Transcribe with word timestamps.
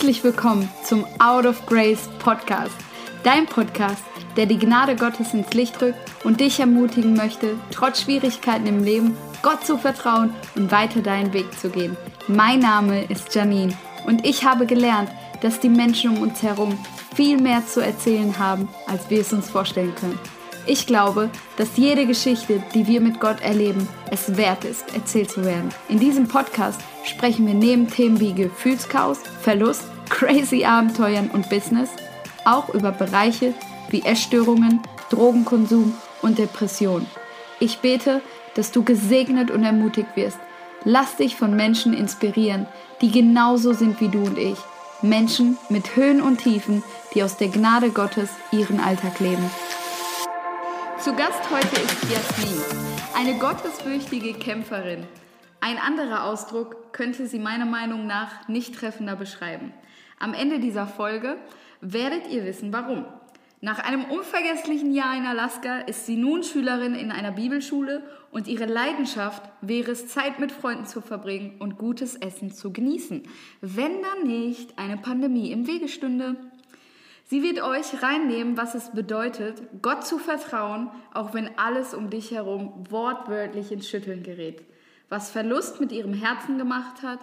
Herzlich 0.00 0.24
willkommen 0.24 0.66
zum 0.82 1.04
Out 1.18 1.44
of 1.44 1.66
Grace 1.66 2.08
Podcast, 2.20 2.74
dein 3.22 3.44
Podcast, 3.44 4.02
der 4.34 4.46
die 4.46 4.58
Gnade 4.58 4.96
Gottes 4.96 5.34
ins 5.34 5.52
Licht 5.52 5.82
rückt 5.82 5.98
und 6.24 6.40
dich 6.40 6.58
ermutigen 6.58 7.14
möchte, 7.14 7.56
trotz 7.70 8.00
Schwierigkeiten 8.00 8.66
im 8.66 8.82
Leben 8.82 9.14
Gott 9.42 9.66
zu 9.66 9.76
vertrauen 9.76 10.32
und 10.56 10.72
weiter 10.72 11.02
deinen 11.02 11.34
Weg 11.34 11.52
zu 11.58 11.68
gehen. 11.68 11.98
Mein 12.28 12.60
Name 12.60 13.04
ist 13.10 13.34
Janine 13.34 13.76
und 14.06 14.26
ich 14.26 14.42
habe 14.42 14.64
gelernt, 14.64 15.10
dass 15.42 15.60
die 15.60 15.68
Menschen 15.68 16.16
um 16.16 16.22
uns 16.22 16.42
herum 16.42 16.78
viel 17.14 17.38
mehr 17.38 17.66
zu 17.66 17.80
erzählen 17.80 18.38
haben, 18.38 18.70
als 18.86 19.10
wir 19.10 19.20
es 19.20 19.34
uns 19.34 19.50
vorstellen 19.50 19.94
können. 19.96 20.18
Ich 20.66 20.86
glaube, 20.86 21.28
dass 21.58 21.76
jede 21.76 22.06
Geschichte, 22.06 22.62
die 22.74 22.86
wir 22.86 23.02
mit 23.02 23.20
Gott 23.20 23.42
erleben, 23.42 23.86
es 24.10 24.34
wert 24.38 24.64
ist, 24.64 24.94
erzählt 24.94 25.30
zu 25.30 25.44
werden. 25.44 25.68
In 25.90 25.98
diesem 25.98 26.26
Podcast 26.26 26.80
sprechen 27.10 27.46
wir 27.46 27.54
neben 27.54 27.88
Themen 27.88 28.20
wie 28.20 28.32
Gefühlschaos, 28.32 29.18
Verlust, 29.42 29.84
crazy 30.08 30.64
Abenteuern 30.64 31.30
und 31.30 31.50
Business 31.50 31.90
auch 32.44 32.68
über 32.70 32.92
Bereiche 32.92 33.54
wie 33.90 34.02
Essstörungen, 34.02 34.80
Drogenkonsum 35.10 35.94
und 36.22 36.38
Depression. 36.38 37.06
Ich 37.58 37.78
bete, 37.80 38.20
dass 38.54 38.72
du 38.72 38.82
gesegnet 38.82 39.50
und 39.50 39.64
ermutigt 39.64 40.16
wirst. 40.16 40.38
Lass 40.84 41.16
dich 41.16 41.36
von 41.36 41.54
Menschen 41.54 41.92
inspirieren, 41.92 42.66
die 43.00 43.10
genauso 43.10 43.72
sind 43.72 44.00
wie 44.00 44.08
du 44.08 44.22
und 44.22 44.38
ich. 44.38 44.58
Menschen 45.02 45.58
mit 45.68 45.96
Höhen 45.96 46.20
und 46.20 46.38
Tiefen, 46.38 46.82
die 47.14 47.22
aus 47.22 47.36
der 47.36 47.48
Gnade 47.48 47.90
Gottes 47.90 48.30
ihren 48.52 48.80
Alltag 48.80 49.18
leben. 49.20 49.50
Zu 50.98 51.14
Gast 51.14 51.40
heute 51.50 51.80
ist 51.80 52.04
Jasmin, 52.10 52.62
eine 53.16 53.38
gottesfürchtige 53.38 54.34
Kämpferin. 54.34 55.06
Ein 55.60 55.76
anderer 55.78 56.24
Ausdruck 56.24 56.92
könnte 56.92 57.26
sie 57.26 57.38
meiner 57.38 57.66
Meinung 57.66 58.06
nach 58.06 58.48
nicht 58.48 58.74
treffender 58.74 59.14
beschreiben. 59.14 59.74
Am 60.18 60.32
Ende 60.32 60.58
dieser 60.58 60.86
Folge 60.86 61.36
werdet 61.82 62.28
ihr 62.28 62.44
wissen, 62.44 62.72
warum. 62.72 63.04
Nach 63.62 63.78
einem 63.78 64.06
unvergesslichen 64.06 64.94
Jahr 64.94 65.14
in 65.18 65.26
Alaska 65.26 65.80
ist 65.80 66.06
sie 66.06 66.16
nun 66.16 66.42
Schülerin 66.42 66.94
in 66.94 67.12
einer 67.12 67.30
Bibelschule 67.30 68.02
und 68.30 68.48
ihre 68.48 68.64
Leidenschaft 68.64 69.42
wäre 69.60 69.90
es, 69.90 70.08
Zeit 70.08 70.40
mit 70.40 70.50
Freunden 70.50 70.86
zu 70.86 71.02
verbringen 71.02 71.56
und 71.58 71.76
gutes 71.76 72.16
Essen 72.16 72.52
zu 72.52 72.72
genießen, 72.72 73.22
wenn 73.60 74.00
dann 74.00 74.26
nicht 74.26 74.78
eine 74.78 74.96
Pandemie 74.96 75.52
im 75.52 75.66
Wege 75.66 75.88
stünde. 75.88 76.36
Sie 77.26 77.42
wird 77.42 77.62
euch 77.62 78.02
reinnehmen, 78.02 78.56
was 78.56 78.74
es 78.74 78.92
bedeutet, 78.92 79.62
Gott 79.82 80.06
zu 80.06 80.18
vertrauen, 80.18 80.90
auch 81.12 81.34
wenn 81.34 81.58
alles 81.58 81.92
um 81.92 82.08
dich 82.08 82.30
herum 82.30 82.86
wortwörtlich 82.88 83.70
ins 83.72 83.86
Schütteln 83.86 84.22
gerät. 84.22 84.64
Was 85.10 85.30
Verlust 85.30 85.80
mit 85.80 85.92
ihrem 85.92 86.14
Herzen 86.14 86.56
gemacht 86.56 87.02
hat 87.02 87.18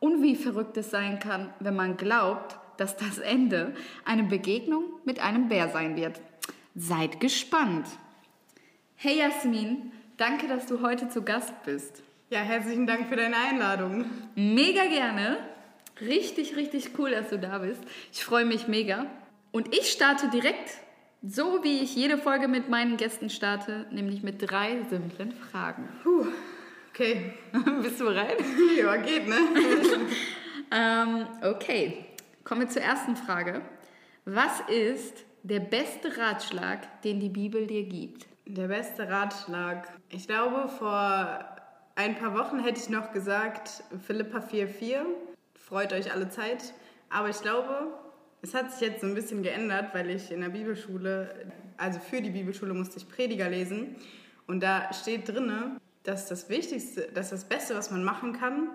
und 0.00 0.22
wie 0.22 0.36
verrückt 0.36 0.76
es 0.76 0.90
sein 0.90 1.18
kann, 1.20 1.52
wenn 1.60 1.74
man 1.76 1.96
glaubt, 1.96 2.58
dass 2.76 2.96
das 2.96 3.18
Ende 3.18 3.74
eine 4.04 4.24
Begegnung 4.24 4.84
mit 5.04 5.20
einem 5.20 5.48
Bär 5.48 5.68
sein 5.68 5.96
wird. 5.96 6.20
Seid 6.74 7.20
gespannt. 7.20 7.86
Hey 8.96 9.18
Jasmin, 9.18 9.92
danke, 10.16 10.48
dass 10.48 10.66
du 10.66 10.82
heute 10.82 11.08
zu 11.08 11.22
Gast 11.22 11.54
bist. 11.64 12.02
Ja, 12.30 12.40
herzlichen 12.40 12.86
Dank 12.86 13.08
für 13.08 13.16
deine 13.16 13.36
Einladung. 13.36 14.04
Mega 14.34 14.84
gerne. 14.86 15.38
Richtig, 16.00 16.56
richtig 16.56 16.90
cool, 16.98 17.12
dass 17.12 17.30
du 17.30 17.38
da 17.38 17.58
bist. 17.58 17.82
Ich 18.12 18.24
freue 18.24 18.44
mich 18.44 18.68
mega. 18.68 19.06
Und 19.50 19.74
ich 19.74 19.90
starte 19.90 20.28
direkt 20.28 20.70
so, 21.22 21.64
wie 21.64 21.78
ich 21.78 21.96
jede 21.96 22.18
Folge 22.18 22.46
mit 22.46 22.68
meinen 22.68 22.96
Gästen 22.96 23.30
starte, 23.30 23.86
nämlich 23.90 24.22
mit 24.22 24.50
drei 24.50 24.82
simplen 24.90 25.32
Fragen. 25.32 25.88
Puh, 26.02 26.26
okay. 26.98 27.32
Bist 27.82 28.00
du 28.00 28.06
bereit? 28.06 28.38
ja, 28.76 28.96
geht, 28.96 29.28
ne? 29.28 29.36
ähm, 30.72 31.26
okay, 31.42 32.06
kommen 32.44 32.62
wir 32.62 32.68
zur 32.68 32.82
ersten 32.82 33.16
Frage. 33.16 33.62
Was 34.24 34.60
ist 34.68 35.24
der 35.42 35.60
beste 35.60 36.16
Ratschlag, 36.18 37.02
den 37.02 37.20
die 37.20 37.28
Bibel 37.28 37.66
dir 37.66 37.84
gibt? 37.84 38.26
Der 38.46 38.68
beste 38.68 39.08
Ratschlag. 39.08 39.88
Ich 40.10 40.26
glaube, 40.26 40.68
vor 40.68 41.38
ein 41.94 42.16
paar 42.16 42.34
Wochen 42.34 42.58
hätte 42.58 42.80
ich 42.80 42.88
noch 42.88 43.12
gesagt, 43.12 43.84
Philippa 44.06 44.38
4,4. 44.38 45.02
Freut 45.54 45.92
euch 45.92 46.12
alle 46.12 46.28
Zeit. 46.30 46.74
Aber 47.10 47.28
ich 47.28 47.40
glaube, 47.40 47.92
es 48.42 48.54
hat 48.54 48.72
sich 48.72 48.80
jetzt 48.80 49.02
so 49.02 49.06
ein 49.06 49.14
bisschen 49.14 49.42
geändert, 49.42 49.94
weil 49.94 50.10
ich 50.10 50.30
in 50.30 50.40
der 50.40 50.48
Bibelschule, 50.48 51.52
also 51.76 52.00
für 52.00 52.20
die 52.20 52.30
Bibelschule 52.30 52.74
musste 52.74 52.98
ich 52.98 53.08
Prediger 53.08 53.48
lesen. 53.48 53.96
Und 54.46 54.62
da 54.62 54.92
steht 54.92 55.28
drinne, 55.28 55.78
dass 56.08 56.26
das 56.26 56.48
Wichtigste, 56.48 57.02
dass 57.12 57.30
das 57.30 57.44
Beste, 57.44 57.76
was 57.76 57.90
man 57.90 58.02
machen 58.02 58.32
kann, 58.32 58.70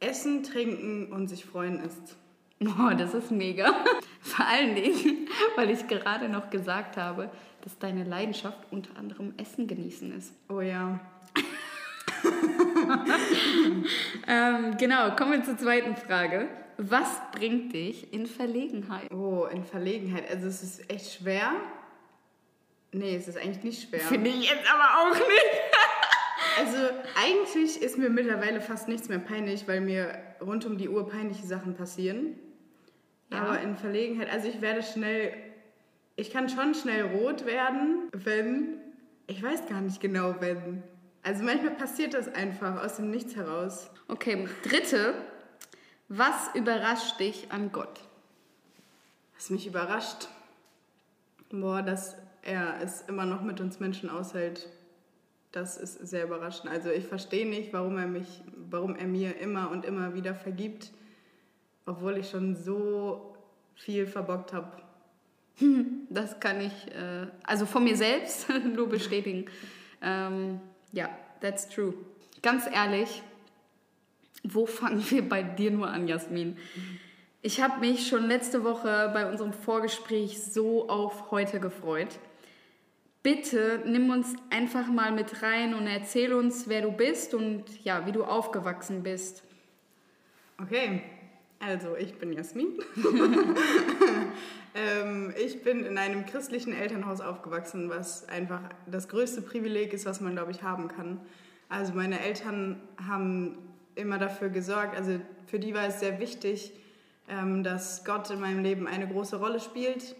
Essen, 0.00 0.42
Trinken 0.42 1.10
und 1.10 1.28
sich 1.28 1.44
freuen 1.44 1.80
ist. 1.82 2.16
Boah, 2.60 2.94
das 2.94 3.14
ist 3.14 3.30
mega. 3.30 3.74
Vor 4.20 4.44
allen 4.44 4.74
Dingen, 4.74 5.28
weil 5.56 5.70
ich 5.70 5.88
gerade 5.88 6.28
noch 6.28 6.50
gesagt 6.50 6.98
habe, 6.98 7.30
dass 7.62 7.78
deine 7.78 8.04
Leidenschaft 8.04 8.58
unter 8.70 8.96
anderem 8.98 9.32
Essen 9.38 9.66
genießen 9.66 10.12
ist. 10.16 10.32
Oh 10.48 10.60
ja. 10.60 11.00
ähm, 14.26 14.76
genau, 14.76 15.16
kommen 15.16 15.32
wir 15.32 15.44
zur 15.44 15.56
zweiten 15.56 15.96
Frage. 15.96 16.48
Was 16.76 17.08
bringt 17.32 17.72
dich 17.72 18.12
in 18.12 18.26
Verlegenheit? 18.26 19.10
Oh, 19.10 19.46
in 19.50 19.64
Verlegenheit. 19.64 20.30
Also 20.30 20.48
es 20.48 20.62
ist 20.62 20.90
echt 20.90 21.14
schwer. 21.14 21.52
Nee, 22.92 23.16
es 23.16 23.26
ist 23.28 23.38
eigentlich 23.38 23.64
nicht 23.64 23.88
schwer. 23.88 24.00
Finde 24.00 24.30
ich 24.30 24.50
jetzt 24.50 24.70
aber 24.72 25.00
auch 25.00 25.14
nicht. 25.14 25.67
Also 26.58 26.76
eigentlich 27.16 27.80
ist 27.80 27.98
mir 27.98 28.10
mittlerweile 28.10 28.60
fast 28.60 28.88
nichts 28.88 29.08
mehr 29.08 29.18
peinlich, 29.18 29.68
weil 29.68 29.80
mir 29.80 30.18
rund 30.40 30.64
um 30.66 30.76
die 30.76 30.88
Uhr 30.88 31.08
peinliche 31.08 31.46
Sachen 31.46 31.74
passieren. 31.74 32.38
Ja. 33.30 33.42
Aber 33.42 33.60
in 33.60 33.76
Verlegenheit, 33.76 34.30
also 34.32 34.48
ich 34.48 34.60
werde 34.60 34.82
schnell, 34.82 35.32
ich 36.16 36.30
kann 36.30 36.48
schon 36.48 36.74
schnell 36.74 37.02
rot 37.02 37.46
werden, 37.46 38.08
wenn, 38.12 38.80
ich 39.26 39.42
weiß 39.42 39.68
gar 39.68 39.80
nicht 39.80 40.00
genau, 40.00 40.36
wenn. 40.40 40.82
Also 41.22 41.44
manchmal 41.44 41.72
passiert 41.72 42.14
das 42.14 42.32
einfach 42.32 42.82
aus 42.82 42.96
dem 42.96 43.10
Nichts 43.10 43.36
heraus. 43.36 43.90
Okay, 44.08 44.48
dritte 44.62 45.14
was 46.08 46.54
überrascht 46.54 47.20
dich 47.20 47.52
an 47.52 47.70
Gott? 47.70 48.00
Was 49.34 49.50
mich 49.50 49.66
überrascht? 49.66 50.28
Boah, 51.50 51.82
dass 51.82 52.16
er 52.40 52.80
es 52.82 53.02
immer 53.02 53.26
noch 53.26 53.42
mit 53.42 53.60
uns 53.60 53.78
Menschen 53.78 54.08
aushält. 54.08 54.68
Das 55.52 55.76
ist 55.76 55.94
sehr 56.06 56.24
überraschend. 56.24 56.70
Also 56.70 56.90
ich 56.90 57.04
verstehe 57.06 57.48
nicht, 57.48 57.72
warum 57.72 57.96
er 57.98 58.06
mich, 58.06 58.42
warum 58.70 58.96
er 58.96 59.06
mir 59.06 59.38
immer 59.38 59.70
und 59.70 59.84
immer 59.84 60.14
wieder 60.14 60.34
vergibt, 60.34 60.92
obwohl 61.86 62.18
ich 62.18 62.28
schon 62.28 62.54
so 62.54 63.34
viel 63.74 64.06
verbockt 64.06 64.52
habe. 64.52 64.72
Das 66.10 66.40
kann 66.40 66.62
ich, 66.62 66.72
äh, 66.94 67.26
also 67.42 67.66
von 67.66 67.84
mir 67.84 67.94
selbst 67.94 68.46
nur 68.74 68.88
bestätigen. 68.88 69.44
Ähm, 70.00 70.58
ja, 70.90 71.10
that's 71.42 71.68
true. 71.68 71.92
Ganz 72.40 72.66
ehrlich, 72.66 73.22
wo 74.42 74.64
fangen 74.64 75.04
wir 75.10 75.28
bei 75.28 75.42
dir 75.42 75.70
nur 75.70 75.88
an, 75.88 76.08
Jasmin? 76.08 76.56
Ich 77.42 77.60
habe 77.60 77.80
mich 77.80 78.08
schon 78.08 78.26
letzte 78.26 78.64
Woche 78.64 79.10
bei 79.12 79.30
unserem 79.30 79.52
Vorgespräch 79.52 80.42
so 80.42 80.88
auf 80.88 81.30
heute 81.30 81.60
gefreut. 81.60 82.18
Bitte 83.22 83.82
nimm 83.84 84.10
uns 84.10 84.34
einfach 84.50 84.88
mal 84.88 85.12
mit 85.12 85.42
rein 85.42 85.74
und 85.74 85.86
erzähl 85.86 86.32
uns, 86.32 86.68
wer 86.68 86.82
du 86.82 86.92
bist 86.92 87.34
und 87.34 87.64
ja, 87.84 88.06
wie 88.06 88.12
du 88.12 88.24
aufgewachsen 88.24 89.02
bist. 89.02 89.42
Okay, 90.62 91.02
also 91.60 91.96
ich 91.96 92.14
bin 92.14 92.32
Jasmin. 92.32 92.78
ähm, 94.74 95.34
ich 95.36 95.62
bin 95.62 95.84
in 95.84 95.98
einem 95.98 96.26
christlichen 96.26 96.72
Elternhaus 96.72 97.20
aufgewachsen, 97.20 97.90
was 97.90 98.28
einfach 98.28 98.60
das 98.86 99.08
größte 99.08 99.42
Privileg 99.42 99.92
ist, 99.92 100.06
was 100.06 100.20
man, 100.20 100.34
glaube 100.34 100.52
ich, 100.52 100.62
haben 100.62 100.88
kann. 100.88 101.20
Also 101.68 101.92
meine 101.94 102.20
Eltern 102.20 102.80
haben 103.08 103.58
immer 103.96 104.18
dafür 104.18 104.48
gesorgt, 104.48 104.96
also 104.96 105.20
für 105.46 105.58
die 105.58 105.74
war 105.74 105.86
es 105.86 106.00
sehr 106.00 106.20
wichtig, 106.20 106.72
ähm, 107.28 107.64
dass 107.64 108.04
Gott 108.04 108.30
in 108.30 108.40
meinem 108.40 108.62
Leben 108.62 108.86
eine 108.86 109.08
große 109.08 109.36
Rolle 109.36 109.60
spielt. 109.60 110.14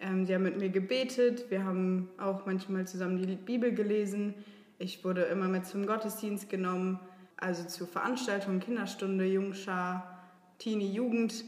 Ähm, 0.00 0.24
sie 0.26 0.34
haben 0.34 0.44
mit 0.44 0.58
mir 0.58 0.70
gebetet, 0.70 1.50
wir 1.50 1.64
haben 1.64 2.08
auch 2.18 2.46
manchmal 2.46 2.86
zusammen 2.86 3.18
die 3.18 3.36
Bibel 3.36 3.72
gelesen. 3.72 4.34
Ich 4.78 5.04
wurde 5.04 5.22
immer 5.22 5.48
mit 5.48 5.66
zum 5.66 5.86
Gottesdienst 5.86 6.48
genommen, 6.48 6.98
also 7.36 7.64
zu 7.64 7.86
Veranstaltungen, 7.86 8.60
Kinderstunde, 8.60 9.26
Jungschar, 9.26 10.18
Teenie, 10.58 10.90
Jugend. 10.90 11.44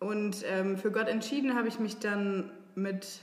Und 0.00 0.44
ähm, 0.46 0.76
für 0.76 0.90
Gott 0.90 1.08
entschieden 1.08 1.54
habe 1.54 1.68
ich 1.68 1.78
mich 1.78 1.98
dann 1.98 2.50
mit 2.74 3.20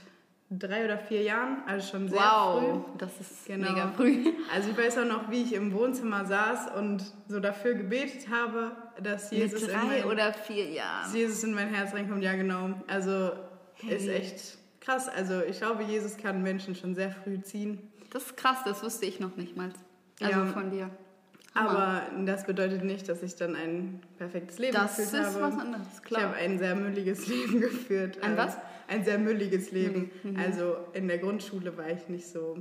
drei 0.50 0.84
oder 0.84 0.98
vier 0.98 1.22
Jahren, 1.22 1.62
also 1.66 1.90
schon 1.90 2.08
sehr 2.08 2.18
wow, 2.18 2.58
früh. 2.58 2.66
Wow, 2.66 2.84
das 2.98 3.20
ist 3.20 3.46
genau. 3.46 3.70
mega 3.70 3.92
früh. 3.96 4.32
Also 4.54 4.70
ich 4.70 4.78
weiß 4.78 4.98
auch 4.98 5.04
noch, 5.04 5.30
wie 5.30 5.42
ich 5.42 5.52
im 5.52 5.72
Wohnzimmer 5.72 6.24
saß 6.24 6.76
und 6.78 7.04
so 7.28 7.40
dafür 7.40 7.74
gebetet 7.74 8.28
habe, 8.30 8.72
dass 9.02 9.30
Jesus 9.30 9.62
Mit 9.62 9.72
drei 9.72 9.80
in 9.80 9.88
mein, 9.88 10.04
oder 10.04 10.32
vier 10.32 10.70
Jahren. 10.70 11.14
Jesus 11.14 11.42
in 11.44 11.54
mein 11.54 11.68
Herz 11.68 11.94
reinkommt, 11.94 12.22
ja 12.22 12.34
genau. 12.34 12.70
Also 12.86 13.32
hey. 13.86 13.96
ist 13.96 14.08
echt 14.08 14.58
krass. 14.80 15.08
Also 15.08 15.42
ich 15.42 15.58
glaube, 15.58 15.82
Jesus 15.82 16.16
kann 16.16 16.42
Menschen 16.42 16.74
schon 16.74 16.94
sehr 16.94 17.10
früh 17.10 17.40
ziehen. 17.40 17.78
Das 18.10 18.24
ist 18.26 18.36
krass, 18.36 18.58
das 18.64 18.82
wusste 18.82 19.06
ich 19.06 19.20
noch 19.20 19.36
nicht 19.36 19.56
mal. 19.56 19.70
Also 20.20 20.40
ja. 20.40 20.46
von 20.46 20.70
dir. 20.70 20.90
Aber 21.54 22.02
das 22.24 22.46
bedeutet 22.46 22.82
nicht, 22.84 23.08
dass 23.08 23.22
ich 23.22 23.36
dann 23.36 23.54
ein 23.54 24.02
perfektes 24.18 24.58
Leben 24.58 24.74
das 24.74 24.96
geführt 24.96 25.14
habe. 25.14 25.24
Das 25.24 25.34
ist 25.34 25.40
was 25.40 25.58
anderes, 25.58 26.02
klar. 26.02 26.20
Ich 26.20 26.26
habe 26.26 26.36
ein 26.36 26.58
sehr 26.58 26.74
mülliges 26.74 27.26
Leben 27.28 27.60
geführt. 27.60 28.22
Ein 28.22 28.36
was? 28.36 28.56
Ein 28.88 29.04
sehr 29.04 29.18
mülliges 29.18 29.70
Leben. 29.70 30.10
Mhm. 30.24 30.36
Also 30.36 30.76
in 30.92 31.06
der 31.06 31.18
Grundschule 31.18 31.76
war 31.76 31.88
ich 31.88 32.08
nicht 32.08 32.26
so 32.26 32.58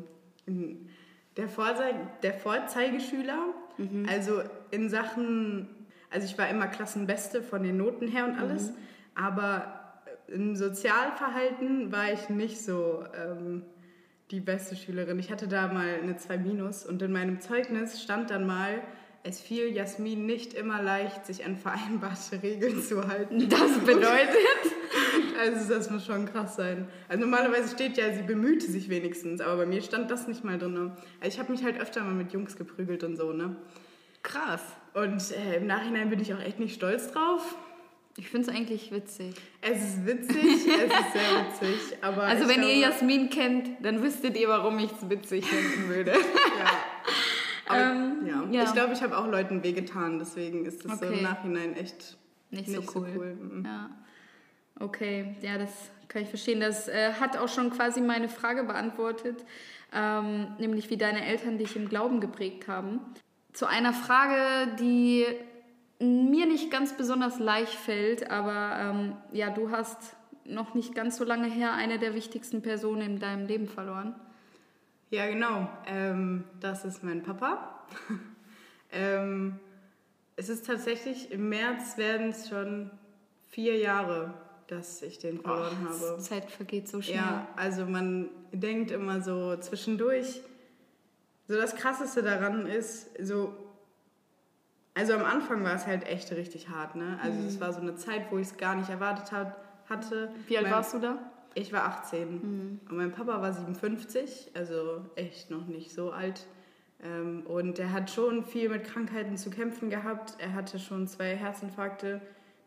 der, 1.38 1.50
Vorzeig 1.50 2.22
der 2.22 2.34
Vorzeigeschüler. 2.36 3.54
Mhm. 3.78 4.08
Also 4.08 4.44
in 4.70 4.90
Sachen, 4.90 5.70
also 6.12 6.26
ich 6.26 6.38
war 6.38 6.48
immer 6.50 6.68
Klassenbeste 6.68 7.42
von 7.42 7.64
den 7.64 7.78
Noten 7.78 8.08
her 8.08 8.26
und 8.26 8.38
alles. 8.38 8.70
Mhm. 8.70 8.76
Aber 9.16 9.83
im 10.28 10.56
Sozialverhalten 10.56 11.92
war 11.92 12.12
ich 12.12 12.30
nicht 12.30 12.62
so 12.62 13.04
ähm, 13.16 13.64
die 14.32 14.40
beste 14.40 14.76
Schülerin. 14.76 15.20
Ich 15.20 15.32
hatte 15.32 15.48
da 15.48 15.68
mal 15.68 16.00
eine 16.02 16.18
2 16.18 16.38
Minus 16.38 16.86
und 16.86 17.02
in 17.02 17.12
meinem 17.12 17.40
Zeugnis 17.40 18.02
stand 18.02 18.30
dann 18.30 18.46
mal, 18.46 18.82
es 19.24 19.40
fiel 19.40 19.74
Jasmin 19.74 20.26
nicht 20.26 20.54
immer 20.54 20.82
leicht, 20.82 21.26
sich 21.26 21.46
an 21.46 21.56
vereinbarte 21.56 22.44
Regeln 22.44 22.82
zu 22.82 23.08
halten. 23.08 23.48
Das 23.48 23.80
bedeutet? 23.80 24.36
also 25.40 25.74
das 25.74 25.90
muss 25.90 26.06
schon 26.06 26.26
krass 26.26 26.58
sein. 26.58 26.88
Also 27.08 27.22
normalerweise 27.22 27.74
steht 27.74 27.98
ja, 27.98 28.14
sie 28.14 28.24
bemühte 28.24 28.70
sich 28.70 28.90
wenigstens, 28.90 29.40
aber 29.40 29.58
bei 29.58 29.66
mir 29.66 29.82
stand 29.82 30.12
das 30.12 30.28
nicht 30.28 30.44
mal 30.44 30.58
drin. 30.58 30.92
Also 31.22 31.36
ich 31.36 31.40
habe 31.40 31.52
mich 31.52 31.64
halt 31.64 31.80
öfter 31.80 32.04
mal 32.04 32.14
mit 32.14 32.34
Jungs 32.34 32.58
geprügelt 32.58 33.04
und 33.04 33.16
so, 33.16 33.32
ne? 33.32 33.56
Krass. 34.24 34.64
Und 34.94 35.32
äh, 35.32 35.58
im 35.58 35.68
Nachhinein 35.68 36.10
bin 36.10 36.20
ich 36.20 36.34
auch 36.34 36.42
echt 36.42 36.60
nicht 36.60 36.76
stolz 36.76 37.12
drauf. 37.12 37.56
Ich 38.16 38.30
finde 38.30 38.50
es 38.50 38.56
eigentlich 38.56 38.92
witzig. 38.92 39.34
Es 39.62 39.82
ist 39.82 40.06
witzig, 40.06 40.44
es 40.44 40.66
ist 40.66 40.68
sehr 40.68 41.70
witzig. 41.72 41.98
Aber 42.02 42.24
also 42.24 42.48
wenn 42.48 42.62
ihr 42.62 42.78
Jasmin 42.78 43.30
kennt, 43.30 43.84
dann 43.84 44.04
wüsstet 44.04 44.38
ihr, 44.38 44.48
warum 44.50 44.78
ich 44.78 44.92
es 44.92 45.10
witzig 45.10 45.46
finden 45.46 45.90
würde. 45.90 46.12
ja. 46.60 46.72
Aber, 47.66 47.80
ähm, 47.80 48.28
ja. 48.28 48.44
ja. 48.52 48.64
Ich 48.66 48.74
glaube, 48.74 48.94
ich 48.94 49.02
habe 49.02 49.18
auch 49.18 49.28
Leuten 49.28 49.64
wehgetan, 49.64 50.20
deswegen 50.20 50.66
ist 50.66 50.86
das 50.86 50.94
okay. 50.94 51.08
so 51.08 51.14
im 51.14 51.24
Nachhinein 51.24 51.76
echt 51.76 52.18
nicht, 52.52 52.68
nicht 52.68 52.92
so 52.92 53.00
cool. 53.00 53.10
So 53.14 53.20
cool. 53.20 53.36
Mhm. 53.36 53.66
Ja. 53.66 53.90
Okay, 54.80 55.36
ja, 55.42 55.58
das 55.58 55.72
kann 56.08 56.22
ich 56.22 56.30
verstehen. 56.30 56.60
Das 56.60 56.88
äh, 56.88 57.14
hat 57.14 57.38
auch 57.38 57.48
schon 57.48 57.72
quasi 57.72 58.00
meine 58.00 58.30
Frage 58.30 58.64
beantwortet, 58.64 59.44
ähm, 59.92 60.54
nämlich 60.60 60.90
wie 60.92 60.98
deine 60.98 61.26
Eltern 61.26 61.58
dich 61.58 61.76
im 61.76 61.90
Glauben 61.90 62.20
geprägt 62.20 62.68
haben. 62.68 63.00
Zu 63.54 63.66
einer 63.68 63.94
Frage, 63.94 64.76
die 64.80 65.26
mir 66.04 66.46
nicht 66.46 66.72
ganz 66.72 66.96
besonders 66.96 67.40
leicht 67.40 67.74
fällt, 67.74 68.30
aber 68.30 68.78
ähm, 68.80 69.16
ja, 69.32 69.50
du 69.50 69.72
hast 69.72 70.16
noch 70.46 70.74
nicht 70.74 70.94
ganz 70.94 71.18
so 71.18 71.24
lange 71.24 71.48
her 71.48 71.74
eine 71.74 72.00
der 72.00 72.14
wichtigsten 72.14 72.62
Personen 72.62 73.02
in 73.02 73.20
deinem 73.20 73.48
Leben 73.48 73.68
verloren. 73.68 74.16
Ja, 75.10 75.28
genau. 75.28 75.70
Ähm, 75.86 76.44
das 76.60 76.86
ist 76.86 77.04
mein 77.04 77.24
Papa. 77.24 77.86
ähm, 78.92 79.60
es 80.36 80.50
ist 80.50 80.66
tatsächlich, 80.66 81.32
im 81.32 81.50
März 81.50 81.98
werden 81.98 82.30
es 82.30 82.50
schon 82.50 82.90
vier 83.50 83.78
Jahre, 83.78 84.34
dass 84.68 85.02
ich 85.04 85.20
den 85.20 85.40
verloren 85.40 85.78
oh, 85.86 85.90
habe. 85.90 86.16
Die 86.18 86.24
Zeit 86.24 86.50
vergeht 86.50 86.88
so 86.88 87.02
schnell. 87.02 87.18
Ja, 87.18 87.48
also 87.56 87.86
man 87.86 88.30
denkt 88.52 88.92
immer 88.92 89.22
so 89.22 89.56
zwischendurch, 89.58 90.42
so 91.48 91.56
das 91.56 91.76
Krasseste 91.76 92.24
daran 92.24 92.66
ist, 92.66 93.10
so 93.24 93.54
also 94.96 95.14
am 95.14 95.26
Anfang 95.26 95.64
war 95.64 95.76
es 95.76 95.88
halt 95.88 96.06
echt 96.06 96.32
richtig 96.32 96.70
hart, 96.70 96.96
ne? 96.96 97.18
Also 97.22 97.40
mhm. 97.40 97.48
es 97.48 97.60
war 97.60 97.74
so 97.74 97.82
eine 97.82 97.96
Zeit, 97.96 98.32
wo 98.32 98.38
ich 98.38 98.48
es 98.48 98.58
gar 98.58 98.76
nicht 98.76 98.90
erwartet 98.90 99.32
hat, 99.32 99.56
hatte. 99.90 100.32
Wie 100.48 100.58
alt 100.58 100.66
mein, 100.66 100.74
warst 100.74 100.94
du 100.94 101.00
da? 101.00 101.18
Ich 101.56 101.74
war 101.74 101.86
18 101.86 102.32
mhm. 102.32 102.80
und 102.90 102.98
mein 102.98 103.12
Papa 103.12 103.42
war 103.42 103.52
57, 103.52 104.52
also 104.54 105.02
echt 105.16 105.50
noch 105.50 105.68
nicht 105.68 105.94
so 105.94 106.12
alt. 106.12 106.46
Ähm, 107.04 107.44
und 107.46 107.80
er 107.80 107.92
hat 107.92 108.12
schon 108.12 108.44
viel 108.44 108.70
mit 108.70 108.84
Krankheiten 108.86 109.38
zu 109.38 109.50
kämpfen 109.50 109.90
gehabt. 109.90 110.36
Er 110.40 110.54
hatte 110.54 110.80
schon 110.80 111.08
zwei 111.08 111.36
Herzinfarkte. 111.36 112.22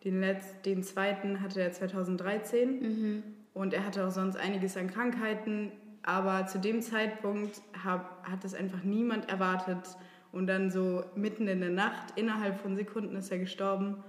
Den, 0.05 0.21
letzten, 0.21 0.63
den 0.63 0.83
zweiten 0.83 1.41
hatte 1.41 1.61
er 1.61 1.73
2013 1.73 2.81
mhm. 2.81 3.23
und 3.55 3.73
er 3.73 3.85
hatte 3.85 4.07
auch 4.07 4.11
sonst 4.11 4.37
einiges 4.37 4.77
an 4.77 4.89
Krankheiten. 4.89 5.73
Aber 6.03 6.47
zu 6.47 6.59
dem 6.59 6.83
Zeitpunkt 6.83 7.61
hab, 7.83 8.25
hat 8.29 8.45
es 8.45 8.55
einfach 8.55 8.85
niemand 8.85 9.29
erwartet, 9.29 9.97
und 10.33 10.47
dann 10.47 10.71
so 10.71 11.05
mitten 11.15 11.49
in 11.49 11.61
der 11.61 11.71
Nacht, 11.71 12.13
innerhalb 12.17 12.61
von 12.61 12.77
Sekunden 12.77 13.17
ist 13.17 13.31
er 13.31 13.39
gestorben. 13.39 14.03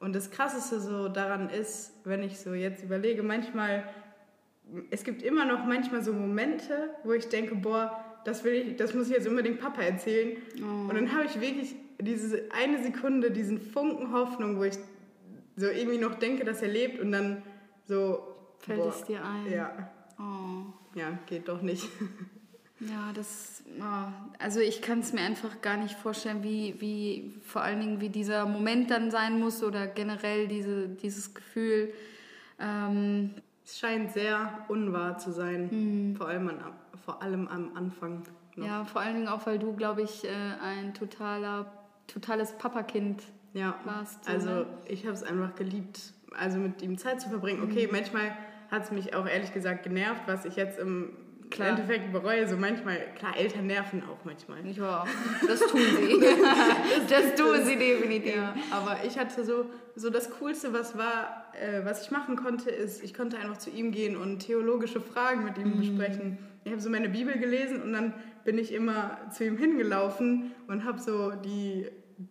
Und 0.00 0.14
das 0.14 0.30
Krasseste 0.30 0.80
so 0.80 1.08
daran 1.08 1.50
ist, 1.50 1.92
wenn 2.04 2.22
ich 2.22 2.38
so 2.38 2.54
jetzt 2.54 2.84
überlege, 2.84 3.22
manchmal, 3.22 3.84
es 4.90 5.02
gibt 5.02 5.22
immer 5.22 5.44
noch 5.44 5.64
manchmal 5.66 6.02
so 6.02 6.12
Momente, 6.12 6.90
wo 7.04 7.12
ich 7.12 7.28
denke, 7.28 7.56
boah, 7.56 8.04
das 8.24 8.44
will 8.44 8.52
ich, 8.52 8.76
das 8.76 8.94
muss 8.94 9.08
ich 9.08 9.14
jetzt 9.14 9.26
unbedingt 9.26 9.60
Papa 9.60 9.82
erzählen. 9.82 10.36
Oh. 10.60 10.88
Und 10.88 10.94
dann 10.94 11.12
habe 11.12 11.24
ich 11.24 11.40
wirklich 11.40 11.74
diese 12.00 12.48
eine 12.52 12.82
Sekunde, 12.82 13.30
diesen 13.30 13.60
Funken 13.60 14.12
Hoffnung, 14.12 14.58
wo 14.58 14.64
ich 14.64 14.78
so 15.56 15.66
irgendwie 15.66 15.98
noch 15.98 16.14
denke, 16.14 16.44
dass 16.44 16.62
er 16.62 16.68
lebt 16.68 17.00
und 17.00 17.10
dann 17.12 17.42
so. 17.86 18.34
Fällt 18.60 18.80
boah, 18.80 18.88
es 18.88 19.04
dir 19.04 19.24
ein? 19.24 19.50
Ja. 19.50 19.90
Oh. 20.18 20.98
Ja, 20.98 21.18
geht 21.26 21.48
doch 21.48 21.62
nicht. 21.62 21.88
Ja, 22.80 23.12
das, 23.12 23.64
oh, 23.80 24.12
also 24.38 24.60
ich 24.60 24.82
kann 24.82 25.00
es 25.00 25.12
mir 25.12 25.22
einfach 25.22 25.60
gar 25.60 25.76
nicht 25.76 25.96
vorstellen, 25.96 26.44
wie, 26.44 26.76
wie 26.78 27.34
vor 27.42 27.62
allen 27.62 27.80
Dingen, 27.80 28.00
wie 28.00 28.08
dieser 28.08 28.46
Moment 28.46 28.90
dann 28.90 29.10
sein 29.10 29.40
muss 29.40 29.62
oder 29.64 29.86
generell 29.86 30.46
diese, 30.46 30.88
dieses 30.88 31.34
Gefühl. 31.34 31.92
Ähm, 32.60 33.34
es 33.64 33.78
scheint 33.78 34.12
sehr 34.12 34.64
unwahr 34.68 35.18
zu 35.18 35.32
sein, 35.32 35.68
mhm. 35.70 36.16
vor, 36.16 36.28
allem 36.28 36.48
an, 36.48 36.60
vor 37.04 37.20
allem 37.22 37.48
am 37.48 37.76
Anfang. 37.76 38.22
Noch. 38.54 38.66
Ja, 38.66 38.84
vor 38.84 39.00
allen 39.00 39.14
Dingen 39.14 39.28
auch, 39.28 39.46
weil 39.46 39.58
du, 39.58 39.74
glaube 39.74 40.02
ich, 40.02 40.24
äh, 40.24 40.28
ein 40.62 40.94
totaler, 40.94 41.72
totales 42.06 42.52
Papakind 42.58 43.22
ja. 43.54 43.74
warst. 43.84 44.24
So, 44.24 44.32
also 44.32 44.50
ne? 44.50 44.66
ich 44.86 45.04
habe 45.04 45.14
es 45.14 45.22
einfach 45.22 45.54
geliebt, 45.56 46.12
also 46.36 46.58
mit 46.58 46.80
ihm 46.80 46.96
Zeit 46.96 47.20
zu 47.20 47.28
verbringen. 47.28 47.62
Okay, 47.62 47.86
mhm. 47.86 47.92
manchmal 47.92 48.36
hat 48.70 48.84
es 48.84 48.90
mich 48.92 49.14
auch 49.14 49.26
ehrlich 49.26 49.52
gesagt 49.52 49.82
genervt, 49.82 50.22
was 50.26 50.44
ich 50.44 50.56
jetzt 50.56 50.78
im 50.78 51.10
Klar. 51.50 51.68
im 51.68 51.76
Endeffekt 51.76 52.12
bereue 52.12 52.48
so 52.48 52.56
manchmal, 52.56 52.98
klar, 53.16 53.36
Eltern 53.36 53.66
nerven 53.66 54.02
auch 54.04 54.24
manchmal. 54.24 54.66
Ja, 54.66 55.04
das 55.46 55.60
tun 55.60 55.80
sie. 55.80 56.20
das, 57.08 57.34
tun 57.34 57.64
sie 57.64 57.76
definitiv. 57.76 58.36
Ja, 58.36 58.54
aber 58.70 58.98
ich 59.04 59.18
hatte 59.18 59.44
so, 59.44 59.66
so 59.94 60.10
das 60.10 60.30
Coolste, 60.38 60.72
was 60.72 60.96
war, 60.96 61.52
äh, 61.60 61.84
was 61.84 62.04
ich 62.04 62.10
machen 62.10 62.36
konnte, 62.36 62.70
ist, 62.70 63.02
ich 63.02 63.14
konnte 63.14 63.38
einfach 63.38 63.58
zu 63.58 63.70
ihm 63.70 63.92
gehen 63.92 64.16
und 64.16 64.40
theologische 64.40 65.00
Fragen 65.00 65.44
mit 65.44 65.58
ihm 65.58 65.74
mhm. 65.74 65.78
besprechen. 65.78 66.38
Ich 66.64 66.72
habe 66.72 66.80
so 66.80 66.90
meine 66.90 67.08
Bibel 67.08 67.38
gelesen 67.38 67.82
und 67.82 67.92
dann 67.92 68.14
bin 68.44 68.58
ich 68.58 68.72
immer 68.72 69.18
zu 69.30 69.44
ihm 69.44 69.56
hingelaufen 69.56 70.52
und 70.66 70.84
habe 70.84 71.00
so 71.00 71.32
die 71.32 71.86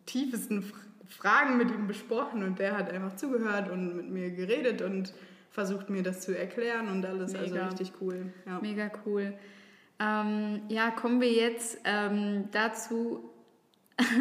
tiefesten 0.06 0.64
Fragen 1.08 1.58
mit 1.58 1.72
ihm 1.72 1.88
besprochen 1.88 2.44
und 2.44 2.60
der 2.60 2.78
hat 2.78 2.92
einfach 2.92 3.16
zugehört 3.16 3.70
und 3.72 3.96
mit 3.96 4.10
mir 4.10 4.32
geredet 4.32 4.82
und 4.82 5.14
versucht 5.58 5.90
mir 5.90 6.04
das 6.04 6.22
zu 6.22 6.38
erklären 6.38 6.88
und 6.88 7.04
alles. 7.04 7.34
Also 7.34 7.56
Mega. 7.56 7.66
Also 7.66 7.78
richtig 7.78 8.00
cool. 8.00 8.32
Ja. 8.46 8.60
Mega 8.62 8.92
cool. 9.08 9.34
Ähm, 10.00 10.62
ja, 10.68 10.92
kommen 10.92 11.20
wir 11.20 11.32
jetzt 11.32 11.80
ähm, 11.84 12.48
dazu, 12.52 13.28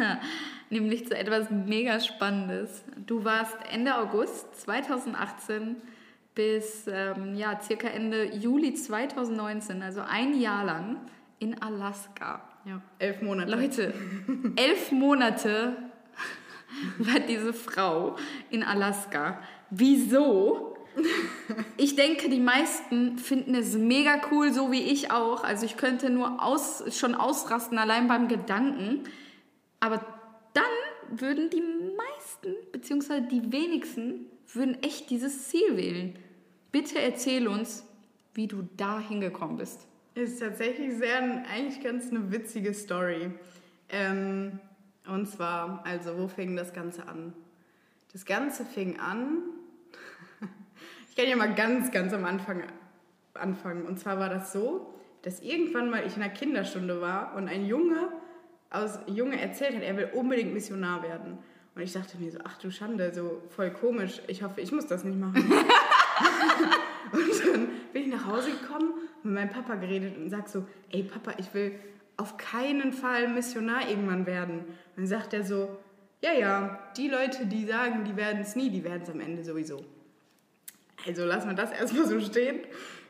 nämlich 0.71 1.07
zu 1.07 1.15
etwas 1.15 1.51
mega 1.51 1.99
Spannendes. 1.99 2.83
Du 3.05 3.23
warst 3.23 3.55
Ende 3.71 3.95
August 3.95 4.61
2018 4.61 5.75
bis 6.33 6.87
ähm, 6.87 7.35
ja, 7.35 7.61
circa 7.61 7.87
Ende 7.87 8.35
Juli 8.35 8.73
2019, 8.73 9.83
also 9.83 10.01
ein 10.01 10.41
Jahr 10.41 10.65
lang, 10.65 10.97
in 11.37 11.61
Alaska. 11.61 12.41
Ja, 12.65 12.81
elf 12.97 13.21
Monate. 13.21 13.51
Leute, 13.51 13.93
elf 14.55 14.91
Monate 14.91 15.77
war 16.97 17.19
diese 17.19 17.53
Frau 17.53 18.15
in 18.49 18.63
Alaska. 18.63 19.39
Wieso? 19.69 20.76
Ich 21.77 21.95
denke, 21.95 22.29
die 22.29 22.39
meisten 22.39 23.17
finden 23.17 23.55
es 23.55 23.75
mega 23.75 24.21
cool, 24.31 24.51
so 24.51 24.71
wie 24.71 24.81
ich 24.81 25.11
auch. 25.11 25.43
Also 25.43 25.65
ich 25.65 25.77
könnte 25.77 26.09
nur 26.09 26.43
aus, 26.43 26.83
schon 26.97 27.15
ausrasten, 27.15 27.77
allein 27.77 28.07
beim 28.07 28.27
Gedanken. 28.27 29.03
Aber 29.79 30.03
dann 30.53 31.19
würden 31.19 31.49
die 31.49 31.61
meisten, 31.61 32.55
beziehungsweise 32.71 33.21
die 33.23 33.51
wenigsten, 33.51 34.25
würden 34.53 34.81
echt 34.81 35.09
dieses 35.09 35.49
Ziel 35.49 35.77
wählen. 35.77 36.17
Bitte 36.71 36.99
erzähl 36.99 37.47
uns, 37.47 37.85
wie 38.33 38.47
du 38.47 38.67
da 38.77 38.99
hingekommen 38.99 39.57
bist. 39.57 39.87
Ist 40.15 40.39
tatsächlich 40.39 40.97
sehr, 40.97 41.19
eigentlich 41.51 41.81
ganz 41.81 42.09
eine 42.09 42.31
witzige 42.31 42.73
Story. 42.73 43.31
Ähm, 43.89 44.59
und 45.07 45.27
zwar, 45.27 45.83
also 45.85 46.17
wo 46.17 46.27
fing 46.27 46.55
das 46.55 46.73
Ganze 46.73 47.07
an? 47.07 47.33
Das 48.13 48.25
Ganze 48.25 48.65
fing 48.65 48.99
an 48.99 49.43
kann 51.17 51.27
ja 51.27 51.35
mal 51.35 51.53
ganz, 51.55 51.91
ganz 51.91 52.13
am 52.13 52.25
Anfang 52.25 52.63
anfangen. 53.33 53.85
Und 53.85 53.99
zwar 53.99 54.19
war 54.19 54.29
das 54.29 54.53
so, 54.53 54.93
dass 55.23 55.41
irgendwann 55.41 55.89
mal 55.89 56.05
ich 56.05 56.15
in 56.15 56.21
einer 56.21 56.31
Kinderstunde 56.31 57.01
war 57.01 57.35
und 57.35 57.49
ein 57.49 57.65
Junge, 57.65 58.09
aus, 58.69 58.99
Junge 59.07 59.41
erzählt 59.41 59.75
hat, 59.75 59.83
er 59.83 59.97
will 59.97 60.09
unbedingt 60.13 60.53
Missionar 60.53 61.01
werden. 61.03 61.39
Und 61.75 61.81
ich 61.81 61.93
dachte 61.93 62.17
mir 62.17 62.31
so, 62.31 62.39
ach 62.43 62.57
du 62.57 62.71
Schande, 62.71 63.13
so 63.13 63.41
voll 63.49 63.71
komisch. 63.71 64.21
Ich 64.27 64.43
hoffe, 64.43 64.61
ich 64.61 64.71
muss 64.71 64.87
das 64.87 65.03
nicht 65.03 65.19
machen. 65.19 65.43
und 67.11 67.45
dann 67.45 67.67
bin 67.93 68.03
ich 68.03 68.07
nach 68.07 68.25
Hause 68.25 68.51
gekommen 68.51 68.93
und 69.23 69.31
mit 69.31 69.33
meinem 69.33 69.49
Papa 69.49 69.75
geredet 69.75 70.17
und 70.17 70.29
sag 70.29 70.47
so, 70.47 70.65
ey 70.91 71.03
Papa, 71.03 71.33
ich 71.37 71.53
will 71.53 71.73
auf 72.15 72.37
keinen 72.37 72.93
Fall 72.93 73.27
Missionar 73.27 73.89
irgendwann 73.89 74.25
werden. 74.25 74.59
Und 74.59 74.97
dann 74.97 75.07
sagt 75.07 75.33
er 75.33 75.43
so, 75.43 75.77
ja, 76.21 76.33
ja, 76.33 76.79
die 76.97 77.07
Leute, 77.09 77.45
die 77.45 77.65
sagen, 77.65 78.03
die 78.05 78.15
werden 78.15 78.41
es 78.41 78.55
nie, 78.55 78.69
die 78.69 78.83
werden 78.83 79.03
es 79.03 79.09
am 79.09 79.19
Ende 79.19 79.43
sowieso. 79.43 79.83
Also 81.05 81.25
lassen 81.25 81.49
wir 81.49 81.55
das 81.55 81.71
erstmal 81.71 82.07
so 82.07 82.19
stehen. 82.19 82.59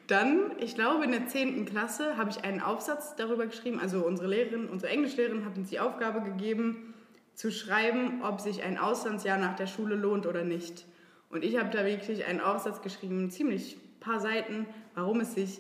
Dann, 0.07 0.51
ich 0.59 0.75
glaube, 0.75 1.03
in 1.03 1.11
der 1.11 1.27
10. 1.27 1.65
Klasse 1.65 2.17
habe 2.17 2.29
ich 2.29 2.43
einen 2.43 2.61
Aufsatz 2.61 3.15
darüber 3.15 3.45
geschrieben. 3.45 3.79
Also 3.79 4.05
unsere 4.05 4.27
Lehrerin, 4.27 4.69
unsere 4.69 4.91
Englischlehrerin 4.91 5.45
hat 5.45 5.57
uns 5.57 5.69
die 5.69 5.79
Aufgabe 5.79 6.21
gegeben, 6.21 6.93
zu 7.33 7.51
schreiben, 7.51 8.23
ob 8.23 8.39
sich 8.39 8.63
ein 8.63 8.77
Auslandsjahr 8.77 9.37
nach 9.37 9.55
der 9.55 9.67
Schule 9.67 9.95
lohnt 9.95 10.25
oder 10.25 10.43
nicht. 10.43 10.85
Und 11.29 11.43
ich 11.43 11.57
habe 11.57 11.69
da 11.69 11.85
wirklich 11.85 12.25
einen 12.25 12.39
Aufsatz 12.39 12.81
geschrieben, 12.81 13.29
ziemlich 13.29 13.77
paar 13.99 14.19
Seiten, 14.19 14.65
warum 14.95 15.19
es 15.19 15.35
sich 15.35 15.59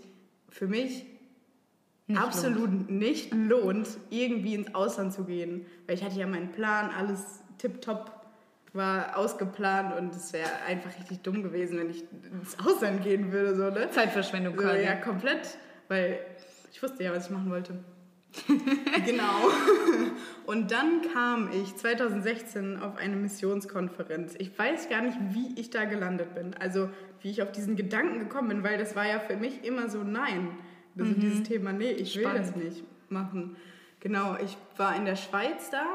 für 0.49 0.67
mich 0.67 1.05
nicht 2.07 2.21
absolut 2.21 2.71
lohnt. 2.71 2.89
nicht 2.89 3.33
lohnt, 3.33 3.89
irgendwie 4.09 4.55
ins 4.55 4.73
Ausland 4.73 5.13
zu 5.13 5.25
gehen. 5.25 5.65
Weil 5.85 5.95
ich 5.95 6.03
hatte 6.03 6.17
ja 6.17 6.25
meinen 6.25 6.51
Plan, 6.51 6.89
alles 6.89 7.43
tipptopp 7.57 8.16
war 8.77 9.17
ausgeplant 9.17 9.97
und 9.97 10.15
es 10.15 10.31
wäre 10.31 10.49
einfach 10.65 10.97
richtig 10.97 11.21
dumm 11.21 11.43
gewesen, 11.43 11.79
wenn 11.79 11.89
ich 11.89 12.03
ins 12.31 12.57
Ausland 12.59 13.03
gehen 13.03 13.31
würde. 13.31 13.55
So, 13.55 13.69
ne? 13.69 13.89
Zeitverschwendung 13.91 14.57
so, 14.57 14.67
Ja, 14.67 14.95
komplett, 14.95 15.57
weil 15.87 16.19
ich 16.71 16.81
wusste 16.81 17.03
ja, 17.03 17.11
was 17.11 17.25
ich 17.25 17.31
machen 17.31 17.49
wollte. 17.49 17.83
genau. 19.05 19.49
Und 20.45 20.71
dann 20.71 21.01
kam 21.13 21.49
ich 21.51 21.75
2016 21.75 22.79
auf 22.79 22.97
eine 22.97 23.15
Missionskonferenz. 23.15 24.35
Ich 24.37 24.57
weiß 24.57 24.89
gar 24.89 25.01
nicht, 25.01 25.17
wie 25.31 25.59
ich 25.59 25.69
da 25.69 25.85
gelandet 25.85 26.35
bin. 26.35 26.53
Also 26.53 26.89
wie 27.21 27.31
ich 27.31 27.41
auf 27.41 27.51
diesen 27.51 27.75
Gedanken 27.75 28.19
gekommen 28.19 28.49
bin, 28.49 28.63
weil 28.63 28.77
das 28.77 28.95
war 28.95 29.07
ja 29.07 29.19
für 29.19 29.37
mich 29.37 29.63
immer 29.63 29.89
so 29.89 30.03
nein. 30.03 30.57
Also 30.97 31.11
mhm. 31.11 31.19
dieses 31.19 31.43
Thema, 31.43 31.73
nee, 31.73 31.91
ich 31.91 32.13
Spannend. 32.13 32.55
will 32.55 32.63
das 32.63 32.75
nicht 32.75 32.83
machen. 33.09 33.55
Genau, 33.99 34.37
ich 34.43 34.57
war 34.77 34.95
in 34.95 35.05
der 35.05 35.15
Schweiz 35.15 35.69
da 35.69 35.85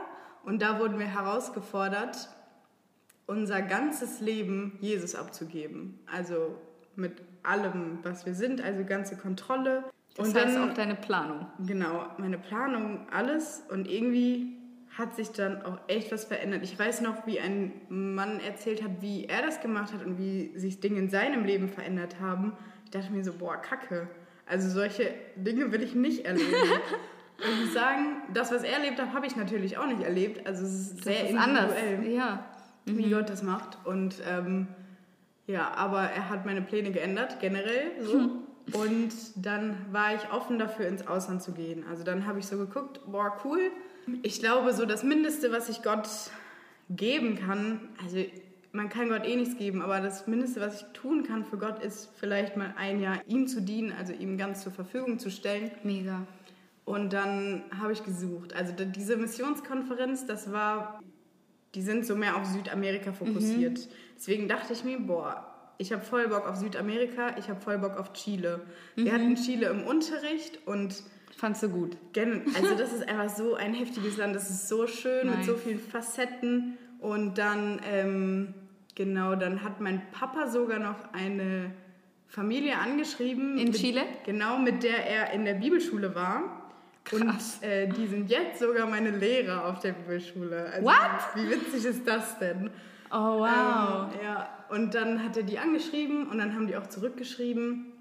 und 0.44 0.60
da 0.60 0.80
wurden 0.80 0.98
wir 0.98 1.06
herausgefordert, 1.06 2.28
unser 3.26 3.62
ganzes 3.62 4.20
Leben 4.20 4.78
Jesus 4.80 5.14
abzugeben. 5.14 5.98
Also 6.10 6.56
mit 6.96 7.22
allem, 7.42 7.98
was 8.02 8.26
wir 8.26 8.34
sind, 8.34 8.62
also 8.62 8.84
ganze 8.84 9.16
Kontrolle. 9.16 9.84
Das 10.14 10.28
und 10.28 10.34
heißt 10.36 10.56
dann 10.56 10.70
auch 10.70 10.74
deine 10.74 10.94
Planung. 10.94 11.46
Genau, 11.66 12.06
meine 12.18 12.38
Planung, 12.38 13.06
alles. 13.10 13.62
Und 13.70 13.88
irgendwie 13.88 14.58
hat 14.96 15.16
sich 15.16 15.30
dann 15.30 15.62
auch 15.62 15.78
echt 15.88 16.12
was 16.12 16.24
verändert. 16.24 16.62
Ich 16.62 16.78
weiß 16.78 17.00
noch, 17.00 17.26
wie 17.26 17.40
ein 17.40 17.72
Mann 17.88 18.40
erzählt 18.40 18.82
hat, 18.82 19.00
wie 19.00 19.24
er 19.24 19.42
das 19.42 19.60
gemacht 19.60 19.92
hat 19.92 20.04
und 20.04 20.18
wie 20.18 20.56
sich 20.58 20.80
Dinge 20.80 20.98
in 20.98 21.08
seinem 21.08 21.44
Leben 21.44 21.68
verändert 21.68 22.20
haben. 22.20 22.52
Ich 22.84 22.90
dachte 22.90 23.10
mir 23.10 23.24
so, 23.24 23.32
boah, 23.32 23.56
Kacke. 23.56 24.08
Also 24.46 24.68
solche 24.68 25.14
Dinge 25.36 25.72
will 25.72 25.82
ich 25.82 25.94
nicht 25.94 26.26
erleben. 26.26 26.52
und 27.38 27.52
ich 27.54 27.64
muss 27.64 27.72
sagen, 27.72 28.22
das, 28.34 28.52
was 28.52 28.64
er 28.64 28.74
erlebt 28.74 29.00
hat, 29.00 29.14
habe 29.14 29.26
ich 29.26 29.34
natürlich 29.34 29.78
auch 29.78 29.86
nicht 29.86 30.02
erlebt. 30.02 30.46
Also 30.46 30.64
es 30.64 30.72
ist 30.72 31.04
sehr 31.04 31.24
ist 31.24 31.30
individuell, 31.30 31.94
anders. 31.96 32.06
Ja. 32.06 32.51
Wie 32.84 33.06
mhm. 33.06 33.10
Gott 33.10 33.30
das 33.30 33.42
macht. 33.42 33.78
Und 33.84 34.16
ähm, 34.28 34.68
ja, 35.46 35.72
aber 35.74 36.02
er 36.02 36.28
hat 36.28 36.46
meine 36.46 36.62
Pläne 36.62 36.92
geändert, 36.92 37.40
generell 37.40 37.92
so. 38.00 38.14
Hm. 38.14 38.30
Und 38.72 39.10
dann 39.34 39.76
war 39.90 40.14
ich 40.14 40.32
offen 40.32 40.58
dafür, 40.58 40.86
ins 40.86 41.06
Ausland 41.06 41.42
zu 41.42 41.52
gehen. 41.52 41.84
Also 41.90 42.04
dann 42.04 42.26
habe 42.26 42.38
ich 42.38 42.46
so 42.46 42.56
geguckt, 42.56 43.00
boah, 43.10 43.36
cool. 43.44 43.72
Ich 44.22 44.40
glaube, 44.40 44.72
so 44.72 44.86
das 44.86 45.02
Mindeste, 45.02 45.50
was 45.50 45.68
ich 45.68 45.82
Gott 45.82 46.08
geben 46.88 47.36
kann, 47.36 47.80
also 48.02 48.18
man 48.72 48.88
kann 48.88 49.08
Gott 49.08 49.26
eh 49.26 49.36
nichts 49.36 49.56
geben, 49.58 49.82
aber 49.82 50.00
das 50.00 50.26
Mindeste, 50.26 50.60
was 50.60 50.82
ich 50.82 50.86
tun 50.92 51.24
kann 51.24 51.44
für 51.44 51.58
Gott, 51.58 51.82
ist 51.82 52.10
vielleicht 52.16 52.56
mal 52.56 52.74
ein 52.76 53.00
Jahr 53.00 53.20
ihm 53.26 53.46
zu 53.46 53.60
dienen, 53.60 53.92
also 53.92 54.12
ihm 54.12 54.38
ganz 54.38 54.62
zur 54.62 54.72
Verfügung 54.72 55.18
zu 55.18 55.30
stellen. 55.30 55.70
Mega. 55.82 56.26
Und 56.84 57.12
dann 57.12 57.62
habe 57.78 57.92
ich 57.92 58.02
gesucht. 58.02 58.54
Also 58.54 58.72
diese 58.72 59.16
Missionskonferenz, 59.16 60.26
das 60.26 60.52
war, 60.52 61.00
die 61.74 61.82
sind 61.82 62.06
so 62.06 62.16
mehr 62.16 62.36
auf 62.36 62.46
Südamerika 62.46 63.12
fokussiert. 63.12 63.78
Mhm. 63.78 63.92
Deswegen 64.16 64.48
dachte 64.48 64.72
ich 64.72 64.84
mir, 64.84 64.98
boah, 64.98 65.46
ich 65.78 65.92
habe 65.92 66.02
voll 66.02 66.28
Bock 66.28 66.46
auf 66.46 66.56
Südamerika, 66.56 67.36
ich 67.38 67.48
habe 67.48 67.60
voll 67.60 67.78
Bock 67.78 67.96
auf 67.96 68.12
Chile. 68.12 68.60
Mhm. 68.96 69.04
Wir 69.04 69.12
hatten 69.12 69.34
Chile 69.36 69.68
im 69.68 69.84
Unterricht 69.84 70.58
und 70.66 71.02
Fandst 71.42 71.62
du 71.62 71.70
gut? 71.70 71.96
Also 72.54 72.76
das 72.76 72.92
ist 72.92 73.08
einfach 73.08 73.28
so 73.28 73.54
ein 73.54 73.74
heftiges 73.74 74.16
Land, 74.16 74.36
das 74.36 74.48
ist 74.48 74.68
so 74.68 74.86
schön 74.86 75.26
nice. 75.26 75.38
mit 75.38 75.46
so 75.46 75.56
vielen 75.56 75.80
Facetten. 75.80 76.78
Und 77.00 77.36
dann, 77.36 77.80
ähm, 77.84 78.54
genau, 78.94 79.34
dann 79.34 79.64
hat 79.64 79.80
mein 79.80 80.02
Papa 80.12 80.46
sogar 80.46 80.78
noch 80.78 81.12
eine 81.12 81.72
Familie 82.28 82.78
angeschrieben. 82.78 83.58
In 83.58 83.68
mit, 83.68 83.76
Chile? 83.76 84.02
Genau, 84.24 84.58
mit 84.58 84.84
der 84.84 85.04
er 85.04 85.32
in 85.32 85.44
der 85.44 85.54
Bibelschule 85.54 86.14
war. 86.14 86.61
Krass. 87.04 87.58
Und 87.60 87.68
äh, 87.68 87.88
die 87.88 88.06
sind 88.06 88.30
jetzt 88.30 88.60
sogar 88.60 88.86
meine 88.86 89.10
Lehrer 89.10 89.66
auf 89.66 89.80
der 89.80 89.92
Bibelschule. 89.92 90.66
Also, 90.66 90.86
What? 90.86 91.20
Wie 91.34 91.50
witzig 91.50 91.84
ist 91.84 92.06
das 92.06 92.38
denn? 92.38 92.70
Oh, 93.10 93.40
wow. 93.40 94.12
Ähm, 94.12 94.20
ja, 94.24 94.48
und 94.70 94.94
dann 94.94 95.22
hat 95.22 95.36
er 95.36 95.42
die 95.42 95.58
angeschrieben 95.58 96.28
und 96.28 96.38
dann 96.38 96.54
haben 96.54 96.66
die 96.66 96.76
auch 96.76 96.86
zurückgeschrieben. 96.86 97.92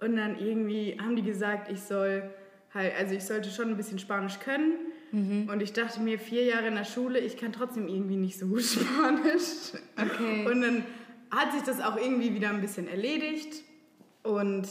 Und 0.00 0.16
dann 0.16 0.36
irgendwie 0.38 0.98
haben 1.00 1.14
die 1.14 1.22
gesagt, 1.22 1.70
ich 1.70 1.80
soll 1.80 2.28
halt, 2.74 2.92
also 2.98 3.14
ich 3.14 3.24
sollte 3.24 3.50
schon 3.50 3.68
ein 3.68 3.76
bisschen 3.76 4.00
Spanisch 4.00 4.40
können. 4.40 4.78
Mhm. 5.12 5.48
Und 5.48 5.62
ich 5.62 5.72
dachte 5.72 6.00
mir, 6.00 6.18
vier 6.18 6.44
Jahre 6.44 6.66
in 6.66 6.74
der 6.74 6.84
Schule, 6.84 7.20
ich 7.20 7.36
kann 7.36 7.52
trotzdem 7.52 7.86
irgendwie 7.86 8.16
nicht 8.16 8.38
so 8.38 8.46
gut 8.46 8.62
Spanisch. 8.62 9.74
Okay. 9.96 10.46
Und 10.46 10.62
dann 10.62 10.84
hat 11.30 11.52
sich 11.52 11.62
das 11.62 11.80
auch 11.80 11.96
irgendwie 11.96 12.34
wieder 12.34 12.48
ein 12.48 12.60
bisschen 12.60 12.88
erledigt. 12.88 13.62
Und 14.24 14.66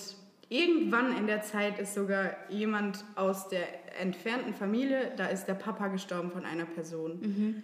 irgendwann 0.52 1.18
in 1.18 1.26
der 1.26 1.42
Zeit 1.42 1.80
ist 1.80 1.96
sogar 1.96 2.36
jemand 2.50 3.04
aus 3.16 3.48
der 3.48 4.00
entfernten 4.00 4.54
Familie, 4.54 5.12
da 5.18 5.26
ist 5.26 5.46
der 5.46 5.54
Papa 5.54 5.88
gestorben 5.88 6.30
von 6.30 6.46
einer 6.46 6.66
Person. 6.66 7.20
Mhm. 7.22 7.64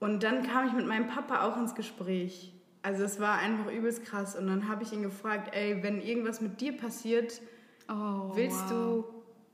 Und 0.00 0.22
dann 0.22 0.42
kam 0.42 0.66
ich 0.66 0.72
mit 0.72 0.86
meinem 0.86 1.06
Papa 1.06 1.46
auch 1.46 1.56
ins 1.56 1.74
Gespräch. 1.74 2.52
Also 2.82 3.04
es 3.04 3.20
war 3.20 3.38
einfach 3.38 3.70
übelst 3.70 4.04
krass. 4.04 4.34
Und 4.36 4.46
dann 4.46 4.68
habe 4.68 4.82
ich 4.82 4.92
ihn 4.92 5.02
gefragt, 5.02 5.54
ey, 5.54 5.82
wenn 5.82 6.00
irgendwas 6.00 6.40
mit 6.40 6.60
dir 6.60 6.76
passiert, 6.76 7.40
oh, 7.88 8.34
willst 8.34 8.62
wow. 8.64 8.70
du 8.70 9.04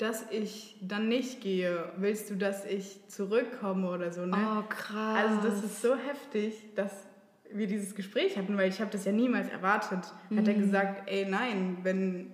dass 0.03 0.25
ich 0.31 0.77
dann 0.81 1.09
nicht 1.09 1.41
gehe? 1.43 1.93
Willst 1.97 2.29
du, 2.29 2.35
dass 2.35 2.65
ich 2.65 3.07
zurückkomme 3.07 3.89
oder 3.89 4.11
so? 4.11 4.27
Ne? 4.27 4.37
Oh, 4.37 4.63
krass. 4.69 5.17
Also 5.17 5.49
das 5.49 5.63
ist 5.63 5.81
so 5.81 5.95
heftig, 5.95 6.75
dass 6.75 7.07
wir 7.53 7.69
dieses 7.69 7.95
Gespräch 7.95 8.37
hatten, 8.37 8.57
weil 8.57 8.69
ich 8.69 8.81
habe 8.81 8.91
das 8.91 9.05
ja 9.05 9.13
niemals 9.13 9.49
erwartet. 9.49 10.13
Mhm. 10.29 10.39
Hat 10.39 10.49
er 10.49 10.55
gesagt, 10.55 11.09
ey, 11.09 11.25
nein, 11.25 11.79
wenn, 11.85 12.33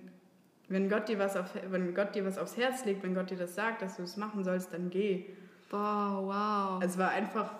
wenn, 0.69 0.89
Gott 0.89 1.09
dir 1.09 1.19
was 1.19 1.35
auf, 1.35 1.47
wenn 1.69 1.93
Gott 1.93 2.15
dir 2.15 2.25
was 2.25 2.37
aufs 2.37 2.57
Herz 2.57 2.85
legt, 2.85 3.03
wenn 3.03 3.13
Gott 3.13 3.29
dir 3.29 3.37
das 3.37 3.55
sagt, 3.55 3.81
dass 3.81 3.97
du 3.97 4.03
es 4.03 4.17
machen 4.17 4.43
sollst, 4.43 4.73
dann 4.73 4.89
geh. 4.89 5.25
Boah, 5.69 6.79
wow. 6.79 6.83
Es 6.83 6.97
war 6.97 7.09
einfach 7.09 7.53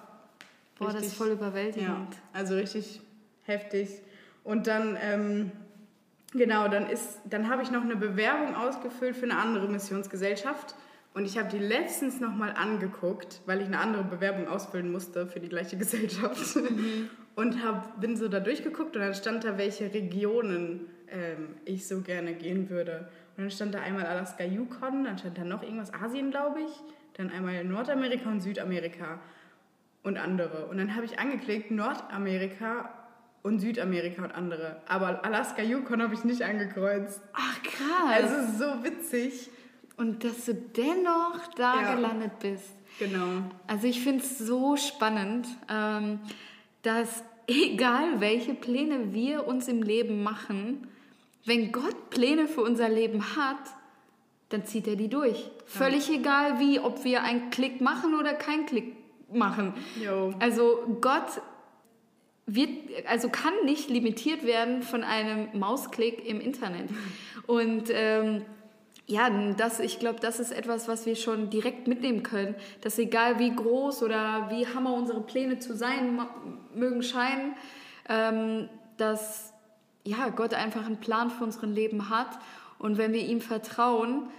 Boah, 0.78 0.88
richtig, 0.88 1.04
das 1.04 1.12
ist 1.12 1.18
voll 1.18 1.30
überwältigend. 1.30 1.88
Ja, 2.14 2.20
also 2.34 2.56
richtig 2.56 3.02
heftig. 3.44 4.02
Und 4.44 4.68
dann... 4.68 4.98
Ähm, 5.02 5.52
Genau, 6.34 6.68
dann, 6.68 6.86
dann 7.26 7.50
habe 7.50 7.64
ich 7.64 7.72
noch 7.72 7.82
eine 7.82 7.96
Bewerbung 7.96 8.56
ausgefüllt 8.56 9.16
für 9.16 9.24
eine 9.24 9.38
andere 9.38 9.68
Missionsgesellschaft. 9.68 10.76
Und 11.16 11.26
ich 11.26 11.40
habe 11.40 11.50
die 11.50 11.58
letztens 11.58 12.20
nochmal 12.20 12.54
angeguckt, 12.56 13.42
weil 13.48 13.62
ich 13.62 13.66
eine 13.66 13.80
andere 13.80 14.04
Bewerbung 14.04 14.48
ausfüllen 14.48 14.92
musste 14.92 15.26
für 15.26 15.40
die 15.40 15.50
gleiche 15.50 15.76
Gesellschaft. 15.78 16.56
Mhm. 16.56 17.10
Und 17.36 17.64
hab, 17.64 18.00
bin 18.00 18.16
so 18.16 18.28
da 18.28 18.40
durchgeguckt 18.40 18.96
und 18.96 19.02
dann 19.02 19.16
stand 19.16 19.44
da, 19.44 19.58
welche 19.58 19.92
Regionen 19.94 20.82
ähm, 21.12 21.56
ich 21.66 21.88
so 21.88 22.02
gerne 22.02 22.34
gehen 22.34 22.70
würde. 22.70 23.10
Und 23.38 23.44
dann 23.44 23.52
stand 23.52 23.74
da 23.74 23.82
einmal 23.82 24.06
Alaska 24.06 24.44
Yukon, 24.44 25.04
dann 25.04 25.18
stand 25.18 25.38
da 25.38 25.44
noch 25.44 25.64
irgendwas 25.64 25.94
Asien, 25.94 26.32
glaube 26.32 26.62
ich. 26.62 26.72
Dann 27.14 27.30
einmal 27.30 27.64
Nordamerika 27.64 28.30
und 28.30 28.42
Südamerika 28.42 29.20
und 30.04 30.18
andere. 30.18 30.68
Und 30.68 30.78
dann 30.78 30.96
habe 30.96 31.06
ich 31.06 31.20
angeklickt 31.20 31.72
Nordamerika 31.72 32.94
und 33.44 33.60
Südamerika 33.60 34.24
und 34.24 34.32
andere. 34.32 34.82
Aber 34.88 35.24
Alaska 35.24 35.62
Yukon 35.62 36.02
habe 36.02 36.14
ich 36.14 36.24
nicht 36.24 36.42
angekreuzt. 36.42 37.22
Ach 37.34 37.62
krass. 37.64 38.24
Also 38.24 38.58
so 38.58 38.84
witzig. 38.84 39.50
Und 39.98 40.24
dass 40.24 40.46
du 40.46 40.54
dennoch 40.54 41.48
da 41.56 41.82
ja. 41.82 41.96
gelandet 41.96 42.40
bist. 42.40 42.70
Genau. 43.00 43.44
Also 43.68 43.88
ich 43.88 44.02
finde 44.02 44.24
es 44.24 44.38
so 44.38 44.76
spannend, 44.78 45.48
ähm, 45.70 46.20
dass 46.82 47.24
egal 47.48 48.20
welche 48.20 48.54
Pläne 48.54 49.14
wir 49.14 49.48
uns 49.48 49.68
im 49.68 49.82
Leben 49.82 50.24
machen, 50.24 50.88
wenn 51.46 51.72
Gott 51.72 52.10
Pläne 52.10 52.48
für 52.48 52.62
unser 52.62 52.90
Leben 52.90 53.36
hat, 53.36 53.58
dann 54.50 54.66
zieht 54.66 54.88
er 54.88 54.96
die 54.96 55.10
durch. 55.10 55.40
Ja. 55.40 55.52
Völlig 55.66 56.10
egal 56.10 56.60
wie, 56.60 56.80
ob 56.80 57.04
wir 57.04 57.24
einen 57.24 57.50
Klick 57.50 57.82
machen 57.82 58.16
oder 58.16 58.34
keinen 58.34 58.66
Klick 58.66 58.96
machen. 59.32 59.74
Jo. 60.04 60.34
Also 60.40 60.98
Gott 61.02 61.42
wird, 62.46 62.70
also 63.08 63.30
kann 63.30 63.54
nicht 63.66 63.90
limitiert 63.90 64.46
werden 64.46 64.82
von 64.82 65.04
einem 65.04 65.50
Mausklick 65.58 66.26
im 66.26 66.42
Internet. 66.42 66.90
Und 67.48 67.90
ähm, 67.92 68.44
ja, 69.06 69.30
das, 69.58 69.80
ich 69.80 70.00
glaube, 70.00 70.20
das 70.20 70.40
ist 70.40 70.52
etwas, 70.52 70.88
was 70.88 71.06
wir 71.06 71.16
schon 71.16 71.50
direkt 71.50 71.88
mitnehmen 71.88 72.22
können, 72.22 72.56
dass 72.82 73.00
egal 73.00 73.40
wie 73.40 73.56
groß 73.56 74.04
oder 74.04 74.50
wie 74.52 74.68
hammer 74.68 74.94
unsere 74.94 75.22
Pläne 75.22 75.58
zu 75.58 75.76
sein 75.76 76.20
mögen 76.76 77.02
scheinen, 77.02 77.56
ähm, 78.08 78.70
dass 78.98 79.54
ja, 80.04 80.30
Gott 80.30 80.54
einfach 80.54 80.86
einen 80.86 81.00
Plan 81.00 81.30
für 81.30 81.44
unser 81.44 81.68
Leben 81.68 82.10
hat 82.10 82.40
und 82.80 82.98
wenn 82.98 83.14
wir 83.14 83.26
ihm 83.26 83.42
vertrauen, 83.42 84.30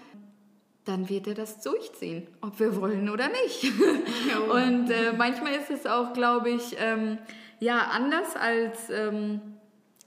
dann 0.85 1.09
wird 1.09 1.27
er 1.27 1.35
das 1.35 1.61
durchziehen, 1.61 2.27
ob 2.41 2.59
wir 2.59 2.81
wollen 2.81 3.09
oder 3.11 3.29
nicht. 3.29 3.65
und 4.51 4.91
äh, 4.91 5.13
manchmal 5.17 5.55
ist 5.55 5.71
es 5.71 5.87
auch, 5.87 6.13
glaube 6.15 6.51
ich, 6.51 6.77
ähm, 6.79 7.19
ja, 7.61 7.91
anders 7.93 8.35
als, 8.35 8.89
ähm, 8.91 9.41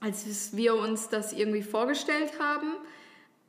als 0.00 0.56
wir 0.56 0.74
uns 0.74 1.08
das 1.08 1.32
irgendwie 1.32 1.62
vorgestellt 1.62 2.32
haben. 2.40 2.74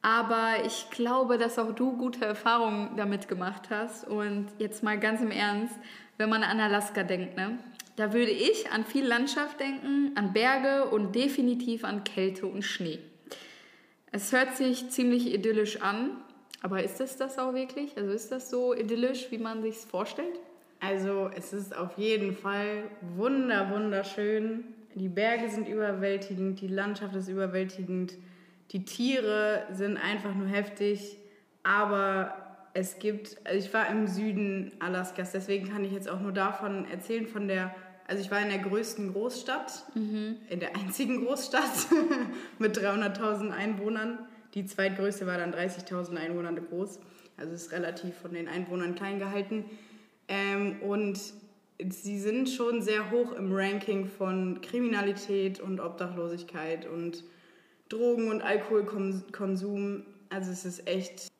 Aber 0.03 0.63
ich 0.63 0.91
glaube, 0.91 1.39
dass 1.39 1.57
auch 1.57 1.73
du 1.73 1.97
gute 1.97 2.23
Erfahrungen 2.23 2.95
damit 2.95 3.27
gemacht 3.27 3.69
hast. 3.71 4.07
Und 4.07 4.49
jetzt 4.59 4.83
mal 4.83 4.99
ganz 4.99 5.19
im 5.19 5.31
Ernst, 5.31 5.73
wenn 6.17 6.29
man 6.29 6.43
an 6.43 6.59
Alaska 6.59 7.03
denkt, 7.03 7.35
ne? 7.35 7.57
da 7.95 8.13
würde 8.13 8.31
ich 8.31 8.71
an 8.71 8.83
viel 8.83 9.05
Landschaft 9.05 9.59
denken, 9.59 10.11
an 10.15 10.33
Berge 10.33 10.89
und 10.89 11.15
definitiv 11.15 11.83
an 11.83 12.03
Kälte 12.03 12.45
und 12.45 12.63
Schnee. 12.63 12.99
Es 14.11 14.31
hört 14.31 14.55
sich 14.55 14.89
ziemlich 14.89 15.33
idyllisch 15.33 15.81
an, 15.81 16.11
aber 16.61 16.83
ist 16.83 16.99
es 17.01 17.17
das 17.17 17.37
auch 17.37 17.53
wirklich? 17.53 17.97
Also 17.97 18.11
ist 18.11 18.31
das 18.31 18.49
so 18.49 18.73
idyllisch, 18.73 19.27
wie 19.29 19.37
man 19.37 19.61
sich 19.61 19.75
es 19.75 19.85
vorstellt? 19.85 20.39
Also 20.79 21.29
es 21.35 21.53
ist 21.53 21.75
auf 21.75 21.97
jeden 21.97 22.35
Fall 22.35 22.83
wunder, 23.15 23.71
wunderschön. 23.71 24.65
Die 24.93 25.09
Berge 25.09 25.49
sind 25.49 25.67
überwältigend, 25.67 26.61
die 26.61 26.67
Landschaft 26.67 27.15
ist 27.15 27.27
überwältigend, 27.27 28.13
die 28.71 28.83
Tiere 28.85 29.63
sind 29.71 29.97
einfach 29.97 30.33
nur 30.33 30.47
heftig, 30.47 31.17
aber 31.63 32.44
es 32.75 32.99
gibt, 32.99 33.37
also 33.45 33.57
ich 33.57 33.73
war 33.73 33.89
im 33.89 34.05
Süden 34.05 34.73
Alaskas, 34.79 35.31
deswegen 35.31 35.69
kann 35.69 35.85
ich 35.85 35.93
jetzt 35.93 36.09
auch 36.09 36.19
nur 36.19 36.33
davon 36.33 36.85
erzählen, 36.91 37.25
von 37.25 37.47
der, 37.47 37.73
also 38.05 38.21
ich 38.21 38.29
war 38.29 38.41
in 38.41 38.49
der 38.49 38.59
größten 38.59 39.13
Großstadt, 39.13 39.85
mhm. 39.95 40.35
in 40.49 40.59
der 40.59 40.75
einzigen 40.75 41.25
Großstadt 41.25 41.87
mit 42.59 42.77
300.000 42.77 43.51
Einwohnern. 43.51 44.19
Die 44.55 44.65
zweitgrößte 44.65 45.25
war 45.25 45.37
dann 45.37 45.53
30.000 45.53 46.17
Einwohner 46.17 46.51
groß, 46.51 46.99
also 47.37 47.53
ist 47.53 47.71
relativ 47.71 48.13
von 48.17 48.33
den 48.33 48.49
Einwohnern 48.49 48.93
klein 48.93 49.19
gehalten. 49.19 49.63
Ähm, 50.27 50.81
und 50.81 51.17
sie 51.89 52.19
sind 52.19 52.49
schon 52.49 52.81
sehr 52.81 53.09
hoch 53.09 53.31
im 53.31 53.53
Ranking 53.53 54.05
von 54.05 54.59
Kriminalität 54.59 55.61
und 55.61 55.79
Obdachlosigkeit 55.79 56.85
und 56.85 57.23
Drogen- 57.87 58.29
und 58.29 58.41
Alkoholkonsum. 58.41 60.03
Also 60.29 60.51
es 60.51 60.65
ist 60.65 60.89
echt 60.89 61.31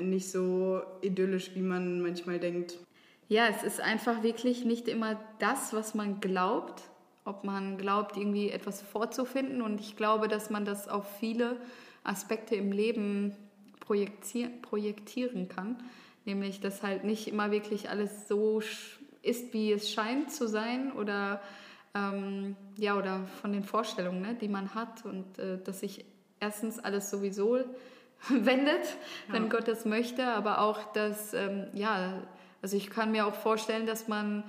nicht 0.00 0.30
so 0.30 0.82
idyllisch, 1.02 1.52
wie 1.54 1.62
man 1.62 2.00
manchmal 2.00 2.38
denkt. 2.38 2.76
Ja, 3.28 3.48
es 3.48 3.62
ist 3.62 3.80
einfach 3.80 4.22
wirklich 4.22 4.64
nicht 4.64 4.88
immer 4.88 5.18
das, 5.38 5.72
was 5.72 5.94
man 5.94 6.20
glaubt, 6.20 6.82
ob 7.24 7.44
man 7.44 7.78
glaubt, 7.78 8.16
irgendwie 8.16 8.50
etwas 8.50 8.82
vorzufinden. 8.82 9.62
Und 9.62 9.80
ich 9.80 9.96
glaube, 9.96 10.28
dass 10.28 10.50
man 10.50 10.64
das 10.64 10.88
auf 10.88 11.18
viele 11.18 11.56
Aspekte 12.02 12.54
im 12.54 12.70
Leben 12.70 13.34
projektieren 13.80 15.48
kann. 15.48 15.82
Nämlich, 16.26 16.60
dass 16.60 16.82
halt 16.82 17.04
nicht 17.04 17.28
immer 17.28 17.50
wirklich 17.50 17.90
alles 17.90 18.28
so 18.28 18.62
ist, 19.22 19.52
wie 19.52 19.72
es 19.72 19.90
scheint 19.90 20.30
zu 20.30 20.46
sein 20.46 20.92
oder, 20.92 21.42
ähm, 21.94 22.56
ja, 22.76 22.96
oder 22.96 23.26
von 23.40 23.52
den 23.52 23.64
Vorstellungen, 23.64 24.22
ne, 24.22 24.34
die 24.34 24.48
man 24.48 24.74
hat 24.74 25.04
und 25.04 25.38
äh, 25.38 25.58
dass 25.62 25.80
sich 25.80 26.04
erstens 26.40 26.78
alles 26.78 27.10
sowieso 27.10 27.58
wendet, 28.44 28.84
ja. 29.28 29.34
wenn 29.34 29.48
Gott 29.50 29.68
das 29.68 29.84
möchte, 29.84 30.26
aber 30.26 30.60
auch, 30.60 30.92
dass, 30.92 31.34
ähm, 31.34 31.66
ja, 31.72 32.14
also 32.62 32.76
ich 32.76 32.90
kann 32.90 33.12
mir 33.12 33.26
auch 33.26 33.34
vorstellen, 33.34 33.86
dass 33.86 34.08
man 34.08 34.44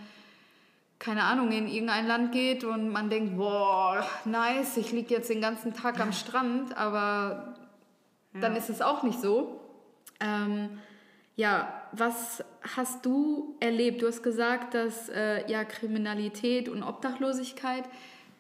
keine 1.00 1.24
Ahnung, 1.24 1.52
in 1.52 1.68
irgendein 1.68 2.08
Land 2.08 2.32
geht 2.32 2.64
und 2.64 2.90
man 2.90 3.10
denkt, 3.10 3.38
boah, 3.38 4.06
nice, 4.24 4.78
ich 4.78 4.92
liege 4.92 5.14
jetzt 5.14 5.30
den 5.30 5.42
ganzen 5.42 5.74
Tag 5.74 6.00
am 6.00 6.14
Strand, 6.14 6.76
aber 6.78 7.56
ja. 8.34 8.40
dann 8.40 8.56
ist 8.56 8.70
es 8.70 8.82
auch 8.82 9.04
nicht 9.04 9.20
so. 9.20 9.60
Ähm, 10.20 10.80
ja, 11.36 11.82
was 11.92 12.44
hast 12.76 13.06
du 13.06 13.56
erlebt? 13.60 14.02
Du 14.02 14.08
hast 14.08 14.24
gesagt, 14.24 14.74
dass 14.74 15.10
äh, 15.10 15.50
ja 15.52 15.66
Kriminalität 15.66 16.70
und 16.70 16.82
Obdachlosigkeit. 16.82 17.84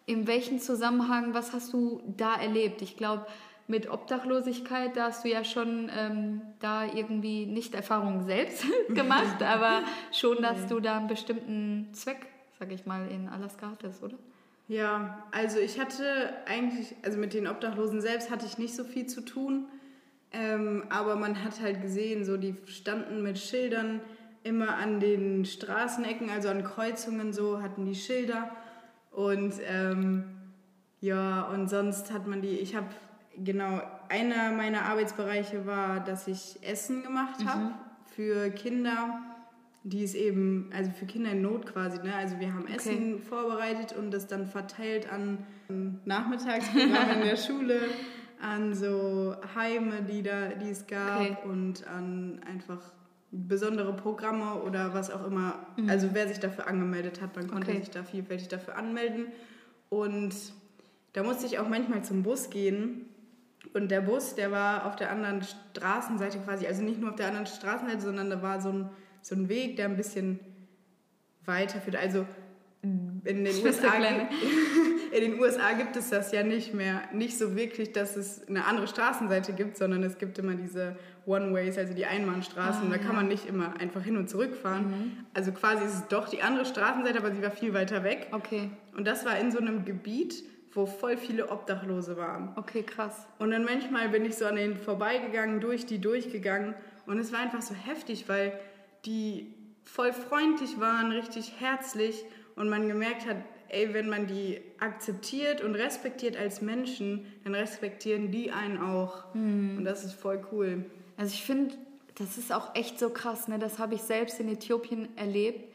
In 0.05 0.27
welchem 0.27 0.60
Zusammenhang? 0.60 1.33
Was 1.33 1.51
hast 1.51 1.73
du 1.73 2.01
da 2.07 2.36
erlebt? 2.36 2.81
Ich 2.81 2.95
glaube, 2.95 3.27
mit 3.67 3.89
Obdachlosigkeit, 3.89 4.95
da 4.95 5.06
hast 5.06 5.25
du 5.25 5.30
ja 5.30 5.43
schon 5.43 5.89
ähm, 5.95 6.41
da 6.60 6.86
irgendwie 6.86 7.45
nicht 7.45 7.73
Erfahrungen 7.73 8.23
selbst 8.23 8.65
gemacht, 8.89 9.41
aber 9.43 9.82
schon, 10.12 10.41
dass 10.41 10.67
du 10.67 10.80
da 10.80 10.97
einen 10.97 11.08
bestimmten 11.08 11.89
Zweck, 11.93 12.28
sag 12.60 12.71
ich 12.71 12.86
mal, 12.86 13.08
in 13.10 13.28
Alaska 13.28 13.71
hattest, 13.71 14.04
oder? 14.04 14.17
Ja, 14.67 15.23
also 15.32 15.60
ich 15.60 15.80
hatte 15.80 16.34
eigentlich, 16.47 16.95
also 17.04 17.19
mit 17.19 17.34
den 17.34 17.47
Obdachlosen 17.47 18.01
selbst 18.01 18.32
hatte 18.32 18.45
ich 18.45 18.58
nicht 18.58 18.75
so 18.75 18.84
viel 18.84 19.06
zu 19.06 19.21
tun. 19.21 19.67
Ähm, 20.32 20.84
aber 20.89 21.15
man 21.15 21.43
hat 21.43 21.62
halt 21.62 21.82
gesehen, 21.82 22.25
so 22.25 22.36
die 22.36 22.56
standen 22.65 23.21
mit 23.21 23.38
Schildern 23.38 24.01
immer 24.43 24.75
an 24.75 24.99
den 24.99 25.45
Straßenecken, 25.45 26.30
also 26.30 26.49
an 26.49 26.63
Kreuzungen 26.63 27.32
so, 27.32 27.62
hatten 27.62 27.86
die 27.86 27.95
Schilder. 27.95 28.51
Und 29.12 29.54
ähm, 29.65 30.25
ja, 30.99 31.43
und 31.43 31.69
sonst 31.69 32.12
hat 32.12 32.28
man 32.28 32.41
die, 32.41 32.58
ich 32.60 32.75
habe, 32.75 32.88
genau, 33.43 33.82
einer 34.10 34.52
meiner 34.52 34.84
Arbeitsbereiche 34.84 35.65
war, 35.65 36.04
dass 36.04 36.28
ich 36.28 36.60
Essen 36.62 37.04
gemacht 37.04 37.45
habe 37.45 37.65
mhm. 37.65 37.74
für 38.15 38.50
Kinder, 38.52 39.21
die 39.84 40.04
es 40.04 40.15
eben, 40.15 40.69
also 40.74 40.91
für 40.91 41.06
Kinder 41.06 41.32
in 41.32 41.41
Not 41.41 41.65
quasi, 41.65 41.98
ne? 42.02 42.15
Also 42.15 42.39
wir 42.39 42.54
haben 42.54 42.63
okay. 42.63 42.76
Essen 42.76 43.19
vorbereitet 43.19 43.95
und 43.98 44.12
das 44.12 44.28
dann 44.28 44.48
verteilt 44.48 45.12
an 45.12 45.39
Nachmittagsprogramm 46.06 47.21
in 47.21 47.21
der 47.21 47.38
Schule 47.38 47.82
an 48.41 48.74
so 48.74 49.36
Heime, 49.56 50.04
die, 50.04 50.21
da, 50.21 50.50
die 50.50 50.69
es 50.69 50.88
gab 50.88 51.21
okay. 51.21 51.38
und 51.45 51.88
an 51.88 52.41
einfach 52.48 52.80
besondere 53.32 53.93
Programme 53.93 54.62
oder 54.62 54.93
was 54.93 55.12
auch 55.12 55.26
immer. 55.26 55.65
Mhm. 55.78 55.89
Also 55.89 56.10
wer 56.13 56.28
sich 56.28 56.39
dafür 56.39 56.67
angemeldet 56.67 57.21
hat, 57.21 57.36
man 57.36 57.48
konnte 57.48 57.71
okay. 57.71 57.80
sich 57.80 57.89
da 57.89 58.04
vielfältig 58.04 58.48
dafür 58.48 58.78
anmelden. 58.78 59.28
Und 59.89 60.36
da 61.13 61.24
musste 61.24 61.45
ich 61.45 61.60
auch 61.60 61.67
manchmal 61.67 62.04
zum 62.04 62.24
Bus 62.24 62.50
gehen. 62.50 63.06
Und 63.73 63.89
der 63.89 64.01
Bus, 64.01 64.36
der 64.36 64.51
war 64.51 64.86
auf 64.86 64.95
der 64.95 65.12
anderen 65.12 65.41
Straßenseite 65.43 66.39
quasi, 66.39 66.67
also 66.67 66.84
nicht 66.84 66.99
nur 66.99 67.10
auf 67.10 67.15
der 67.15 67.28
anderen 67.28 67.47
Straßenseite, 67.47 68.01
sondern 68.01 68.30
da 68.30 68.41
war 68.41 68.62
so 68.62 68.69
ein, 68.69 68.89
so 69.21 69.36
ein 69.36 69.49
Weg, 69.49 69.75
der 69.75 69.86
ein 69.86 69.97
bisschen 69.97 70.39
weiter 71.45 71.80
führt. 71.82 71.95
Also 71.95 72.25
in 72.82 73.21
den, 73.23 73.47
USA, 73.63 73.93
in 75.12 75.21
den 75.21 75.39
USA 75.39 75.73
gibt 75.73 75.95
es 75.95 76.10
das 76.10 76.32
ja 76.32 76.43
nicht 76.43 76.73
mehr, 76.73 77.01
nicht 77.13 77.38
so 77.38 77.56
wirklich, 77.56 77.91
dass 77.91 78.15
es 78.15 78.47
eine 78.47 78.65
andere 78.65 78.88
Straßenseite 78.88 79.54
gibt, 79.54 79.78
sondern 79.78 80.04
es 80.04 80.17
gibt 80.17 80.38
immer 80.38 80.54
diese 80.54 80.95
One-Ways, 81.25 81.78
also 81.78 81.93
die 81.93 82.06
Einbahnstraßen. 82.06 82.88
Ah, 82.88 82.89
da 82.91 82.97
kann 82.97 83.15
man 83.15 83.28
nicht 83.28 83.47
immer 83.47 83.80
einfach 83.80 84.04
hin 84.04 84.17
und 84.17 84.30
zurück 84.30 84.56
fahren. 84.56 84.89
Mhm. 84.89 85.25
Also 85.34 85.51
quasi 85.51 85.84
ist 85.84 85.93
es 85.93 86.08
doch 86.08 86.30
die 86.30 86.43
andere 86.43 86.65
Straßenseite, 86.65 87.17
aber 87.17 87.34
sie 87.34 87.41
war 87.41 87.51
viel 87.51 87.73
weiter 87.73 88.04
weg. 88.04 88.28
Okay. 88.32 88.69
Und 88.95 89.08
das 89.08 89.25
war 89.25 89.38
in 89.39 89.51
so 89.51 89.58
einem 89.58 89.86
Gebiet, 89.86 90.43
wo 90.75 90.85
voll 90.85 91.17
viele 91.17 91.49
Obdachlose 91.49 92.17
waren. 92.17 92.53
Okay, 92.57 92.83
krass. 92.83 93.25
Und 93.39 93.51
dann 93.51 93.63
manchmal 93.63 94.09
bin 94.09 94.25
ich 94.25 94.35
so 94.35 94.45
an 94.45 94.57
denen 94.57 94.77
vorbeigegangen, 94.77 95.61
durch 95.61 95.85
die 95.85 95.99
durchgegangen. 95.99 96.75
Und 97.05 97.17
es 97.17 97.31
war 97.31 97.39
einfach 97.39 97.61
so 97.61 97.73
heftig, 97.73 98.27
weil 98.27 98.59
die 99.05 99.53
voll 99.85 100.11
freundlich 100.11 100.79
waren, 100.79 101.11
richtig 101.11 101.53
herzlich 101.59 102.25
und 102.55 102.69
man 102.69 102.88
gemerkt 102.88 103.25
hat, 103.25 103.38
ey, 103.69 103.93
wenn 103.93 104.09
man 104.09 104.27
die 104.27 104.59
akzeptiert 104.79 105.61
und 105.61 105.75
respektiert 105.75 106.38
als 106.38 106.61
Menschen, 106.61 107.25
dann 107.43 107.55
respektieren 107.55 108.31
die 108.31 108.51
einen 108.51 108.77
auch. 108.77 109.33
Mhm. 109.33 109.77
Und 109.77 109.85
das 109.85 110.03
ist 110.03 110.13
voll 110.13 110.45
cool. 110.51 110.85
Also 111.17 111.33
ich 111.33 111.43
finde, 111.43 111.75
das 112.15 112.38
ist 112.38 112.51
auch 112.51 112.75
echt 112.75 112.99
so 112.99 113.09
krass, 113.09 113.47
ne? 113.47 113.59
das 113.59 113.79
habe 113.79 113.95
ich 113.95 114.01
selbst 114.01 114.39
in 114.39 114.49
Äthiopien 114.49 115.17
erlebt, 115.17 115.74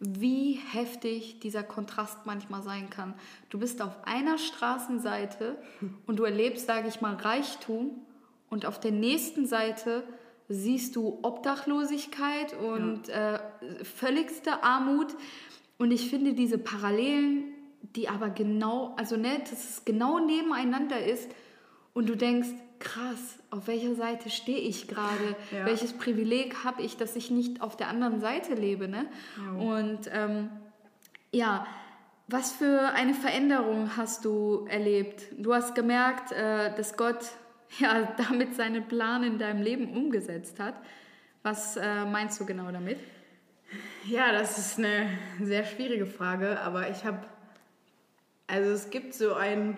wie 0.00 0.60
heftig 0.72 1.40
dieser 1.40 1.62
Kontrast 1.62 2.18
manchmal 2.24 2.62
sein 2.62 2.88
kann. 2.88 3.14
Du 3.50 3.58
bist 3.58 3.82
auf 3.82 3.96
einer 4.04 4.38
Straßenseite 4.38 5.56
und 6.06 6.18
du 6.18 6.24
erlebst, 6.24 6.66
sage 6.66 6.88
ich 6.88 7.00
mal, 7.00 7.14
Reichtum 7.14 7.90
und 8.48 8.64
auf 8.64 8.78
der 8.78 8.92
nächsten 8.92 9.46
Seite 9.46 10.04
siehst 10.48 10.96
du 10.96 11.18
Obdachlosigkeit 11.22 12.54
und 12.54 13.08
ja. 13.08 13.36
äh, 13.36 13.84
völligste 13.84 14.62
Armut. 14.62 15.08
Und 15.78 15.90
ich 15.90 16.08
finde 16.08 16.32
diese 16.32 16.58
Parallelen, 16.58 17.52
die 17.96 18.08
aber 18.08 18.30
genau, 18.30 18.94
also 18.96 19.16
ne, 19.16 19.40
dass 19.40 19.68
es 19.68 19.84
genau 19.84 20.18
nebeneinander 20.18 21.04
ist 21.04 21.30
und 21.92 22.08
du 22.08 22.16
denkst, 22.16 22.48
krass, 22.80 23.38
auf 23.50 23.66
welcher 23.66 23.94
Seite 23.94 24.30
stehe 24.30 24.58
ich 24.58 24.88
gerade? 24.88 25.36
Ja. 25.52 25.66
Welches 25.66 25.92
Privileg 25.92 26.64
habe 26.64 26.82
ich, 26.82 26.96
dass 26.96 27.16
ich 27.16 27.30
nicht 27.30 27.60
auf 27.60 27.76
der 27.76 27.88
anderen 27.88 28.20
Seite 28.20 28.54
lebe? 28.54 28.88
Ne? 28.88 29.06
Ja. 29.36 29.60
Und 29.60 30.10
ähm, 30.12 30.50
ja, 31.32 31.66
was 32.26 32.52
für 32.52 32.92
eine 32.94 33.14
Veränderung 33.14 33.96
hast 33.96 34.24
du 34.24 34.66
erlebt? 34.68 35.22
Du 35.38 35.54
hast 35.54 35.74
gemerkt, 35.74 36.32
äh, 36.32 36.74
dass 36.76 36.96
Gott 36.96 37.24
ja 37.78 38.14
damit 38.16 38.54
seinen 38.54 38.86
Plan 38.86 39.22
in 39.22 39.38
deinem 39.38 39.62
Leben 39.62 39.96
umgesetzt 39.96 40.60
hat. 40.60 40.74
Was 41.42 41.76
äh, 41.76 42.04
meinst 42.04 42.40
du 42.40 42.44
genau 42.44 42.70
damit? 42.70 42.98
Ja, 44.04 44.32
das 44.32 44.58
ist 44.58 44.78
eine 44.78 45.08
sehr 45.42 45.64
schwierige 45.64 46.06
Frage, 46.06 46.60
aber 46.60 46.90
ich 46.90 47.04
habe, 47.04 47.20
also 48.46 48.70
es 48.70 48.90
gibt 48.90 49.14
so 49.14 49.34
ein, 49.34 49.76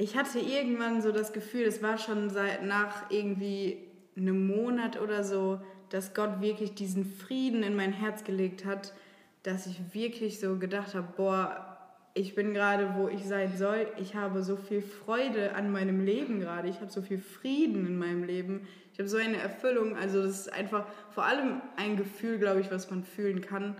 ich 0.00 0.16
hatte 0.16 0.38
irgendwann 0.38 1.02
so 1.02 1.12
das 1.12 1.34
Gefühl, 1.34 1.64
es 1.64 1.82
war 1.82 1.98
schon 1.98 2.30
seit 2.30 2.64
nach 2.64 3.10
irgendwie 3.10 3.76
einem 4.16 4.46
Monat 4.46 4.98
oder 4.98 5.22
so, 5.24 5.60
dass 5.90 6.14
Gott 6.14 6.40
wirklich 6.40 6.74
diesen 6.74 7.04
Frieden 7.04 7.62
in 7.62 7.76
mein 7.76 7.92
Herz 7.92 8.24
gelegt 8.24 8.64
hat, 8.64 8.94
dass 9.42 9.66
ich 9.66 9.78
wirklich 9.92 10.40
so 10.40 10.56
gedacht 10.56 10.94
habe, 10.94 11.08
boah, 11.18 11.76
ich 12.14 12.34
bin 12.34 12.54
gerade, 12.54 12.94
wo 12.96 13.08
ich 13.08 13.26
sein 13.26 13.58
soll. 13.58 13.88
Ich 13.98 14.14
habe 14.14 14.42
so 14.42 14.56
viel 14.56 14.80
Freude 14.80 15.54
an 15.54 15.70
meinem 15.70 16.02
Leben 16.02 16.40
gerade. 16.40 16.68
Ich 16.68 16.80
habe 16.80 16.90
so 16.90 17.02
viel 17.02 17.18
Frieden 17.18 17.86
in 17.86 17.98
meinem 17.98 18.24
Leben. 18.24 18.66
Ich 18.94 18.98
habe 18.98 19.08
so 19.08 19.18
eine 19.18 19.36
Erfüllung. 19.36 19.96
Also 19.96 20.22
das 20.22 20.40
ist 20.40 20.52
einfach 20.52 20.86
vor 21.10 21.26
allem 21.26 21.60
ein 21.76 21.98
Gefühl, 21.98 22.38
glaube 22.38 22.60
ich, 22.60 22.70
was 22.70 22.90
man 22.90 23.04
fühlen 23.04 23.42
kann, 23.42 23.76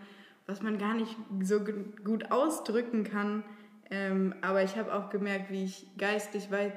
was 0.47 0.61
man 0.61 0.79
gar 0.79 0.95
nicht 0.95 1.17
so 1.43 1.61
gut 2.05 2.31
ausdrücken 2.31 3.05
kann. 3.05 3.43
Ähm, 3.91 4.35
aber 4.41 4.63
ich 4.63 4.77
habe 4.77 4.95
auch 4.95 5.11
gemerkt, 5.11 5.51
wie 5.51 5.65
ich 5.65 5.87
geistlich 5.99 6.51
weit 6.51 6.73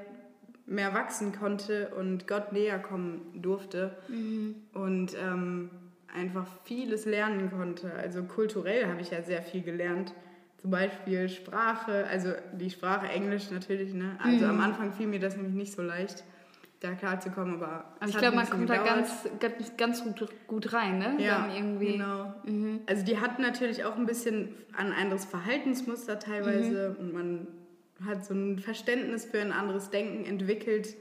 mehr 0.65 0.93
wachsen 0.93 1.33
konnte 1.37 1.89
und 1.89 2.27
Gott 2.27 2.51
näher 2.53 2.79
kommen 2.79 3.41
durfte. 3.41 3.97
Mhm. 4.07 4.55
Und 4.73 5.15
ähm, 5.21 5.69
einfach 6.13 6.47
vieles 6.63 7.05
lernen 7.05 7.51
konnte. 7.51 7.91
Also 7.93 8.23
kulturell 8.23 8.87
habe 8.87 9.01
ich 9.01 9.11
ja 9.11 9.21
sehr 9.21 9.41
viel 9.41 9.61
gelernt 9.61 10.13
zum 10.63 10.71
Beispiel 10.71 11.27
Sprache, 11.27 12.07
also 12.07 12.31
die 12.53 12.69
Sprache 12.69 13.07
Englisch 13.07 13.51
natürlich, 13.51 13.93
ne? 13.93 14.17
Also 14.23 14.45
mhm. 14.45 14.51
am 14.51 14.61
Anfang 14.61 14.93
fiel 14.93 15.07
mir 15.07 15.19
das 15.19 15.35
nämlich 15.35 15.55
nicht 15.55 15.73
so 15.73 15.81
leicht, 15.81 16.23
da 16.83 16.91
klarzukommen, 16.93 17.55
aber. 17.55 17.85
Aber 17.99 18.09
ich 18.09 18.17
glaube, 18.17 18.35
man 18.35 18.49
kommt 18.49 18.67
gedauert. 18.67 19.07
da 19.39 19.47
ganz, 19.47 19.77
ganz, 19.77 20.03
gut, 20.03 20.29
gut 20.47 20.73
rein, 20.73 20.99
ne? 20.99 21.15
Ja, 21.17 21.47
genau. 21.79 22.33
Mhm. 22.45 22.81
Also 22.87 23.05
die 23.05 23.19
hat 23.19 23.39
natürlich 23.39 23.85
auch 23.85 23.95
ein 23.95 24.05
bisschen 24.05 24.49
ein 24.75 24.91
anderes 24.91 25.25
Verhaltensmuster 25.25 26.19
teilweise 26.19 26.95
mhm. 26.99 26.99
und 26.99 27.13
man 27.13 27.47
hat 28.05 28.25
so 28.25 28.33
ein 28.33 28.59
Verständnis 28.59 29.25
für 29.25 29.39
ein 29.39 29.53
anderes 29.53 29.91
Denken 29.91 30.25
entwickelt. 30.25 30.95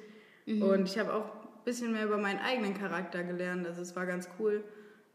Mhm. 0.46 0.62
Und 0.62 0.88
ich 0.88 0.98
habe 0.98 1.12
auch 1.12 1.24
ein 1.24 1.64
bisschen 1.64 1.92
mehr 1.92 2.04
über 2.04 2.18
meinen 2.18 2.38
eigenen 2.38 2.74
Charakter 2.74 3.24
gelernt. 3.24 3.66
Also 3.66 3.82
es 3.82 3.96
war 3.96 4.06
ganz 4.06 4.28
cool. 4.38 4.62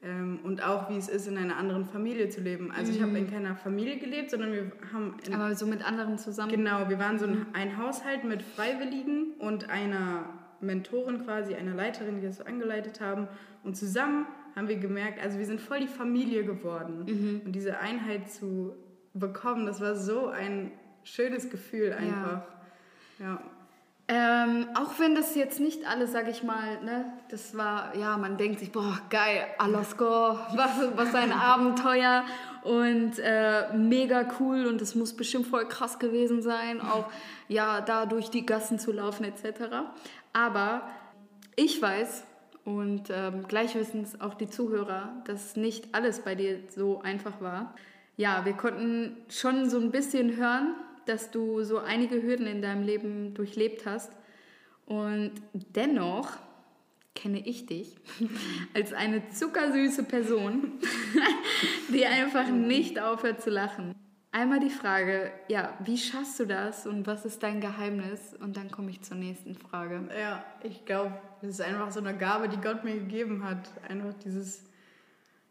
Ähm, 0.04 0.40
und 0.44 0.64
auch, 0.64 0.90
wie 0.90 0.98
es 0.98 1.08
ist, 1.08 1.28
in 1.28 1.38
einer 1.38 1.56
anderen 1.58 1.86
Familie 1.86 2.30
zu 2.30 2.42
leben. 2.42 2.72
Also 2.72 2.92
ich 2.92 3.02
habe 3.02 3.12
mhm. 3.12 3.18
in 3.18 3.32
keiner 3.32 3.56
Familie 3.56 3.98
gelebt, 3.98 4.32
sondern 4.32 4.52
wir 4.52 4.72
haben... 4.94 5.16
Aber 5.34 5.56
so 5.56 5.66
mit 5.66 5.86
anderen 5.88 6.18
zusammen? 6.18 6.52
Genau, 6.52 6.90
wir 6.90 7.00
waren 7.00 7.18
so 7.18 7.26
ein, 7.26 7.32
mhm. 7.32 7.46
ein 7.54 7.78
Haushalt 7.78 8.24
mit 8.24 8.44
Freiwilligen 8.44 9.32
und 9.40 9.70
einer 9.70 10.37
Mentorin 10.62 11.24
quasi, 11.24 11.56
einer 11.56 11.74
Leiterin, 11.74 12.20
die 12.20 12.28
das 12.28 12.38
so 12.38 12.44
angeleitet 12.44 13.02
haben. 13.02 13.28
Und 13.64 13.76
zusammen 13.76 14.26
haben 14.56 14.68
wir 14.68 14.78
gemerkt, 14.78 15.22
also 15.22 15.38
wir 15.38 15.46
sind 15.46 15.62
voll 15.62 15.82
die 15.82 15.88
Familie 15.88 16.44
geworden. 16.44 17.06
Mhm. 17.06 17.42
Und 17.46 17.52
diese 17.52 17.80
Einheit 17.80 18.32
zu 18.32 18.76
bekommen, 19.14 19.66
das 19.66 19.82
war 19.82 19.96
so 19.96 20.28
ein 20.28 20.72
schönes 21.04 21.50
Gefühl 21.50 21.94
einfach. 21.94 22.44
Ja. 23.20 23.26
ja. 23.26 23.42
Ähm, 24.10 24.70
auch 24.74 25.00
wenn 25.00 25.16
das 25.16 25.36
jetzt 25.36 25.60
nicht 25.60 25.86
alles, 25.86 26.14
sag 26.14 26.30
ich 26.30 26.42
mal, 26.42 26.82
ne, 26.82 27.12
das 27.30 27.58
war, 27.58 27.94
ja, 27.98 28.16
man 28.16 28.38
denkt 28.38 28.60
sich, 28.60 28.72
boah, 28.72 28.98
geil, 29.10 29.46
Alaska, 29.58 30.48
was, 30.56 30.72
was 30.96 31.14
ein 31.14 31.34
Abenteuer 31.34 32.24
und 32.64 33.20
äh, 33.20 33.74
mega 33.76 34.26
cool 34.40 34.66
und 34.66 34.82
es 34.82 34.96
muss 34.96 35.14
bestimmt 35.14 35.48
voll 35.48 35.68
krass 35.68 36.00
gewesen 36.00 36.42
sein, 36.42 36.80
auch, 36.80 37.10
ja, 37.50 37.82
da 37.82 38.06
durch 38.06 38.30
die 38.30 38.46
Gassen 38.46 38.80
zu 38.80 38.94
laufen 38.94 39.26
etc. 39.26 39.90
Aber 40.38 40.88
ich 41.56 41.82
weiß 41.82 42.24
und 42.64 43.10
ähm, 43.10 43.46
es 43.50 44.22
auch 44.22 44.36
die 44.36 44.48
Zuhörer, 44.48 45.20
dass 45.26 45.56
nicht 45.56 45.96
alles 45.96 46.20
bei 46.20 46.36
dir 46.36 46.60
so 46.70 47.02
einfach 47.02 47.42
war. 47.42 47.74
Ja, 48.18 48.46
wir 48.46 48.54
konnten 48.54 49.18
schon 49.30 49.68
so 49.68 49.80
ein 49.80 49.90
bisschen 49.90 50.38
hören, 50.38 50.76
dass 51.08 51.32
du 51.32 51.64
so 51.64 51.80
einige 51.80 52.22
Hürden 52.22 52.46
in 52.46 52.62
deinem 52.62 52.84
Leben 52.84 53.34
durchlebt 53.34 53.88
hast. 53.88 54.12
Und 54.86 55.32
dennoch 55.54 56.30
kenne 57.16 57.40
ich 57.40 57.66
dich 57.66 57.96
als 58.76 58.94
eine 58.94 59.28
zuckersüße 59.30 60.04
Person, 60.04 60.74
die 61.92 62.06
einfach 62.06 62.48
nicht 62.50 63.00
aufhört 63.00 63.42
zu 63.42 63.50
lachen. 63.50 63.96
Einmal 64.38 64.60
die 64.60 64.70
Frage, 64.70 65.32
ja, 65.48 65.74
wie 65.80 65.98
schaffst 65.98 66.40
du 66.40 66.46
das 66.46 66.86
und 66.86 67.08
was 67.08 67.26
ist 67.26 67.42
dein 67.42 67.60
Geheimnis? 67.60 68.36
Und 68.40 68.56
dann 68.56 68.70
komme 68.70 68.92
ich 68.92 69.02
zur 69.02 69.18
nächsten 69.18 69.56
Frage. 69.56 70.08
Ja, 70.16 70.46
ich 70.62 70.86
glaube, 70.86 71.12
das 71.42 71.50
ist 71.50 71.62
einfach 71.62 71.90
so 71.90 72.00
eine 72.00 72.16
Gabe, 72.16 72.48
die 72.48 72.58
Gott 72.58 72.84
mir 72.84 72.94
gegeben 72.94 73.44
hat. 73.44 73.68
Einfach 73.90 74.14
dieses, 74.24 74.62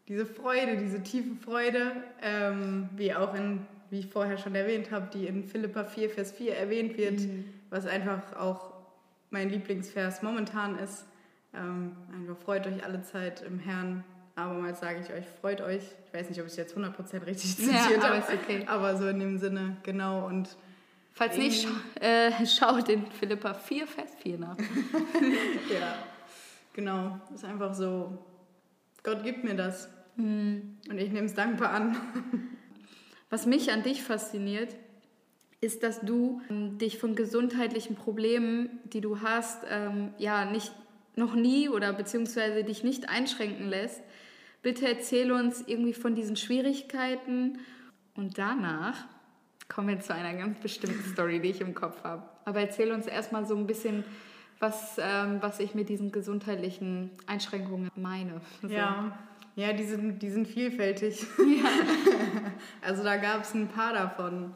diese 0.07 0.25
Freude, 0.25 0.77
diese 0.77 1.03
tiefe 1.03 1.35
Freude, 1.35 1.91
ähm, 2.21 2.87
wie 2.95 3.13
auch 3.13 3.33
in 3.35 3.67
wie 3.89 3.99
ich 3.99 4.07
vorher 4.07 4.37
schon 4.37 4.55
erwähnt 4.55 4.89
habe, 4.91 5.09
die 5.13 5.27
in 5.27 5.43
Philippa 5.43 5.83
4, 5.83 6.09
Vers 6.09 6.31
4 6.31 6.55
erwähnt 6.55 6.97
wird, 6.97 7.19
mhm. 7.19 7.43
was 7.69 7.85
einfach 7.85 8.37
auch 8.37 8.71
mein 9.31 9.49
Lieblingsvers 9.49 10.23
momentan 10.23 10.79
ist. 10.79 11.05
Ähm, 11.53 11.91
einfach 12.13 12.37
freut 12.41 12.65
euch 12.67 12.85
alle 12.85 13.01
Zeit 13.01 13.41
im 13.41 13.59
Herrn. 13.59 14.05
Abermals 14.37 14.79
sage 14.79 14.99
ich 15.03 15.11
euch, 15.11 15.25
freut 15.41 15.61
euch. 15.61 15.81
Ich 16.05 16.13
weiß 16.13 16.29
nicht, 16.29 16.39
ob 16.39 16.45
ich 16.45 16.51
es 16.51 16.57
jetzt 16.57 16.77
100% 16.77 17.25
richtig 17.25 17.55
zitiert 17.57 17.73
ja, 17.73 18.03
habe, 18.03 18.23
okay. 18.31 18.63
aber 18.67 18.95
so 18.95 19.07
in 19.07 19.19
dem 19.19 19.39
Sinne, 19.39 19.77
genau. 19.81 20.27
Und 20.27 20.55
Falls 21.13 21.37
nicht, 21.37 21.67
scha 21.67 22.05
äh, 22.05 22.45
schaut 22.45 22.87
in 22.87 23.07
Philippa 23.07 23.55
4, 23.55 23.87
Vers 23.87 24.11
4 24.21 24.37
nach. 24.37 24.57
ja, 25.73 25.95
genau. 26.73 27.19
Ist 27.33 27.45
einfach 27.45 27.73
so, 27.73 28.15
Gott 29.01 29.23
gibt 29.23 29.43
mir 29.43 29.55
das. 29.55 29.89
Mhm. 30.17 30.77
Und 30.87 30.99
ich 30.99 31.11
nehme 31.11 31.25
es 31.25 31.33
dankbar 31.33 31.71
an. 31.71 31.97
Was 33.31 33.47
mich 33.47 33.71
an 33.71 33.81
dich 33.81 34.03
fasziniert, 34.03 34.75
ist, 35.61 35.81
dass 35.81 36.01
du 36.01 36.43
ähm, 36.51 36.77
dich 36.77 36.99
von 36.99 37.15
gesundheitlichen 37.15 37.95
Problemen, 37.95 38.69
die 38.83 39.01
du 39.01 39.21
hast, 39.21 39.63
ähm, 39.67 40.13
ja 40.19 40.45
nicht 40.45 40.71
noch 41.15 41.33
nie 41.33 41.69
oder 41.69 41.91
beziehungsweise 41.91 42.63
dich 42.63 42.83
nicht 42.83 43.09
einschränken 43.09 43.67
lässt. 43.67 44.03
Bitte 44.61 44.87
erzähl 44.87 45.31
uns 45.31 45.63
irgendwie 45.67 45.93
von 45.93 46.15
diesen 46.15 46.35
Schwierigkeiten 46.35 47.59
und 48.15 48.37
danach 48.37 49.05
kommen 49.69 49.89
wir 49.89 49.99
zu 49.99 50.13
einer 50.13 50.33
ganz 50.33 50.59
bestimmten 50.59 51.03
Story, 51.11 51.39
die 51.39 51.49
ich 51.49 51.61
im 51.61 51.73
Kopf 51.75 52.03
habe. 52.03 52.23
Aber 52.45 52.61
erzähl 52.61 52.91
uns 52.91 53.05
erstmal 53.05 53.45
so 53.45 53.55
ein 53.55 53.67
bisschen, 53.67 54.03
was, 54.59 54.97
ähm, 54.99 55.37
was 55.41 55.59
ich 55.59 55.75
mit 55.75 55.89
diesen 55.89 56.11
gesundheitlichen 56.11 57.11
Einschränkungen 57.27 57.91
meine. 57.95 58.41
So. 58.61 58.69
Ja, 58.69 59.17
ja, 59.55 59.73
die 59.73 59.85
sind, 59.85 60.21
die 60.21 60.29
sind 60.29 60.47
vielfältig. 60.47 61.25
Ja. 61.39 61.69
also 62.81 63.03
da 63.03 63.17
gab 63.17 63.41
es 63.41 63.53
ein 63.53 63.67
paar 63.67 63.93
davon. 63.93 64.53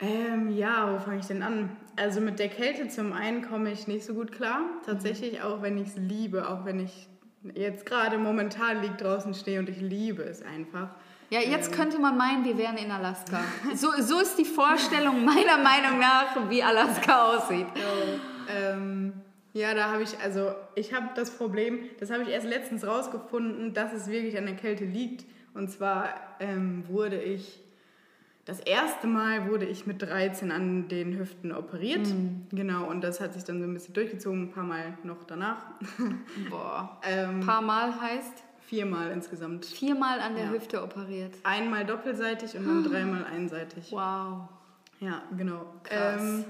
Ähm, 0.00 0.56
ja, 0.56 0.94
wo 0.94 1.00
fange 1.00 1.18
ich 1.18 1.26
denn 1.26 1.42
an? 1.42 1.76
Also 1.96 2.20
mit 2.20 2.38
der 2.38 2.48
Kälte 2.48 2.86
zum 2.86 3.12
einen 3.12 3.42
komme 3.42 3.72
ich 3.72 3.88
nicht 3.88 4.04
so 4.04 4.14
gut 4.14 4.30
klar. 4.30 4.60
Tatsächlich, 4.86 5.40
mhm. 5.40 5.44
auch 5.44 5.60
wenn 5.60 5.76
ich 5.76 5.88
es 5.88 5.96
liebe, 5.96 6.48
auch 6.48 6.64
wenn 6.64 6.78
ich 6.78 7.08
jetzt 7.54 7.86
gerade 7.86 8.18
momentan 8.18 8.82
liegt 8.82 9.00
draußen 9.00 9.34
stehe 9.34 9.58
und 9.58 9.68
ich 9.68 9.80
liebe 9.80 10.22
es 10.22 10.42
einfach. 10.42 10.90
Ja, 11.30 11.40
jetzt 11.40 11.68
ähm. 11.68 11.74
könnte 11.74 11.98
man 11.98 12.16
meinen, 12.16 12.44
wir 12.44 12.56
wären 12.56 12.76
in 12.76 12.90
Alaska. 12.90 13.40
So, 13.74 13.88
so 14.00 14.20
ist 14.20 14.38
die 14.38 14.44
Vorstellung 14.44 15.24
meiner 15.24 15.58
Meinung 15.58 15.98
nach, 15.98 16.48
wie 16.48 16.62
Alaska 16.62 17.32
aussieht. 17.32 17.66
So, 17.74 18.52
ähm, 18.52 19.12
ja, 19.52 19.74
da 19.74 19.92
habe 19.92 20.02
ich, 20.02 20.18
also 20.20 20.52
ich 20.74 20.94
habe 20.94 21.08
das 21.14 21.30
Problem, 21.30 21.80
das 22.00 22.10
habe 22.10 22.22
ich 22.22 22.28
erst 22.28 22.46
letztens 22.46 22.86
rausgefunden, 22.86 23.74
dass 23.74 23.92
es 23.92 24.08
wirklich 24.08 24.38
an 24.38 24.46
der 24.46 24.56
Kälte 24.56 24.84
liegt. 24.84 25.26
Und 25.54 25.70
zwar 25.70 26.14
ähm, 26.40 26.84
wurde 26.88 27.20
ich, 27.20 27.60
das 28.48 28.60
erste 28.60 29.06
Mal 29.06 29.50
wurde 29.50 29.66
ich 29.66 29.86
mit 29.86 30.00
13 30.00 30.50
an 30.50 30.88
den 30.88 31.18
Hüften 31.18 31.52
operiert. 31.52 32.06
Mhm. 32.06 32.46
Genau, 32.50 32.88
und 32.88 33.02
das 33.02 33.20
hat 33.20 33.34
sich 33.34 33.44
dann 33.44 33.60
so 33.60 33.64
ein 33.64 33.74
bisschen 33.74 33.92
durchgezogen, 33.92 34.44
ein 34.44 34.50
paar 34.50 34.64
Mal 34.64 34.96
noch 35.04 35.24
danach. 35.24 35.66
Boah. 36.50 36.98
ähm, 37.06 37.40
ein 37.40 37.46
paar 37.46 37.60
Mal 37.60 38.00
heißt? 38.00 38.42
Viermal 38.60 39.10
insgesamt. 39.10 39.66
Viermal 39.66 40.20
an 40.20 40.34
der 40.34 40.46
ja. 40.46 40.50
Hüfte 40.50 40.82
operiert. 40.82 41.34
Einmal 41.42 41.84
doppelseitig 41.84 42.56
und 42.56 42.66
dann 42.66 42.84
dreimal 42.84 43.26
einseitig. 43.26 43.92
Wow. 43.92 44.48
Ja, 45.00 45.22
genau. 45.36 45.66
Krass. 45.84 46.22
Ähm, 46.22 46.44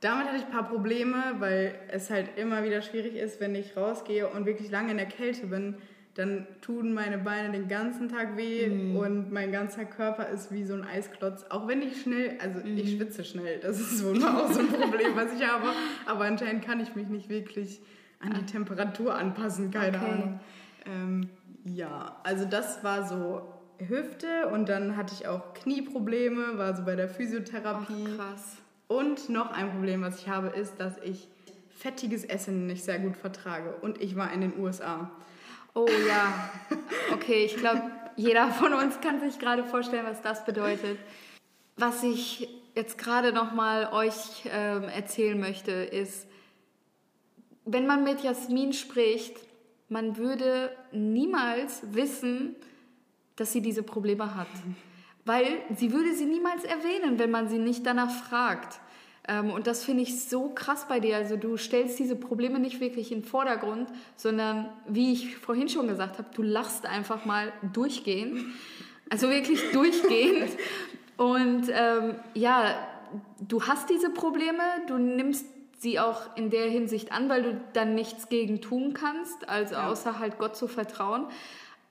damit 0.00 0.26
hatte 0.26 0.38
ich 0.38 0.44
ein 0.44 0.50
paar 0.50 0.68
Probleme, 0.68 1.34
weil 1.40 1.74
es 1.88 2.08
halt 2.08 2.38
immer 2.38 2.64
wieder 2.64 2.80
schwierig 2.80 3.16
ist, 3.16 3.38
wenn 3.40 3.54
ich 3.54 3.76
rausgehe 3.76 4.28
und 4.28 4.46
wirklich 4.46 4.70
lange 4.70 4.92
in 4.92 4.96
der 4.96 5.06
Kälte 5.08 5.46
bin, 5.46 5.76
dann 6.14 6.46
tun 6.60 6.92
meine 6.92 7.18
Beine 7.18 7.50
den 7.50 7.66
ganzen 7.66 8.08
Tag 8.08 8.36
weh 8.36 8.68
mm. 8.68 8.96
und 8.96 9.32
mein 9.32 9.50
ganzer 9.50 9.84
Körper 9.84 10.28
ist 10.28 10.52
wie 10.52 10.64
so 10.64 10.74
ein 10.74 10.84
Eisklotz. 10.84 11.44
Auch 11.50 11.66
wenn 11.66 11.82
ich 11.82 12.02
schnell, 12.02 12.38
also 12.40 12.60
mm. 12.60 12.78
ich 12.78 12.96
schwitze 12.96 13.24
schnell, 13.24 13.58
das 13.58 13.80
ist 13.80 14.04
wohl 14.04 14.22
auch 14.24 14.50
so 14.52 14.60
ein 14.60 14.68
Problem, 14.68 15.16
was 15.16 15.32
ich 15.32 15.46
habe. 15.46 15.68
Aber 16.06 16.24
anscheinend 16.24 16.64
kann 16.64 16.80
ich 16.80 16.94
mich 16.94 17.08
nicht 17.08 17.28
wirklich 17.28 17.80
an 18.20 18.34
die 18.34 18.46
Temperatur 18.46 19.14
anpassen, 19.14 19.70
keine 19.70 19.98
okay. 19.98 20.06
Ahnung. 20.06 20.40
Ähm, 20.86 21.30
ja, 21.64 22.16
also 22.22 22.44
das 22.44 22.84
war 22.84 23.06
so 23.06 23.42
Hüfte 23.78 24.48
und 24.52 24.68
dann 24.68 24.96
hatte 24.96 25.14
ich 25.18 25.26
auch 25.26 25.52
Knieprobleme, 25.54 26.58
war 26.58 26.76
so 26.76 26.84
bei 26.84 26.94
der 26.94 27.08
Physiotherapie. 27.08 28.06
Ach, 28.12 28.16
krass. 28.16 28.56
Und 28.86 29.28
noch 29.28 29.50
ein 29.50 29.70
Problem, 29.70 30.02
was 30.02 30.20
ich 30.20 30.28
habe, 30.28 30.48
ist, 30.48 30.78
dass 30.78 30.98
ich 30.98 31.28
fettiges 31.76 32.24
Essen 32.24 32.66
nicht 32.66 32.84
sehr 32.84 32.98
gut 32.98 33.16
vertrage. 33.16 33.74
Und 33.80 34.00
ich 34.00 34.16
war 34.16 34.32
in 34.32 34.42
den 34.42 34.58
USA. 34.58 35.10
Oh 35.76 35.88
ja, 36.08 36.50
okay, 37.12 37.44
ich 37.46 37.56
glaube, 37.56 37.90
jeder 38.14 38.48
von 38.52 38.72
uns 38.74 39.00
kann 39.00 39.18
sich 39.18 39.40
gerade 39.40 39.64
vorstellen, 39.64 40.06
was 40.06 40.22
das 40.22 40.44
bedeutet. 40.44 40.98
Was 41.76 42.04
ich 42.04 42.48
jetzt 42.76 42.96
gerade 42.96 43.32
noch 43.32 43.52
mal 43.52 43.92
euch 43.92 44.44
ähm, 44.46 44.84
erzählen 44.84 45.38
möchte, 45.38 45.72
ist, 45.72 46.28
wenn 47.64 47.88
man 47.88 48.04
mit 48.04 48.20
Jasmin 48.20 48.72
spricht, 48.72 49.36
man 49.88 50.16
würde 50.16 50.70
niemals 50.92 51.82
wissen, 51.92 52.54
dass 53.34 53.52
sie 53.52 53.60
diese 53.60 53.82
Probleme 53.82 54.36
hat. 54.36 54.46
Weil 55.24 55.58
sie 55.74 55.92
würde 55.92 56.14
sie 56.14 56.26
niemals 56.26 56.62
erwähnen, 56.62 57.18
wenn 57.18 57.32
man 57.32 57.48
sie 57.48 57.58
nicht 57.58 57.84
danach 57.84 58.10
fragt. 58.10 58.78
Ähm, 59.26 59.50
und 59.50 59.66
das 59.66 59.84
finde 59.84 60.02
ich 60.02 60.20
so 60.28 60.50
krass 60.50 60.86
bei 60.88 61.00
dir. 61.00 61.16
Also 61.16 61.36
du 61.36 61.56
stellst 61.56 61.98
diese 61.98 62.16
Probleme 62.16 62.58
nicht 62.58 62.80
wirklich 62.80 63.10
in 63.12 63.20
den 63.20 63.26
Vordergrund, 63.26 63.88
sondern 64.16 64.68
wie 64.86 65.12
ich 65.12 65.36
vorhin 65.36 65.68
schon 65.68 65.88
gesagt 65.88 66.18
habe, 66.18 66.28
du 66.34 66.42
lachst 66.42 66.86
einfach 66.86 67.24
mal 67.24 67.52
durchgehend. 67.72 68.44
Also 69.08 69.30
wirklich 69.30 69.60
durchgehend. 69.72 70.50
Und 71.16 71.68
ähm, 71.70 72.16
ja, 72.34 72.74
du 73.40 73.62
hast 73.62 73.88
diese 73.88 74.10
Probleme, 74.10 74.62
du 74.88 74.98
nimmst 74.98 75.46
sie 75.78 76.00
auch 76.00 76.36
in 76.36 76.50
der 76.50 76.68
Hinsicht 76.68 77.12
an, 77.12 77.28
weil 77.28 77.42
du 77.42 77.60
dann 77.72 77.94
nichts 77.94 78.28
gegen 78.28 78.60
tun 78.60 78.94
kannst, 78.94 79.48
also 79.48 79.74
ja. 79.74 79.88
außer 79.88 80.18
halt 80.18 80.38
Gott 80.38 80.56
zu 80.56 80.66
vertrauen. 80.66 81.26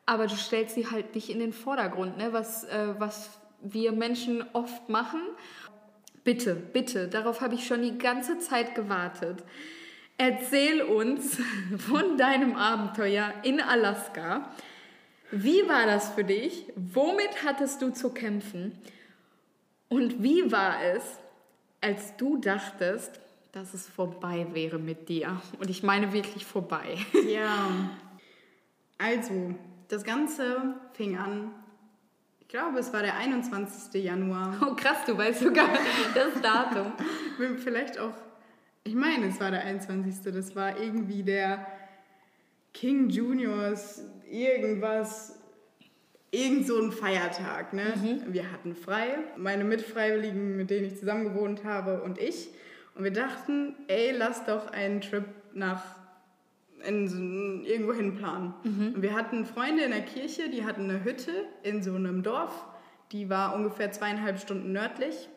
Aber 0.06 0.28
du 0.28 0.36
stellst 0.36 0.76
sie 0.76 0.90
halt 0.90 1.16
nicht 1.16 1.30
in 1.30 1.40
den 1.40 1.54
Vordergrund, 1.54 2.18
ne? 2.18 2.34
was, 2.34 2.66
äh, 2.66 2.96
was 2.98 3.30
wir 3.62 3.94
Menschen 3.94 4.44
oft 4.54 4.90
machen. 4.90 5.22
Bitte, 6.24 6.56
bitte, 6.56 7.08
darauf 7.08 7.42
habe 7.42 7.56
ich 7.56 7.68
schon 7.68 7.82
die 7.82 7.98
ganze 7.98 8.40
Zeit 8.40 8.76
gewartet. 8.76 9.44
Erzähl 10.18 10.82
uns 10.82 11.38
von 11.78 12.18
deinem 12.18 12.56
Abenteuer 12.56 13.34
in 13.44 13.60
Alaska. 13.60 14.50
Wie 15.32 15.68
war 15.68 15.86
das 15.86 16.10
für 16.10 16.24
dich? 16.24 16.66
Womit 16.76 17.44
hattest 17.44 17.82
du 17.82 17.90
zu 17.90 18.10
kämpfen? 18.10 18.78
Und 19.90 20.24
wie 20.24 20.52
war 20.52 20.82
es, 20.84 21.04
als 21.82 22.16
du 22.18 22.38
dachtest, 22.38 23.20
dass 23.52 23.74
es 23.74 23.88
vorbei 23.88 24.48
wäre 24.54 24.80
mit 24.80 25.10
dir? 25.10 25.42
Und 25.60 25.70
ich 25.70 25.84
meine 25.84 26.14
wirklich 26.14 26.46
vorbei. 26.46 26.98
Ja. 27.28 27.90
Also, 28.98 29.56
das 29.90 30.04
Ganze 30.04 30.76
fing 30.94 31.18
an 31.18 31.52
ich 32.54 32.60
glaube, 32.60 32.78
es 32.78 32.94
war 32.94 33.02
der 33.02 33.18
21. 33.18 34.04
Januar. 34.04 34.56
Oh 34.62 34.76
krass, 34.76 34.98
du 35.08 35.18
weißt 35.18 35.40
sogar 35.40 35.70
das 36.14 36.40
Datum. 36.40 36.94
Vielleicht 37.58 37.98
auch, 37.98 38.14
ich 38.84 38.94
meine, 38.94 39.30
es 39.30 39.40
war 39.40 39.50
der 39.50 39.62
21. 39.62 40.32
Das 40.32 40.56
war 40.56 40.80
irgendwie 40.80 41.24
der 41.24 41.66
King 42.72 43.10
Juniors 43.10 44.04
irgendwas, 44.30 45.40
irgend 46.30 46.68
so 46.68 46.80
ein 46.80 46.92
Feiertag. 46.92 47.74
Ne? 47.74 47.96
Mhm. 47.96 48.32
Wir 48.32 48.52
hatten 48.52 48.76
frei, 48.76 49.18
meine 49.36 49.64
Mitfreiwilligen, 49.64 50.56
mit 50.56 50.70
denen 50.70 50.86
ich 50.86 51.00
zusammen 51.00 51.24
gewohnt 51.24 51.64
habe 51.64 52.04
und 52.04 52.20
ich. 52.20 52.50
Und 52.94 53.04
wir 53.04 53.14
dachten, 53.14 53.76
ey, 53.88 54.12
lass 54.12 54.46
doch 54.46 54.72
einen 54.72 55.02
Trip 55.02 55.26
nach 55.56 56.03
in 56.88 57.64
irgendwo 57.66 57.94
hin 57.94 58.16
planen. 58.16 58.54
Mhm. 58.64 58.94
Und 58.96 59.02
wir 59.02 59.14
hatten 59.14 59.46
Freunde 59.46 59.84
in 59.84 59.92
der 59.92 60.02
Kirche, 60.02 60.50
die 60.50 60.66
hatten 60.66 60.90
eine 60.90 61.04
Hütte 61.04 61.32
in 61.64 61.82
so 61.82 61.96
einem 61.96 62.24
Dorf, 62.24 62.66
die 63.12 63.30
war 63.30 63.56
ungefähr 63.56 63.92
zweieinhalb 63.92 64.40
Stunden 64.40 64.72
nördlich. 64.72 65.30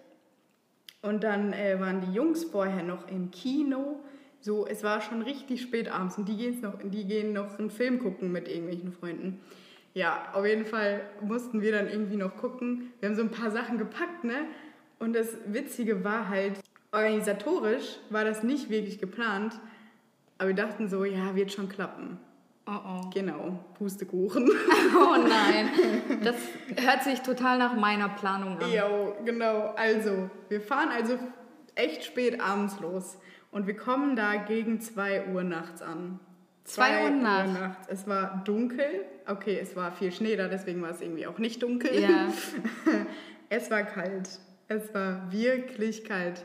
Und 1.03 1.23
dann 1.23 1.53
äh, 1.53 1.79
waren 1.79 2.01
die 2.01 2.13
Jungs 2.13 2.45
vorher 2.45 2.83
noch 2.83 3.09
im 3.09 3.31
Kino. 3.31 4.01
So, 4.41 4.67
es 4.67 4.83
war 4.83 5.01
schon 5.01 5.23
richtig 5.23 5.63
spät 5.63 5.89
abends 5.89 6.19
und 6.19 6.29
die, 6.29 6.37
gehen's 6.37 6.63
noch, 6.63 6.75
die 6.83 7.07
gehen 7.07 7.33
noch 7.33 7.59
einen 7.59 7.71
Film 7.71 7.99
gucken 7.99 8.33
mit 8.33 8.49
irgendwelchen 8.49 8.93
Freunden. 8.93 9.41
Ja, 9.95 10.29
auf 10.35 10.45
jeden 10.45 10.67
Fall 10.67 11.01
mussten 11.23 11.63
wir 11.63 11.73
dann 11.73 11.89
irgendwie 11.89 12.17
noch 12.17 12.37
gucken. 12.37 12.93
Wir 13.01 13.09
haben 13.09 13.17
so 13.17 13.23
ein 13.23 13.31
paar 13.31 13.51
Sachen 13.51 13.79
gepackt, 13.79 14.25
ne? 14.25 14.47
Und 14.99 15.15
das 15.15 15.37
Witzige 15.47 16.05
war 16.05 16.29
halt, 16.29 16.61
organisatorisch 16.93 17.99
war 18.11 18.25
das 18.25 18.43
nicht 18.43 18.71
wirklich 18.71 18.99
geplant. 18.99 19.59
Aber 20.39 20.49
wir 20.49 20.57
dachten 20.57 20.89
so, 20.89 21.05
ja, 21.05 21.35
wird 21.35 21.53
schon 21.53 21.69
klappen. 21.69 22.19
Oh 22.69 22.73
oh. 22.85 23.11
Genau, 23.15 23.65
Pustekuchen. 23.79 24.51
oh 24.97 25.17
nein, 25.17 25.71
das 26.25 26.35
hört 26.85 27.05
sich 27.05 27.21
total 27.21 27.59
nach 27.59 27.77
meiner 27.77 28.09
Planung 28.09 28.59
an. 28.59 28.73
Ja, 28.73 28.89
genau. 29.25 29.73
Also, 29.77 30.29
wir 30.49 30.61
fahren 30.61 30.89
also 30.89 31.17
echt 31.77 32.05
spät 32.05 32.41
abends 32.41 32.81
los 32.81 33.19
und 33.53 33.69
wir 33.69 33.77
kommen 33.77 34.17
da 34.17 34.35
gegen 34.37 34.81
2 34.81 35.29
Uhr 35.29 35.45
nachts 35.45 35.81
an. 35.81 36.19
2 36.65 37.05
Uhr 37.05 37.11
nachts. 37.11 37.53
nachts. 37.53 37.89
Es 37.89 38.09
war 38.09 38.43
dunkel. 38.45 39.05
Okay, 39.29 39.59
es 39.63 39.77
war 39.77 39.93
viel 39.93 40.11
Schnee 40.11 40.35
da, 40.35 40.49
deswegen 40.49 40.83
war 40.83 40.91
es 40.91 41.01
irgendwie 41.01 41.29
auch 41.29 41.39
nicht 41.39 41.63
dunkel. 41.63 42.01
Ja. 42.01 42.33
es 43.49 43.71
war 43.71 43.85
kalt. 43.85 44.41
Es 44.67 44.93
war 44.93 45.31
wirklich 45.31 46.05
kalt. 46.05 46.45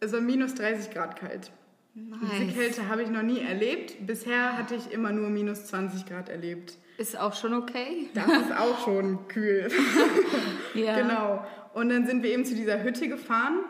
Es 0.00 0.14
war 0.14 0.22
minus 0.22 0.54
30 0.54 0.90
Grad 0.94 1.16
kalt. 1.16 1.52
Nice. 1.94 2.20
Diese 2.38 2.52
Kälte 2.52 2.88
habe 2.88 3.02
ich 3.02 3.10
noch 3.10 3.22
nie 3.22 3.40
erlebt. 3.40 4.06
Bisher 4.06 4.56
hatte 4.56 4.76
ich 4.76 4.92
immer 4.92 5.10
nur 5.10 5.28
minus 5.28 5.66
20 5.66 6.06
Grad 6.06 6.28
erlebt. 6.28 6.74
Ist 6.98 7.18
auch 7.18 7.34
schon 7.34 7.54
okay. 7.54 8.08
Das 8.14 8.26
ist 8.26 8.56
auch 8.56 8.84
schon 8.84 9.26
kühl. 9.28 9.68
ja. 10.74 11.00
Genau. 11.00 11.44
Und 11.74 11.88
dann 11.88 12.06
sind 12.06 12.22
wir 12.22 12.30
eben 12.30 12.44
zu 12.44 12.54
dieser 12.54 12.82
Hütte 12.82 13.08
gefahren. 13.08 13.60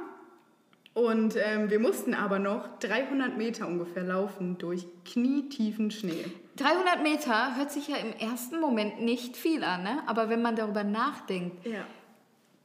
Und 0.92 1.36
ähm, 1.36 1.70
wir 1.70 1.78
mussten 1.78 2.14
aber 2.14 2.38
noch 2.38 2.78
300 2.80 3.38
Meter 3.38 3.66
ungefähr 3.66 4.02
laufen 4.02 4.58
durch 4.58 4.86
knietiefen 5.04 5.90
Schnee. 5.90 6.24
300 6.56 7.02
Meter 7.02 7.56
hört 7.56 7.70
sich 7.70 7.88
ja 7.88 7.96
im 7.96 8.12
ersten 8.12 8.60
Moment 8.60 9.00
nicht 9.00 9.36
viel 9.36 9.62
an, 9.62 9.84
ne? 9.84 10.02
aber 10.06 10.28
wenn 10.28 10.42
man 10.42 10.56
darüber 10.56 10.84
nachdenkt. 10.84 11.64
Ja. 11.64 11.86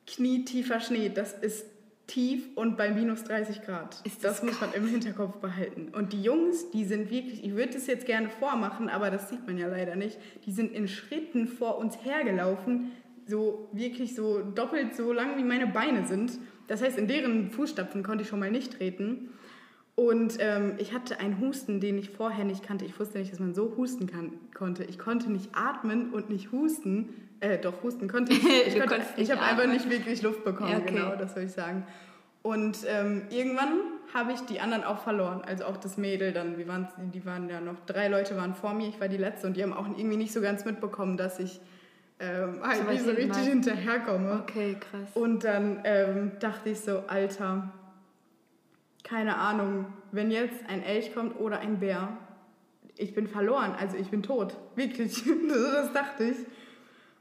Knietiefer 0.08 0.80
Schnee, 0.80 1.10
das 1.10 1.34
ist 1.34 1.66
tief 2.08 2.48
und 2.56 2.78
bei 2.78 2.92
minus 2.92 3.24
30 3.24 3.64
Grad. 3.64 4.02
Ist 4.04 4.24
das, 4.24 4.40
das 4.40 4.44
muss 4.44 4.62
man 4.62 4.74
im 4.74 4.88
Hinterkopf 4.88 5.38
behalten. 5.38 5.90
Und 5.92 6.14
die 6.14 6.22
Jungs, 6.22 6.70
die 6.72 6.86
sind 6.86 7.10
wirklich, 7.10 7.44
ich 7.44 7.56
würde 7.56 7.78
es 7.78 7.88
jetzt 7.88 8.06
gerne 8.06 8.30
vormachen, 8.30 8.90
aber 8.90 9.10
das 9.10 9.30
sieht 9.30 9.46
man 9.48 9.58
ja 9.58 9.68
leider 9.68 9.96
nicht, 9.96 10.18
die 10.46 10.52
sind 10.52 10.72
in 10.72 10.88
Schritten 10.88 11.48
vor 11.48 11.78
uns 11.78 12.04
hergelaufen, 12.04 12.92
so 13.28 13.70
wirklich 13.72 14.16
so 14.16 14.42
doppelt 14.42 14.96
so 14.96 15.12
lang 15.12 15.38
wie 15.38 15.44
meine 15.44 15.68
Beine 15.68 16.06
sind. 16.06 16.38
Das 16.68 16.82
heißt, 16.82 16.98
in 16.98 17.08
deren 17.08 17.52
Fußstapfen 17.52 18.04
konnte 18.04 18.24
ich 18.24 18.30
schon 18.30 18.40
mal 18.40 18.52
nicht 18.52 18.74
treten. 18.78 19.30
Und 19.96 20.38
ähm, 20.40 20.74
ich 20.78 20.94
hatte 20.94 21.20
einen 21.20 21.40
Husten, 21.40 21.80
den 21.80 21.98
ich 21.98 22.10
vorher 22.10 22.44
nicht 22.44 22.64
kannte. 22.64 22.86
Ich 22.86 23.00
wusste 23.00 23.18
nicht, 23.18 23.32
dass 23.32 23.40
man 23.40 23.56
so 23.56 23.76
husten 23.78 24.08
kann, 24.08 24.34
konnte. 24.54 24.84
Ich 24.84 25.00
konnte 25.00 25.32
nicht 25.32 25.52
atmen 25.54 26.12
und 26.12 26.30
nicht 26.30 26.52
husten. 26.52 27.10
Äh, 27.46 27.60
doch, 27.60 27.84
husten 27.84 28.08
konnte 28.08 28.34
ich. 28.34 28.44
Ich, 28.68 28.80
konnte, 28.80 29.02
ich 29.18 29.32
habe 29.32 29.42
einfach 29.42 29.68
nicht 29.68 29.90
wirklich 29.90 30.22
Luft 30.22 30.44
bekommen, 30.44 30.72
ja, 30.72 30.78
okay. 30.78 30.96
genau, 30.96 31.16
das 31.16 31.34
soll 31.34 31.44
ich 31.44 31.52
sagen. 31.52 31.86
Und 32.42 32.80
ähm, 32.88 33.24
irgendwann 33.30 33.80
habe 34.14 34.34
ich 34.34 34.40
die 34.42 34.60
anderen 34.60 34.84
auch 34.84 35.00
verloren. 35.00 35.42
Also 35.46 35.66
auch 35.66 35.78
das 35.78 35.98
Mädel 35.98 36.32
dann. 36.32 36.58
Wir 36.58 36.68
waren, 36.68 36.88
die 37.14 37.26
waren 37.26 37.50
ja 37.50 37.60
noch, 37.60 37.76
drei 37.86 38.08
Leute 38.08 38.36
waren 38.38 38.54
vor 38.56 38.74
mir, 38.74 38.88
ich 38.88 39.00
war 39.00 39.08
die 39.08 39.18
Letzte 39.18 39.48
und 39.48 39.58
die 39.58 39.64
haben 39.64 39.74
auch 39.74 39.88
irgendwie 39.88 40.18
nicht 40.18 40.32
so 40.32 40.42
ganz 40.42 40.64
mitbekommen, 40.66 41.18
dass 41.18 41.40
ich 41.40 41.60
ähm, 42.20 42.62
halt 42.64 42.78
so 42.78 42.92
nicht 42.92 43.04
so 43.04 43.12
richtig 43.12 43.48
hinterherkomme. 43.48 44.44
Okay, 44.44 44.78
krass. 44.80 45.10
Und 45.16 45.44
dann 45.44 45.82
ähm, 45.84 46.32
dachte 46.40 46.70
ich 46.70 46.80
so, 46.80 47.04
Alter, 47.08 47.72
keine 49.04 49.38
Ahnung, 49.38 49.88
wenn 50.12 50.32
jetzt 50.32 50.68
ein 50.68 50.84
Elch 50.84 51.14
kommt 51.14 51.40
oder 51.40 51.60
ein 51.60 51.80
Bär, 51.80 52.10
ich 52.96 53.14
bin 53.14 53.28
verloren, 53.28 53.76
also 53.78 53.98
ich 53.98 54.10
bin 54.10 54.24
tot. 54.24 54.56
Wirklich. 54.76 55.24
das 55.50 55.94
dachte 55.94 56.26
ich. 56.26 56.38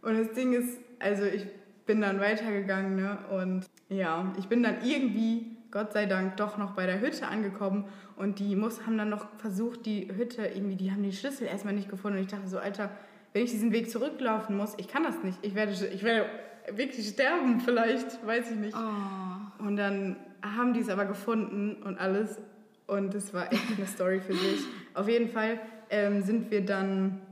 Und 0.04 0.18
das 0.18 0.32
Ding 0.32 0.52
ist, 0.52 0.78
also 0.98 1.24
ich 1.24 1.46
bin 1.86 2.00
dann 2.00 2.20
weitergegangen 2.20 2.96
ne? 2.96 3.18
und 3.30 3.66
ja, 3.88 4.32
ich 4.38 4.48
bin 4.48 4.62
dann 4.62 4.76
irgendwie, 4.84 5.56
Gott 5.70 5.92
sei 5.92 6.06
Dank, 6.06 6.36
doch 6.36 6.56
noch 6.56 6.72
bei 6.72 6.86
der 6.86 7.00
Hütte 7.00 7.26
angekommen 7.26 7.86
und 8.16 8.38
die 8.38 8.56
muss, 8.56 8.86
haben 8.86 8.96
dann 8.96 9.10
noch 9.10 9.26
versucht, 9.38 9.86
die 9.86 10.08
Hütte 10.14 10.46
irgendwie, 10.46 10.76
die 10.76 10.90
haben 10.90 11.02
die 11.02 11.12
Schlüssel 11.12 11.46
erstmal 11.46 11.74
nicht 11.74 11.88
gefunden 11.88 12.18
und 12.18 12.24
ich 12.24 12.30
dachte 12.30 12.48
so, 12.48 12.58
Alter, 12.58 12.90
wenn 13.32 13.42
ich 13.42 13.50
diesen 13.50 13.72
Weg 13.72 13.90
zurücklaufen 13.90 14.56
muss, 14.56 14.74
ich 14.76 14.88
kann 14.88 15.02
das 15.02 15.22
nicht. 15.22 15.38
Ich 15.42 15.54
werde, 15.54 15.72
ich 15.72 16.02
werde 16.04 16.26
wirklich 16.72 17.08
sterben 17.08 17.60
vielleicht, 17.60 18.24
weiß 18.26 18.50
ich 18.52 18.56
nicht. 18.56 18.76
Oh. 18.76 19.64
Und 19.64 19.76
dann 19.76 20.16
haben 20.42 20.72
die 20.72 20.80
es 20.80 20.88
aber 20.88 21.04
gefunden 21.04 21.82
und 21.82 21.98
alles. 21.98 22.40
Und 22.86 23.14
es 23.14 23.34
war 23.34 23.52
echt 23.52 23.76
eine 23.76 23.86
Story 23.86 24.20
für 24.20 24.34
sich. 24.34 24.60
Auf 24.94 25.08
jeden 25.08 25.28
Fall 25.28 25.58
ähm, 25.90 26.22
sind 26.22 26.50
wir 26.50 26.64
dann 26.64 27.22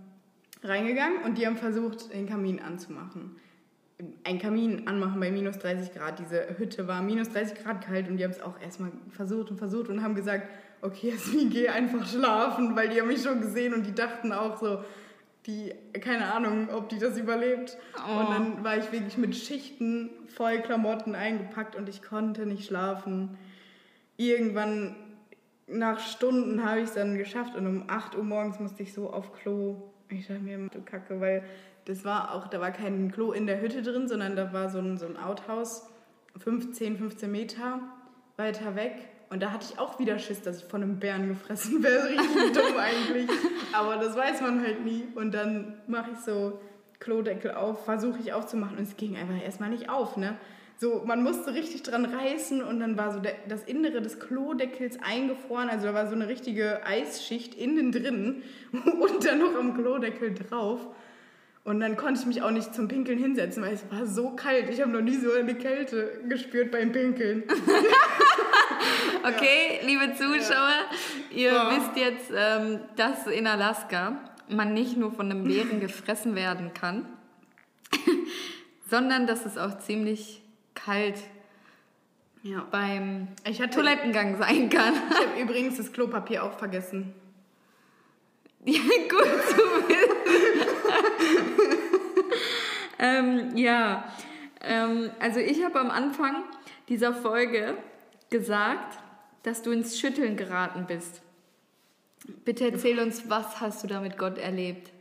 reingegangen 0.62 1.22
und 1.24 1.38
die 1.38 1.46
haben 1.46 1.56
versucht, 1.56 2.12
den 2.12 2.28
Kamin 2.28 2.60
anzumachen. 2.60 3.36
Ein 4.24 4.38
Kamin 4.38 4.88
anmachen 4.88 5.20
bei 5.20 5.30
minus 5.30 5.58
30 5.58 5.92
Grad. 5.94 6.18
Diese 6.18 6.58
Hütte 6.58 6.88
war 6.88 7.02
minus 7.02 7.30
30 7.30 7.62
Grad 7.62 7.84
kalt 7.84 8.08
und 8.08 8.16
die 8.16 8.24
haben 8.24 8.32
es 8.32 8.40
auch 8.40 8.60
erstmal 8.60 8.90
versucht 9.10 9.50
und 9.50 9.58
versucht 9.58 9.88
und 9.88 10.02
haben 10.02 10.14
gesagt, 10.14 10.48
okay, 10.80 11.10
Jasmin, 11.12 11.50
geh 11.50 11.68
einfach 11.68 12.06
schlafen, 12.06 12.74
weil 12.76 12.88
die 12.88 13.00
haben 13.00 13.08
mich 13.08 13.22
schon 13.22 13.40
gesehen 13.40 13.74
und 13.74 13.86
die 13.86 13.94
dachten 13.94 14.32
auch 14.32 14.58
so, 14.58 14.82
die, 15.46 15.74
keine 16.00 16.32
Ahnung, 16.32 16.68
ob 16.70 16.88
die 16.88 16.98
das 16.98 17.18
überlebt. 17.18 17.76
Oh. 17.96 18.20
Und 18.20 18.30
dann 18.30 18.64
war 18.64 18.76
ich 18.76 18.92
wirklich 18.92 19.18
mit 19.18 19.36
Schichten 19.36 20.10
voll 20.28 20.60
Klamotten 20.60 21.14
eingepackt 21.14 21.74
und 21.74 21.88
ich 21.88 22.02
konnte 22.02 22.46
nicht 22.46 22.66
schlafen. 22.66 23.36
Irgendwann 24.16 24.94
nach 25.66 25.98
Stunden 26.00 26.64
habe 26.64 26.80
ich 26.80 26.84
es 26.84 26.94
dann 26.94 27.18
geschafft 27.18 27.56
und 27.56 27.66
um 27.66 27.84
8 27.88 28.16
Uhr 28.16 28.24
morgens 28.24 28.60
musste 28.60 28.82
ich 28.82 28.92
so 28.92 29.12
auf 29.12 29.32
Klo. 29.32 29.91
Ich 30.18 30.26
dachte 30.26 30.40
mir, 30.40 30.58
du 30.68 30.82
Kacke, 30.82 31.20
weil 31.20 31.42
das 31.84 32.04
war 32.04 32.34
auch, 32.34 32.48
da 32.48 32.60
war 32.60 32.70
kein 32.70 33.10
Klo 33.10 33.32
in 33.32 33.46
der 33.46 33.60
Hütte 33.60 33.82
drin, 33.82 34.08
sondern 34.08 34.36
da 34.36 34.52
war 34.52 34.68
so 34.68 34.78
ein, 34.78 34.98
so 34.98 35.06
ein 35.06 35.16
Outhouse, 35.16 35.88
15, 36.38 36.96
15 36.96 37.30
Meter 37.30 37.80
weiter 38.36 38.76
weg. 38.76 39.08
Und 39.30 39.42
da 39.42 39.50
hatte 39.50 39.66
ich 39.70 39.78
auch 39.78 39.98
wieder 39.98 40.18
Schiss, 40.18 40.42
dass 40.42 40.58
ich 40.58 40.64
von 40.64 40.82
einem 40.82 40.98
Bären 40.98 41.28
gefressen 41.28 41.82
wäre. 41.82 42.08
Richtig 42.08 42.52
dumm 42.52 42.76
eigentlich. 42.78 43.28
Aber 43.72 43.96
das 43.96 44.14
weiß 44.14 44.42
man 44.42 44.60
halt 44.60 44.84
nie. 44.84 45.04
Und 45.14 45.32
dann 45.32 45.78
mache 45.86 46.10
ich 46.12 46.18
so 46.18 46.60
Klodeckel 47.00 47.52
auf, 47.52 47.84
versuche 47.84 48.18
ich 48.20 48.32
aufzumachen 48.32 48.76
und 48.76 48.84
es 48.84 48.96
ging 48.96 49.16
einfach 49.16 49.42
erstmal 49.42 49.70
nicht 49.70 49.88
auf. 49.88 50.16
Ne? 50.16 50.36
So, 50.82 51.00
man 51.06 51.22
musste 51.22 51.54
richtig 51.54 51.84
dran 51.84 52.04
reißen 52.04 52.60
und 52.60 52.80
dann 52.80 52.98
war 52.98 53.12
so 53.12 53.20
der, 53.20 53.34
das 53.46 53.62
Innere 53.62 54.02
des 54.02 54.18
Klodeckels 54.18 54.98
eingefroren. 55.00 55.70
Also 55.70 55.86
da 55.86 55.94
war 55.94 56.08
so 56.08 56.16
eine 56.16 56.26
richtige 56.26 56.84
Eisschicht 56.84 57.54
innen 57.54 57.92
drin 57.92 58.42
und 58.72 59.24
dann 59.24 59.38
noch 59.38 59.54
am 59.54 59.74
Klodeckel 59.74 60.34
drauf. 60.34 60.80
Und 61.62 61.78
dann 61.78 61.96
konnte 61.96 62.18
ich 62.18 62.26
mich 62.26 62.42
auch 62.42 62.50
nicht 62.50 62.74
zum 62.74 62.88
Pinkeln 62.88 63.16
hinsetzen, 63.16 63.62
weil 63.62 63.74
es 63.74 63.84
war 63.92 64.06
so 64.06 64.30
kalt. 64.30 64.70
Ich 64.70 64.80
habe 64.80 64.90
noch 64.90 65.02
nie 65.02 65.14
so 65.14 65.30
eine 65.30 65.54
Kälte 65.54 66.20
gespürt 66.28 66.72
beim 66.72 66.90
Pinkeln. 66.90 67.44
okay, 69.22 69.78
ja. 69.80 69.86
liebe 69.86 70.14
Zuschauer, 70.16 70.74
ihr 71.30 71.52
ja. 71.52 71.70
wisst 71.76 71.96
jetzt, 71.96 72.32
ähm, 72.36 72.80
dass 72.96 73.28
in 73.28 73.46
Alaska 73.46 74.18
man 74.48 74.74
nicht 74.74 74.96
nur 74.96 75.12
von 75.12 75.30
einem 75.30 75.44
Bären 75.44 75.78
gefressen 75.80 76.34
werden 76.34 76.74
kann, 76.74 77.06
sondern 78.90 79.28
dass 79.28 79.46
es 79.46 79.56
auch 79.56 79.78
ziemlich 79.78 80.41
kalt 80.74 81.16
ja. 82.42 82.66
beim 82.70 83.28
Toilettengang 83.44 84.38
sein 84.38 84.68
kann. 84.68 84.94
Ich 85.10 85.28
habe 85.28 85.40
übrigens 85.40 85.76
das 85.76 85.92
Klopapier 85.92 86.44
auch 86.44 86.58
vergessen. 86.58 87.14
Ja, 88.64 88.80
gut 89.08 89.42
zu 89.48 89.56
wissen. 89.88 90.12
ähm, 92.98 93.56
ja, 93.56 94.04
ähm, 94.60 95.10
also 95.18 95.40
ich 95.40 95.64
habe 95.64 95.80
am 95.80 95.90
Anfang 95.90 96.44
dieser 96.88 97.12
Folge 97.12 97.76
gesagt, 98.30 98.98
dass 99.42 99.62
du 99.62 99.72
ins 99.72 99.98
Schütteln 99.98 100.36
geraten 100.36 100.86
bist. 100.86 101.22
Bitte 102.44 102.70
erzähl 102.70 103.00
uns, 103.00 103.28
was 103.28 103.60
hast 103.60 103.82
du 103.82 103.88
da 103.88 104.00
mit 104.00 104.16
Gott 104.16 104.38
erlebt? 104.38 104.92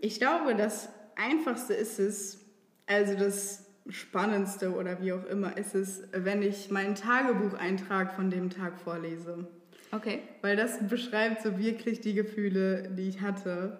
Ich 0.00 0.18
glaube, 0.18 0.54
das 0.54 0.90
Einfachste 1.16 1.72
ist 1.72 1.98
es, 1.98 2.38
also 2.86 3.14
das 3.14 3.64
Spannendste 3.88 4.74
oder 4.74 5.00
wie 5.00 5.12
auch 5.12 5.24
immer 5.26 5.56
ist 5.56 5.74
es, 5.74 6.02
wenn 6.12 6.42
ich 6.42 6.70
meinen 6.70 6.94
Tagebucheintrag 6.94 8.14
von 8.14 8.30
dem 8.30 8.50
Tag 8.50 8.78
vorlese. 8.80 9.46
Okay. 9.92 10.20
Weil 10.42 10.56
das 10.56 10.86
beschreibt 10.88 11.42
so 11.42 11.58
wirklich 11.58 12.00
die 12.00 12.14
Gefühle, 12.14 12.90
die 12.90 13.08
ich 13.08 13.20
hatte. 13.20 13.78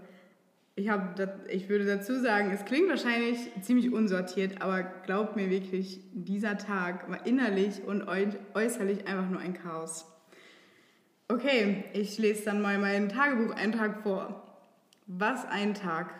Ich, 0.74 0.88
hab, 0.88 1.20
ich 1.48 1.68
würde 1.68 1.84
dazu 1.84 2.18
sagen, 2.20 2.50
es 2.52 2.64
klingt 2.64 2.88
wahrscheinlich 2.88 3.38
ziemlich 3.62 3.92
unsortiert, 3.92 4.62
aber 4.62 4.82
glaubt 4.82 5.36
mir 5.36 5.50
wirklich, 5.50 6.00
dieser 6.12 6.56
Tag 6.56 7.10
war 7.10 7.26
innerlich 7.26 7.82
und 7.84 8.06
äußerlich 8.54 9.06
einfach 9.06 9.28
nur 9.28 9.40
ein 9.40 9.54
Chaos. 9.54 10.06
Okay, 11.26 11.84
ich 11.92 12.16
lese 12.18 12.44
dann 12.46 12.62
mal 12.62 12.78
meinen 12.78 13.10
Tagebucheintrag 13.10 14.02
vor. 14.02 14.44
Was 15.06 15.44
ein 15.44 15.74
Tag. 15.74 16.14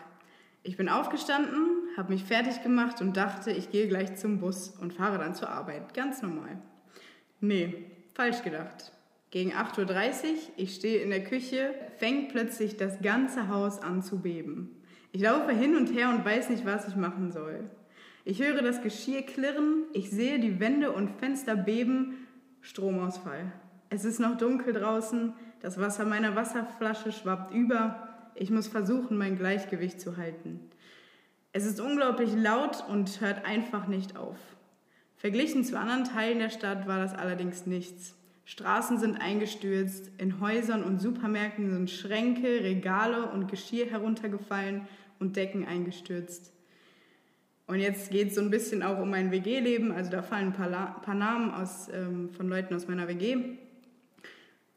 Ich 0.61 0.75
bin 0.75 0.89
aufgestanden, 0.89 1.87
habe 1.95 2.13
mich 2.13 2.23
fertig 2.23 2.61
gemacht 2.63 3.01
und 3.01 3.15
dachte, 3.15 3.51
ich 3.51 3.71
gehe 3.71 3.87
gleich 3.87 4.15
zum 4.17 4.39
Bus 4.39 4.69
und 4.79 4.93
fahre 4.93 5.17
dann 5.17 5.33
zur 5.35 5.49
Arbeit. 5.49 5.93
Ganz 5.93 6.21
normal. 6.21 6.59
Nee, 7.39 7.85
falsch 8.13 8.43
gedacht. 8.43 8.91
Gegen 9.31 9.53
8.30 9.53 9.83
Uhr, 9.87 10.37
ich 10.57 10.75
stehe 10.75 11.01
in 11.01 11.11
der 11.11 11.23
Küche, 11.23 11.73
fängt 11.97 12.29
plötzlich 12.29 12.77
das 12.77 12.99
ganze 13.01 13.47
Haus 13.47 13.79
an 13.79 14.01
zu 14.01 14.19
beben. 14.19 14.81
Ich 15.11 15.21
laufe 15.21 15.51
hin 15.51 15.75
und 15.75 15.93
her 15.93 16.09
und 16.09 16.25
weiß 16.25 16.49
nicht, 16.49 16.65
was 16.65 16.87
ich 16.87 16.95
machen 16.95 17.31
soll. 17.31 17.69
Ich 18.25 18.41
höre 18.41 18.61
das 18.61 18.81
Geschirr 18.81 19.21
klirren, 19.21 19.85
ich 19.93 20.09
sehe 20.09 20.39
die 20.39 20.59
Wände 20.59 20.91
und 20.91 21.09
Fenster 21.19 21.55
beben, 21.55 22.27
Stromausfall. 22.61 23.51
Es 23.89 24.03
ist 24.03 24.19
noch 24.19 24.37
dunkel 24.37 24.73
draußen, 24.73 25.33
das 25.61 25.79
Wasser 25.79 26.05
meiner 26.05 26.35
Wasserflasche 26.35 27.11
schwappt 27.11 27.53
über. 27.53 28.08
Ich 28.35 28.49
muss 28.49 28.67
versuchen, 28.67 29.17
mein 29.17 29.37
Gleichgewicht 29.37 29.99
zu 29.99 30.17
halten. 30.17 30.59
Es 31.51 31.65
ist 31.65 31.79
unglaublich 31.79 32.35
laut 32.35 32.83
und 32.87 33.21
hört 33.21 33.45
einfach 33.45 33.87
nicht 33.87 34.15
auf. 34.15 34.37
Verglichen 35.15 35.63
zu 35.63 35.77
anderen 35.77 36.05
Teilen 36.05 36.39
der 36.39 36.49
Stadt 36.49 36.87
war 36.87 36.99
das 36.99 37.13
allerdings 37.13 37.65
nichts. 37.65 38.15
Straßen 38.45 38.97
sind 38.97 39.17
eingestürzt, 39.17 40.11
in 40.17 40.39
Häusern 40.39 40.83
und 40.83 40.99
Supermärkten 40.99 41.69
sind 41.69 41.89
Schränke, 41.91 42.63
Regale 42.63 43.29
und 43.31 43.47
Geschirr 43.47 43.87
heruntergefallen 43.87 44.87
und 45.19 45.35
Decken 45.35 45.67
eingestürzt. 45.67 46.51
Und 47.67 47.79
jetzt 47.79 48.09
geht 48.09 48.29
es 48.29 48.35
so 48.35 48.41
ein 48.41 48.49
bisschen 48.49 48.81
auch 48.81 48.97
um 48.97 49.11
mein 49.11 49.29
WG-Leben. 49.29 49.91
Also 49.91 50.09
da 50.09 50.23
fallen 50.23 50.47
ein 50.47 50.53
paar, 50.53 51.01
paar 51.01 51.13
Namen 51.13 51.51
aus, 51.51 51.89
ähm, 51.93 52.31
von 52.31 52.49
Leuten 52.49 52.73
aus 52.73 52.87
meiner 52.87 53.07
WG. 53.07 53.57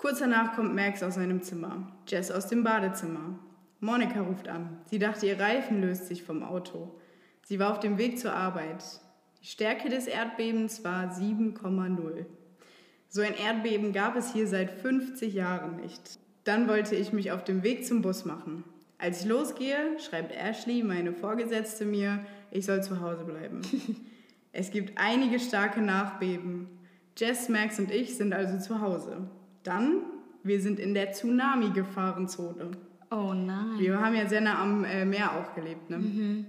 Kurz 0.03 0.19
danach 0.19 0.57
kommt 0.57 0.75
Max 0.75 1.01
aus 1.05 1.15
seinem 1.15 1.43
Zimmer, 1.43 1.87
Jess 2.09 2.33
aus 2.33 2.49
dem 2.49 2.65
Badezimmer. 2.65 3.39
Monika 3.79 4.21
ruft 4.21 4.49
an. 4.49 4.81
Sie 4.91 4.99
dachte, 4.99 5.29
ihr 5.29 5.39
Reifen 5.39 5.81
löst 5.81 6.09
sich 6.09 6.25
vom 6.25 6.43
Auto. 6.43 6.99
Sie 7.45 7.61
war 7.61 7.71
auf 7.71 7.79
dem 7.79 7.99
Weg 7.99 8.19
zur 8.19 8.33
Arbeit. 8.33 8.83
Die 9.41 9.47
Stärke 9.47 9.91
des 9.91 10.09
Erdbebens 10.09 10.83
war 10.83 11.05
7,0. 11.05 12.27
So 13.07 13.21
ein 13.21 13.37
Erdbeben 13.37 13.93
gab 13.93 14.17
es 14.17 14.33
hier 14.33 14.49
seit 14.49 14.73
50 14.73 15.33
Jahren 15.33 15.77
nicht. 15.77 16.19
Dann 16.43 16.67
wollte 16.67 16.97
ich 16.97 17.13
mich 17.13 17.31
auf 17.31 17.45
dem 17.45 17.63
Weg 17.63 17.87
zum 17.87 18.03
Bus 18.03 18.25
machen. 18.25 18.65
Als 18.99 19.21
ich 19.21 19.29
losgehe, 19.29 20.01
schreibt 20.01 20.33
Ashley, 20.33 20.83
meine 20.83 21.13
Vorgesetzte, 21.13 21.85
mir, 21.85 22.27
ich 22.51 22.67
soll 22.67 22.83
zu 22.83 23.01
Hause 23.01 23.23
bleiben. 23.23 23.61
es 24.53 24.73
gibt 24.73 24.99
einige 24.99 25.39
starke 25.39 25.81
Nachbeben. 25.81 26.67
Jess, 27.17 27.49
Max 27.49 27.79
und 27.79 27.93
ich 27.93 28.17
sind 28.17 28.33
also 28.33 28.59
zu 28.59 28.81
Hause. 28.81 29.29
Dann, 29.63 30.03
wir 30.43 30.61
sind 30.61 30.79
in 30.81 30.95
der 30.95 31.13
Tsunami-Gefahrenzone. 31.13 32.71
Oh 33.11 33.35
nein. 33.35 33.79
Wir 33.79 34.01
haben 34.01 34.15
ja 34.15 34.27
sehr 34.27 34.41
nah 34.41 34.61
am 34.61 34.85
äh, 34.85 35.05
Meer 35.05 35.33
auch 35.33 35.55
gelebt. 35.55 35.91
Ne? 35.91 35.99
Mhm. 35.99 36.47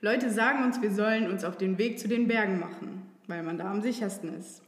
Leute 0.00 0.30
sagen 0.30 0.64
uns, 0.64 0.80
wir 0.80 0.92
sollen 0.92 1.30
uns 1.30 1.44
auf 1.44 1.58
den 1.58 1.76
Weg 1.76 1.98
zu 1.98 2.08
den 2.08 2.28
Bergen 2.28 2.58
machen, 2.58 3.02
weil 3.26 3.42
man 3.42 3.58
da 3.58 3.70
am 3.70 3.82
sichersten 3.82 4.32
ist. 4.38 4.62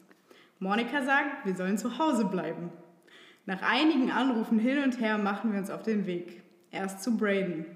Monika 0.59 1.03
sagt, 1.03 1.47
wir 1.47 1.57
sollen 1.57 1.79
zu 1.79 1.99
Hause 1.99 2.27
bleiben. 2.27 2.71
Nach 3.47 3.63
einigen 3.63 4.11
Anrufen 4.11 4.59
hin 4.59 4.83
und 4.83 5.01
her 5.01 5.19
machen 5.19 5.53
wir 5.53 5.59
uns 5.59 5.71
auf 5.71 5.83
den 5.83 6.07
Weg. 6.07 6.43
Erst 6.71 7.03
zu 7.03 7.17
Braden. 7.17 7.67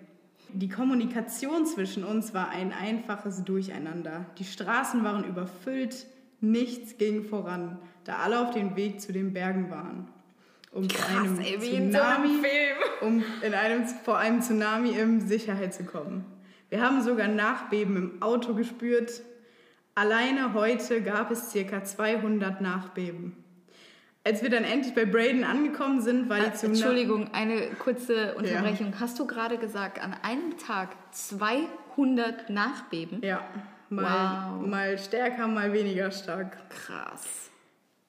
Die 0.52 0.68
Kommunikation 0.68 1.66
zwischen 1.66 2.04
uns 2.04 2.34
war 2.34 2.50
ein 2.50 2.72
einfaches 2.72 3.42
Durcheinander. 3.42 4.26
Die 4.38 4.44
Straßen 4.44 5.02
waren 5.02 5.24
überfüllt, 5.24 6.06
Nichts 6.40 6.98
ging 6.98 7.24
voran, 7.24 7.78
da 8.04 8.16
alle 8.16 8.40
auf 8.40 8.54
dem 8.54 8.76
Weg 8.76 9.00
zu 9.00 9.12
den 9.12 9.32
Bergen 9.32 9.70
waren. 9.70 10.08
Um 10.72 10.88
Krass, 10.88 11.16
einem 11.16 11.40
ey, 11.40 11.58
Tsunami, 11.58 12.28
in 13.00 13.06
um 13.06 13.24
in 13.40 13.54
einem, 13.54 13.86
vor 13.86 14.18
einem 14.18 14.42
Tsunami 14.42 14.90
in 14.90 15.26
Sicherheit 15.26 15.72
zu 15.72 15.84
kommen. 15.84 16.26
Wir 16.68 16.82
haben 16.82 17.02
sogar 17.02 17.28
Nachbeben 17.28 17.96
im 17.96 18.22
Auto 18.22 18.52
gespürt. 18.54 19.22
Alleine 19.94 20.52
heute 20.52 21.00
gab 21.00 21.30
es 21.30 21.50
circa 21.50 21.82
200 21.82 22.60
Nachbeben. 22.60 23.36
Als 24.24 24.42
wir 24.42 24.50
dann 24.50 24.64
endlich 24.64 24.92
bei 24.94 25.06
Braden 25.06 25.44
angekommen 25.44 26.00
sind, 26.00 26.28
war 26.28 26.40
die 26.40 26.50
Tsunami... 26.50 26.78
Entschuldigung, 26.78 27.32
eine 27.32 27.68
kurze 27.78 28.34
Unterbrechung. 28.34 28.90
Ja. 28.90 29.00
Hast 29.00 29.18
du 29.18 29.26
gerade 29.26 29.56
gesagt, 29.56 30.02
an 30.02 30.14
einem 30.22 30.58
Tag 30.58 30.96
200 31.12 32.50
Nachbeben? 32.50 33.22
Ja. 33.22 33.40
Mal, 33.88 34.58
wow. 34.58 34.66
mal 34.66 34.98
stärker, 34.98 35.46
mal 35.46 35.72
weniger 35.72 36.10
stark. 36.10 36.56
Krass. 36.70 37.50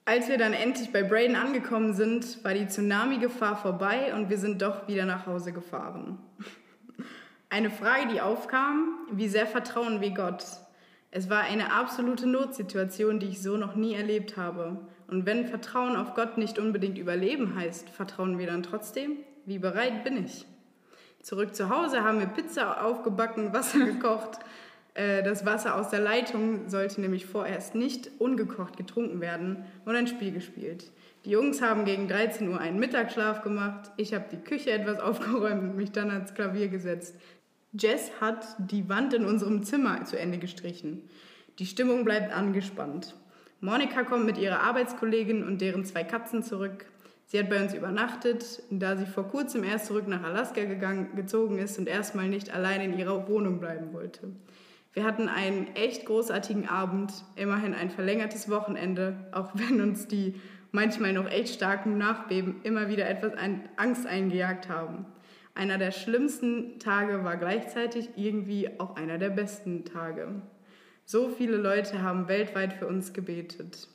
Als 0.06 0.30
wir 0.30 0.38
dann 0.38 0.54
endlich 0.54 0.92
bei 0.92 1.04
Braden 1.04 1.36
angekommen 1.36 1.94
sind, 1.94 2.44
war 2.44 2.54
die 2.54 2.68
Tsunami-Gefahr 2.68 3.58
vorbei 3.58 4.13
und 4.16 4.30
wir 4.30 4.38
sind 4.38 4.62
doch 4.62 4.88
wieder 4.88 5.06
nach 5.06 5.28
Hause 5.28 5.52
gefahren. 5.52 6.18
Eine 7.50 7.69
Frage, 7.69 8.08
die 8.08 8.21
aufkam, 8.21 8.98
wie 9.12 9.28
sehr 9.28 9.46
vertrauen 9.46 10.02
wir 10.02 10.12
Gott? 10.12 10.44
Es 11.12 11.30
war 11.30 11.44
eine 11.44 11.71
absolute 11.71 12.28
Notsituation, 12.28 13.19
die 13.19 13.28
ich 13.28 13.42
so 13.42 13.56
noch 13.56 13.75
nie 13.75 13.96
erlebt 13.96 14.36
habe. 14.36 14.78
Und 15.08 15.25
wenn 15.25 15.48
Vertrauen 15.48 15.96
auf 15.96 16.13
Gott 16.15 16.38
nicht 16.38 16.60
unbedingt 16.60 16.98
überleben 16.98 17.56
heißt, 17.56 17.90
vertrauen 17.90 18.38
wir 18.38 18.48
dann 18.48 18.63
trotzdem? 18.63 19.17
Wie 19.46 19.60
bereit 19.60 20.04
bin 20.04 20.25
ich? 20.25 20.46
Zurück 21.21 21.56
zu 21.56 21.69
Hause 21.69 22.04
haben 22.04 22.19
wir 22.19 22.28
Pizza 22.28 22.84
aufgebacken, 22.84 23.54
Wasser 23.54 23.80
gekocht 23.80 24.40
das 24.98 25.45
Wasser 25.45 25.75
aus 25.75 25.89
der 25.89 26.00
Leitung 26.00 26.69
sollte 26.69 27.00
nämlich 27.02 27.27
vorerst 27.27 27.75
nicht 27.75 28.10
ungekocht 28.17 28.77
getrunken 28.77 29.21
werden 29.21 29.63
und 29.85 29.95
ein 29.95 30.08
Spiel 30.08 30.31
gespielt. 30.31 30.91
Die 31.23 31.31
Jungs 31.31 31.62
haben 31.62 31.85
gegen 31.85 32.08
13 32.08 32.48
Uhr 32.50 32.60
einen 32.60 32.79
Mittagsschlaf 32.79 33.41
gemacht. 33.41 33.91
Ich 33.98 34.13
habe 34.13 34.25
die 34.31 34.37
Küche 34.37 34.71
etwas 34.71 35.00
aufgeräumt 35.02 35.62
und 35.62 35.75
mich 35.75 35.91
dann 35.91 36.10
ans 36.10 36.33
Klavier 36.33 36.67
gesetzt. 36.67 37.15
Jess 37.73 38.12
hat 38.21 38.48
die 38.58 38.89
Wand 38.89 39.13
in 39.13 39.25
unserem 39.25 39.63
Zimmer 39.63 40.04
zu 40.06 40.17
Ende 40.17 40.37
gestrichen. 40.37 41.04
Die 41.60 41.65
Stimmung 41.65 42.04
bleibt 42.06 42.33
angespannt. 42.33 43.15
Monika 43.60 44.04
kommt 44.04 44.25
mit 44.25 44.37
ihrer 44.37 44.62
Arbeitskollegin 44.62 45.43
und 45.43 45.62
deren 45.62 45.83
zwei 45.85 46.04
Katzen 46.04 46.43
zurück. 46.43 46.85
Sie 47.25 47.37
hat 47.37 47.50
bei 47.50 47.62
uns 47.62 47.73
übernachtet, 47.73 48.63
da 48.69 48.95
sie 48.95 49.06
vor 49.06 49.27
kurzem 49.27 49.63
erst 49.63 49.87
zurück 49.87 50.08
nach 50.08 50.23
Alaska 50.23 50.63
gegangen, 50.63 51.15
gezogen 51.15 51.58
ist 51.60 51.77
und 51.77 51.89
erstmal 51.89 52.29
nicht 52.29 52.54
allein 52.54 52.81
in 52.81 52.98
ihrer 52.98 53.27
Wohnung 53.27 53.60
bleiben 53.60 53.91
wollte. 53.91 54.29
Wir 54.98 55.04
hatten 55.04 55.29
einen 55.29 55.75
echt 55.75 56.08
großartigen 56.08 56.67
Abend, 56.67 57.13
immerhin 57.35 57.75
ein 57.75 57.91
verlängertes 57.91 58.50
Wochenende, 58.50 59.15
auch 59.31 59.52
wenn 59.54 59.79
uns 59.79 60.08
die 60.08 60.33
manchmal 60.71 61.13
noch 61.13 61.29
echt 61.29 61.54
starken 61.54 62.00
Nachbeben 62.00 62.62
immer 62.63 62.89
wieder 62.89 63.08
etwas 63.08 63.33
Angst 63.75 64.08
eingejagt 64.08 64.69
haben. 64.69 65.06
Einer 65.54 65.77
der 65.77 65.91
schlimmsten 65.91 66.79
Tage 66.79 67.23
war 67.23 67.37
gleichzeitig 67.37 68.10
irgendwie 68.15 68.71
auch 68.79 68.95
einer 68.95 69.19
der 69.19 69.29
besten 69.29 69.85
Tage. 69.85 70.41
So 71.06 71.29
viele 71.29 71.58
Leute 71.58 72.02
haben 72.02 72.27
weltweit 72.27 72.73
für 72.73 72.87
uns 72.87 73.13
gebetet. 73.13 73.89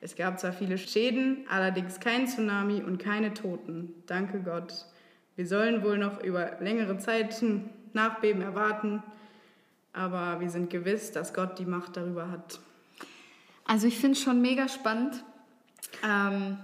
Es 0.00 0.16
gab 0.16 0.40
zwar 0.40 0.54
viele 0.54 0.78
Schäden, 0.78 1.44
allerdings 1.50 2.00
kein 2.00 2.26
Tsunami 2.26 2.82
und 2.82 2.96
keine 2.96 3.34
Toten. 3.34 3.92
Danke 4.06 4.40
Gott. 4.40 4.86
Wir 5.36 5.46
sollen 5.46 5.84
wohl 5.84 5.98
noch 5.98 6.22
über 6.24 6.52
längere 6.60 6.96
Zeiten 6.96 7.68
Nachbeben 7.92 8.40
erwarten, 8.40 9.02
aber 9.92 10.40
wir 10.40 10.50
sind 10.50 10.70
gewiss, 10.70 11.12
dass 11.12 11.34
Gott 11.34 11.58
die 11.58 11.66
Macht 11.66 11.96
darüber 11.96 12.30
hat. 12.30 12.60
Also 13.64 13.86
ich 13.86 13.98
finde 13.98 14.16
es 14.16 14.22
schon 14.22 14.40
mega 14.40 14.68
spannend. 14.68 15.22
Ähm, 16.04 16.58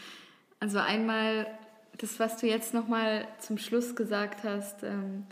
also 0.60 0.78
einmal 0.78 1.46
das, 1.98 2.18
was 2.18 2.36
du 2.38 2.46
jetzt 2.46 2.74
nochmal 2.74 3.28
zum 3.38 3.58
Schluss 3.58 3.94
gesagt 3.94 4.44
hast, 4.44 4.82
ähm, 4.82 5.26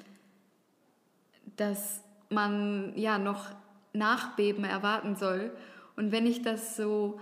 dass 1.56 2.02
man 2.30 2.92
ja 2.96 3.18
noch 3.18 3.50
Nachbeben 3.92 4.64
erwarten 4.64 5.16
soll. 5.16 5.52
Und 5.96 6.12
wenn 6.12 6.26
ich 6.26 6.42
das 6.42 6.76
so 6.76 7.20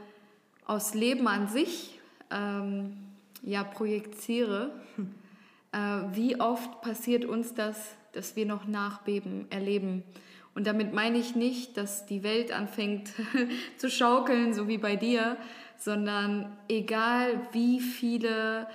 aus 0.67 0.95
Leben 0.95 1.27
an 1.27 1.49
sich 1.49 1.99
ähm, 2.31 2.97
ja, 3.43 3.65
projiziere, 3.65 4.71
äh, 5.73 5.79
wie 6.13 6.41
oft 6.41 6.81
passiert 6.81 7.25
uns 7.25 7.55
das, 7.55 7.97
dass 8.13 8.37
wir 8.37 8.47
noch 8.47 8.67
Nachbeben 8.67 9.47
erleben? 9.51 10.03
Und 10.55 10.67
damit 10.67 10.93
meine 10.93 11.19
ich 11.19 11.37
nicht, 11.37 11.77
dass 11.77 12.07
die 12.07 12.23
Welt 12.23 12.53
anfängt 12.53 13.13
zu 13.77 13.89
schaukeln, 13.91 14.53
so 14.53 14.69
wie 14.69 14.79
bei 14.79 14.97
dir, 14.97 15.37
sondern 15.77 16.57
egal 16.69 17.41
wie 17.53 17.81
viele 17.81 18.67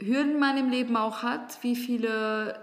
Hürden 0.00 0.38
man 0.38 0.58
im 0.58 0.70
Leben 0.70 0.96
auch 0.96 1.22
hat, 1.22 1.62
wie 1.62 1.76
viele, 1.76 2.58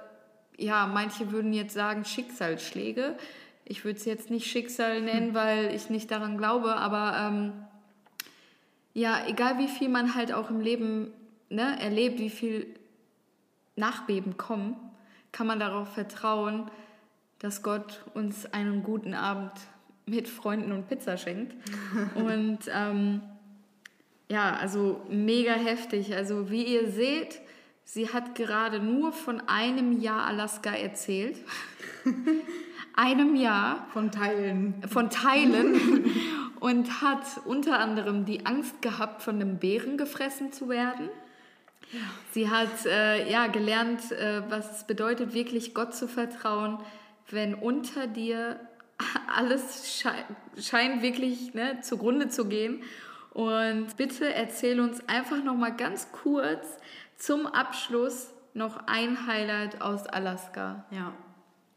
ja, 0.58 0.86
manche 0.86 1.32
würden 1.32 1.54
jetzt 1.54 1.74
sagen 1.74 2.06
Schicksalsschläge. 2.06 3.16
Ich 3.66 3.86
würde 3.86 3.98
es 3.98 4.06
jetzt 4.06 4.30
nicht 4.30 4.48
Schicksal 4.48 5.02
nennen, 5.02 5.30
hm. 5.30 5.34
weil 5.34 5.74
ich 5.74 5.90
nicht 5.90 6.12
daran 6.12 6.38
glaube, 6.38 6.76
aber 6.76 7.16
ähm, 7.18 7.54
ja, 8.94 9.26
egal 9.28 9.58
wie 9.58 9.70
viel 9.70 9.88
man 9.88 10.14
halt 10.14 10.34
auch 10.34 10.50
im 10.50 10.60
Leben 10.60 11.14
ne, 11.50 11.80
erlebt, 11.80 12.20
wie 12.20 12.30
viel 12.30 12.68
Nachbeben 13.76 14.38
kommen, 14.38 14.76
kann 15.32 15.48
man 15.48 15.60
darauf 15.60 15.94
vertrauen, 15.94 16.70
dass 17.40 17.64
Gott 17.64 18.04
uns 18.14 18.46
einen 18.54 18.84
guten 18.84 19.14
Abend 19.14 19.52
mit 20.06 20.28
Freunden 20.28 20.72
und 20.72 20.88
Pizza 20.88 21.18
schenkt. 21.18 21.56
und 22.16 22.60
ähm, 22.74 23.22
ja, 24.30 24.56
also 24.56 25.02
mega 25.10 25.54
heftig. 25.54 26.16
Also 26.16 26.50
wie 26.50 26.64
ihr 26.64 26.92
seht, 26.92 27.42
sie 27.84 28.10
hat 28.10 28.36
gerade 28.36 28.80
nur 28.80 29.12
von 29.12 29.42
einem 29.48 30.00
Jahr 30.00 30.26
Alaska 30.26 30.72
erzählt. 30.72 31.38
einem 32.96 33.36
Jahr. 33.36 33.88
Von 33.94 34.12
Teilen. 34.12 34.76
Von 34.88 35.10
Teilen. 35.10 36.06
und 36.60 37.02
hat 37.02 37.26
unter 37.46 37.80
anderem 37.80 38.26
die 38.26 38.46
Angst 38.46 38.82
gehabt, 38.82 39.24
von 39.24 39.36
einem 39.36 39.58
Bären 39.58 39.98
gefressen 39.98 40.52
zu 40.52 40.70
werden. 40.70 41.10
Sie 42.32 42.50
hat 42.50 42.86
äh, 42.86 43.30
ja, 43.30 43.48
gelernt, 43.48 44.12
äh, 44.12 44.42
was 44.50 44.78
es 44.78 44.84
bedeutet, 44.86 45.34
wirklich 45.34 45.74
Gott 45.74 45.94
zu 45.94 46.08
vertrauen, 46.08 46.80
wenn 47.30 47.54
unter 47.54 48.08
dir 48.08 48.60
alles 49.36 50.00
sche 50.00 50.12
scheint 50.60 51.02
wirklich 51.02 51.54
ne, 51.54 51.82
zugrunde 51.82 52.30
zu 52.30 52.46
gehen. 52.46 52.84
Und 53.34 53.96
bitte 53.98 54.34
erzähl 54.34 54.80
uns 54.80 55.08
einfach 55.08 55.44
noch 55.44 55.56
mal 55.56 55.76
ganz 55.76 56.12
kurz 56.12 56.66
zum 57.18 57.48
Abschluss 57.48 58.32
noch 58.54 58.88
ein 58.88 59.28
Highlight 59.28 59.82
aus 59.82 60.06
Alaska. 60.06 60.86
Ja, 60.92 61.14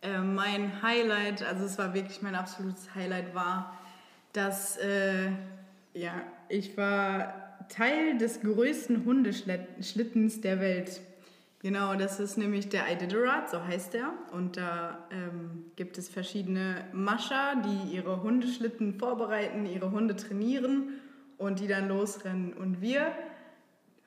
äh, 0.02 0.18
mein 0.18 0.82
Highlight, 0.82 1.42
also 1.44 1.64
es 1.64 1.78
war 1.78 1.94
wirklich 1.94 2.22
mein 2.22 2.34
absolutes 2.34 2.94
Highlight, 2.94 3.34
war, 3.34 3.78
dass 4.32 4.76
äh, 4.78 5.30
ja, 5.92 6.14
ich 6.48 6.76
war 6.76 7.43
Teil 7.68 8.18
des 8.18 8.40
größten 8.40 9.04
Hundeschlittens 9.04 10.40
der 10.40 10.60
Welt. 10.60 11.00
Genau, 11.64 11.94
das 11.94 12.20
ist 12.20 12.36
nämlich 12.36 12.68
der 12.68 12.92
Iditarod, 12.92 13.48
so 13.50 13.64
heißt 13.64 13.94
er. 13.94 14.12
Und 14.32 14.58
da 14.58 14.98
ähm, 15.10 15.64
gibt 15.76 15.96
es 15.96 16.10
verschiedene 16.10 16.84
Mascher, 16.92 17.54
die 17.64 17.94
ihre 17.96 18.22
Hundeschlitten 18.22 18.98
vorbereiten, 18.98 19.64
ihre 19.64 19.90
Hunde 19.90 20.14
trainieren 20.14 21.00
und 21.38 21.60
die 21.60 21.66
dann 21.66 21.88
losrennen. 21.88 22.52
Und 22.52 22.82
wir, 22.82 23.12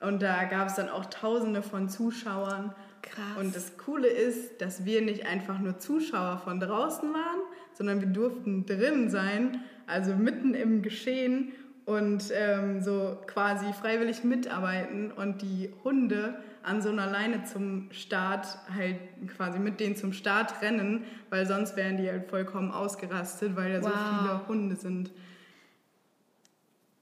und 0.00 0.22
da 0.22 0.44
gab 0.44 0.68
es 0.68 0.76
dann 0.76 0.88
auch 0.88 1.06
tausende 1.06 1.62
von 1.62 1.88
Zuschauern. 1.88 2.72
Krass. 3.02 3.36
Und 3.40 3.56
das 3.56 3.76
Coole 3.76 4.06
ist, 4.06 4.60
dass 4.60 4.84
wir 4.84 5.02
nicht 5.02 5.26
einfach 5.26 5.58
nur 5.58 5.78
Zuschauer 5.78 6.40
von 6.44 6.60
draußen 6.60 7.12
waren, 7.12 7.40
sondern 7.72 8.00
wir 8.00 8.08
durften 8.08 8.66
drin 8.66 9.10
sein, 9.10 9.64
also 9.88 10.14
mitten 10.14 10.54
im 10.54 10.82
Geschehen 10.82 11.52
und 11.88 12.24
ähm, 12.34 12.82
so 12.82 13.16
quasi 13.26 13.72
freiwillig 13.72 14.22
mitarbeiten 14.22 15.10
und 15.10 15.40
die 15.40 15.72
Hunde 15.84 16.34
an 16.62 16.82
so 16.82 16.90
einer 16.90 17.06
Leine 17.06 17.44
zum 17.44 17.90
Start 17.92 18.46
halt 18.74 18.98
quasi 19.34 19.58
mit 19.58 19.80
denen 19.80 19.96
zum 19.96 20.12
Start 20.12 20.60
rennen, 20.60 21.04
weil 21.30 21.46
sonst 21.46 21.76
wären 21.76 21.96
die 21.96 22.06
halt 22.06 22.28
vollkommen 22.28 22.72
ausgerastet, 22.72 23.56
weil 23.56 23.72
da 23.72 23.82
wow. 23.82 23.90
so 23.90 23.96
viele 23.96 24.48
Hunde 24.48 24.76
sind. 24.76 25.10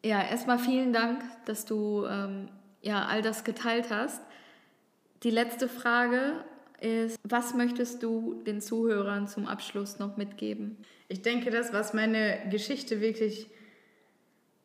Ja, 0.05 0.23
erstmal 0.23 0.61
vielen 0.61 0.93
Dank, 0.93 1.21
dass 1.47 1.65
du 1.65 2.07
ähm, 2.09 2.49
ja, 2.81 3.07
all 3.07 3.23
das 3.23 3.43
geteilt 3.43 3.87
hast. 3.91 4.23
Die 5.25 5.31
letzte 5.31 5.69
Frage 5.69 6.45
ist, 6.81 7.19
was 7.25 7.55
möchtest 7.55 8.05
du 8.05 8.41
den 8.47 8.61
Zuhörern 8.61 9.27
zum 9.27 9.49
Abschluss 9.49 9.99
noch 9.99 10.17
mitgeben? 10.17 10.77
Ich 11.09 11.23
denke, 11.23 11.51
das, 11.51 11.73
was 11.73 11.93
meine 11.93 12.39
Geschichte 12.53 13.01
wirklich 13.01 13.51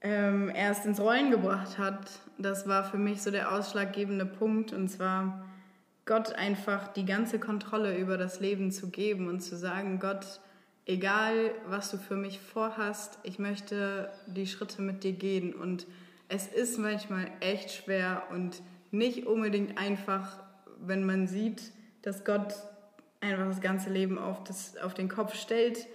ähm, 0.02 0.52
erst 0.54 0.86
ins 0.86 1.00
Rollen 1.00 1.32
gebracht 1.32 1.78
hat, 1.78 2.10
das 2.38 2.68
war 2.68 2.84
für 2.84 2.98
mich 2.98 3.22
so 3.22 3.32
der 3.32 3.52
ausschlaggebende 3.52 4.26
Punkt. 4.26 4.74
Und 4.74 4.90
zwar 4.90 5.46
Gott 6.06 6.34
einfach 6.34 6.88
die 6.90 7.06
ganze 7.06 7.40
Kontrolle 7.40 7.98
über 7.98 8.18
das 8.18 8.40
Leben 8.40 8.72
zu 8.72 8.90
geben 8.90 9.28
und 9.28 9.42
zu 9.42 9.56
sagen, 9.56 10.00
Gott, 10.00 10.40
egal 10.86 11.52
was 11.68 11.92
du 11.92 11.98
für 11.98 12.16
mich 12.16 12.40
vorhast, 12.40 13.20
ich 13.24 13.38
möchte 13.38 14.12
die 14.26 14.48
Schritte 14.48 14.82
mit 14.82 15.04
dir 15.04 15.14
gehen. 15.14 15.54
Und 15.54 15.86
es 16.28 16.48
ist 16.48 16.80
manchmal 16.80 17.30
echt 17.40 17.72
schwer 17.72 18.24
und 18.32 18.62
nicht 18.90 19.28
unbedingt 19.28 19.78
einfach, 19.78 20.40
wenn 20.80 21.06
man 21.06 21.28
sieht, 21.28 21.72
dass 22.02 22.26
Gott 22.26 22.56
einfach 23.20 23.48
das 23.48 23.62
ganze 23.62 23.92
Leben 23.92 24.18
auf, 24.18 24.44
das, 24.44 24.76
auf 24.78 24.96
den 24.96 25.08
Kopf 25.08 25.36
stellt. 25.36 25.88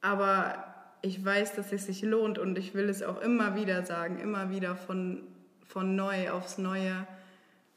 Aber 0.00 0.75
ich 1.06 1.24
weiß, 1.24 1.54
dass 1.54 1.72
es 1.72 1.86
sich 1.86 2.02
lohnt 2.02 2.38
und 2.38 2.58
ich 2.58 2.74
will 2.74 2.88
es 2.88 3.02
auch 3.02 3.20
immer 3.20 3.54
wieder 3.54 3.84
sagen, 3.86 4.18
immer 4.18 4.50
wieder 4.50 4.76
von, 4.76 5.22
von 5.66 5.94
neu 5.94 6.30
aufs 6.30 6.58
Neue. 6.58 7.06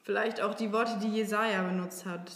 Vielleicht 0.03 0.41
auch 0.41 0.55
die 0.55 0.71
Worte, 0.71 0.99
die 1.01 1.09
Jesaja 1.09 1.63
benutzt 1.63 2.05
hat. 2.05 2.31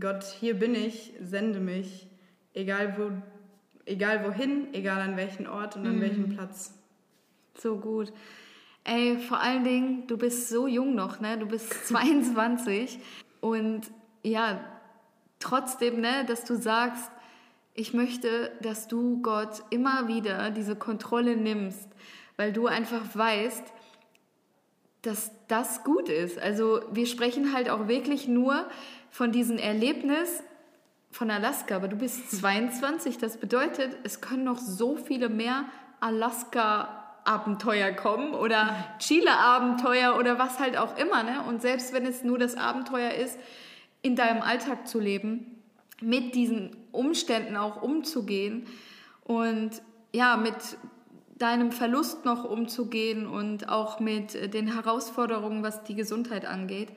Gott, 0.00 0.24
hier 0.24 0.54
bin 0.54 0.74
ich, 0.74 1.12
sende 1.20 1.60
mich 1.60 2.06
egal, 2.54 2.96
wo, 2.98 3.10
egal 3.84 4.24
wohin, 4.24 4.72
egal 4.72 5.00
an 5.00 5.16
welchen 5.16 5.46
Ort 5.46 5.76
und 5.76 5.86
an 5.86 5.96
mhm. 5.96 6.00
welchem 6.00 6.28
Platz. 6.34 6.74
So 7.58 7.76
gut. 7.76 8.12
Ey, 8.84 9.18
vor 9.18 9.40
allen 9.40 9.64
Dingen, 9.64 10.06
du 10.06 10.16
bist 10.16 10.48
so 10.48 10.66
jung 10.66 10.94
noch, 10.94 11.20
ne? 11.20 11.38
Du 11.38 11.46
bist 11.46 11.72
22 11.86 12.98
und 13.40 13.82
ja, 14.22 14.64
trotzdem, 15.38 16.00
ne, 16.00 16.24
dass 16.26 16.44
du 16.44 16.56
sagst, 16.56 17.10
ich 17.74 17.94
möchte, 17.94 18.52
dass 18.60 18.88
du 18.88 19.22
Gott 19.22 19.62
immer 19.70 20.08
wieder 20.08 20.50
diese 20.50 20.76
Kontrolle 20.76 21.36
nimmst, 21.36 21.88
weil 22.36 22.52
du 22.52 22.66
einfach 22.66 23.02
weißt, 23.14 23.64
dass 25.02 25.32
das 25.48 25.82
gut 25.84 26.08
ist. 26.08 26.38
Also 26.38 26.82
wir 26.92 27.06
sprechen 27.06 27.52
halt 27.52 27.68
auch 27.70 27.88
wirklich 27.88 28.28
nur 28.28 28.66
von 29.10 29.32
diesem 29.32 29.58
Erlebnis, 29.58 30.42
von 31.10 31.30
Alaska, 31.30 31.76
aber 31.76 31.88
du 31.88 31.96
bist 31.96 32.30
22. 32.40 33.18
Das 33.18 33.36
bedeutet, 33.38 33.96
es 34.04 34.20
können 34.20 34.44
noch 34.44 34.58
so 34.58 34.96
viele 34.96 35.28
mehr 35.28 35.64
Alaska-Abenteuer 36.00 37.92
kommen 37.92 38.34
oder 38.34 38.94
Chile-Abenteuer 38.98 40.16
oder 40.18 40.38
was 40.38 40.58
halt 40.60 40.76
auch 40.76 40.96
immer. 40.96 41.22
Ne? 41.22 41.42
Und 41.48 41.62
selbst 41.62 41.92
wenn 41.92 42.06
es 42.06 42.22
nur 42.22 42.38
das 42.38 42.56
Abenteuer 42.56 43.12
ist, 43.12 43.38
in 44.02 44.16
deinem 44.16 44.42
Alltag 44.42 44.88
zu 44.88 44.98
leben, 44.98 45.61
mit 46.02 46.34
diesen 46.34 46.76
Umständen 46.92 47.56
auch 47.56 47.82
umzugehen 47.82 48.66
und 49.24 49.70
ja, 50.12 50.36
mit 50.36 50.54
deinem 51.36 51.72
Verlust 51.72 52.24
noch 52.24 52.44
umzugehen 52.44 53.26
und 53.26 53.68
auch 53.68 53.98
mit 53.98 54.54
den 54.54 54.72
Herausforderungen, 54.72 55.62
was 55.62 55.82
die 55.84 55.94
Gesundheit 55.94 56.44
angeht. 56.44 56.90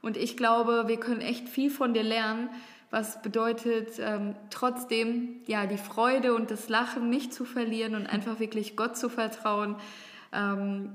Und 0.00 0.16
ich 0.16 0.36
glaube, 0.36 0.84
wir 0.88 0.98
können 0.98 1.20
echt 1.20 1.48
viel 1.48 1.70
von 1.70 1.94
dir 1.94 2.02
lernen, 2.02 2.48
was 2.90 3.22
bedeutet 3.22 3.98
ähm, 4.00 4.34
trotzdem 4.50 5.40
ja 5.46 5.66
die 5.66 5.78
Freude 5.78 6.34
und 6.34 6.50
das 6.50 6.68
Lachen 6.68 7.08
nicht 7.08 7.32
zu 7.32 7.44
verlieren 7.44 7.94
und 7.94 8.06
einfach 8.06 8.38
wirklich 8.38 8.76
Gott 8.76 8.96
zu 8.96 9.08
vertrauen, 9.08 9.76
ähm, 10.32 10.90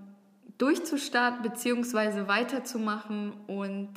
durchzustarten 0.58 1.42
bzw. 1.42 2.28
weiterzumachen 2.28 3.34
und 3.48 3.90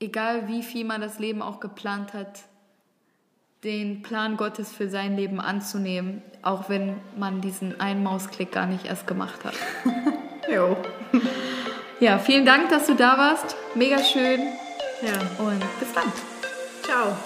egal 0.00 0.48
wie 0.48 0.62
viel 0.62 0.84
man 0.84 1.00
das 1.00 1.18
Leben 1.18 1.42
auch 1.42 1.60
geplant 1.60 2.14
hat, 2.14 2.42
den 3.64 4.02
Plan 4.02 4.36
Gottes 4.36 4.72
für 4.72 4.88
sein 4.88 5.16
Leben 5.16 5.40
anzunehmen, 5.40 6.22
auch 6.42 6.68
wenn 6.68 6.96
man 7.16 7.40
diesen 7.40 7.80
einen 7.80 8.02
Mausklick 8.04 8.52
gar 8.52 8.66
nicht 8.66 8.86
erst 8.86 9.06
gemacht 9.06 9.44
hat. 9.44 9.54
jo. 10.52 10.76
Ja, 11.98 12.18
vielen 12.18 12.46
Dank, 12.46 12.68
dass 12.68 12.86
du 12.86 12.94
da 12.94 13.18
warst. 13.18 13.56
Mega 13.74 13.98
schön. 13.98 14.40
Ja. 15.02 15.44
Und 15.44 15.60
bis 15.80 15.92
dann. 15.92 16.12
Ciao. 16.84 17.16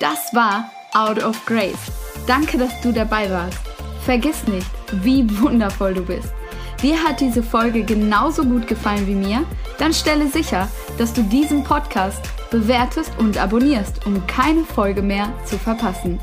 Das 0.00 0.34
war 0.34 0.70
Out 0.94 1.22
of 1.22 1.44
Grace. 1.46 1.92
Danke, 2.26 2.58
dass 2.58 2.80
du 2.80 2.92
dabei 2.92 3.30
warst. 3.30 3.60
Vergiss 4.04 4.46
nicht, 4.48 4.66
wie 5.04 5.24
wundervoll 5.40 5.94
du 5.94 6.04
bist. 6.04 6.32
Dir 6.82 7.00
hat 7.00 7.20
diese 7.20 7.42
Folge 7.42 7.84
genauso 7.84 8.42
gut 8.42 8.66
gefallen 8.66 9.06
wie 9.06 9.14
mir? 9.14 9.44
Dann 9.78 9.92
stelle 9.92 10.26
sicher, 10.26 10.68
dass 10.98 11.12
du 11.12 11.22
diesen 11.22 11.62
Podcast 11.62 12.22
bewertest 12.50 13.12
und 13.18 13.38
abonnierst, 13.38 14.06
um 14.06 14.26
keine 14.26 14.64
Folge 14.64 15.02
mehr 15.02 15.30
zu 15.44 15.58
verpassen. 15.58 16.18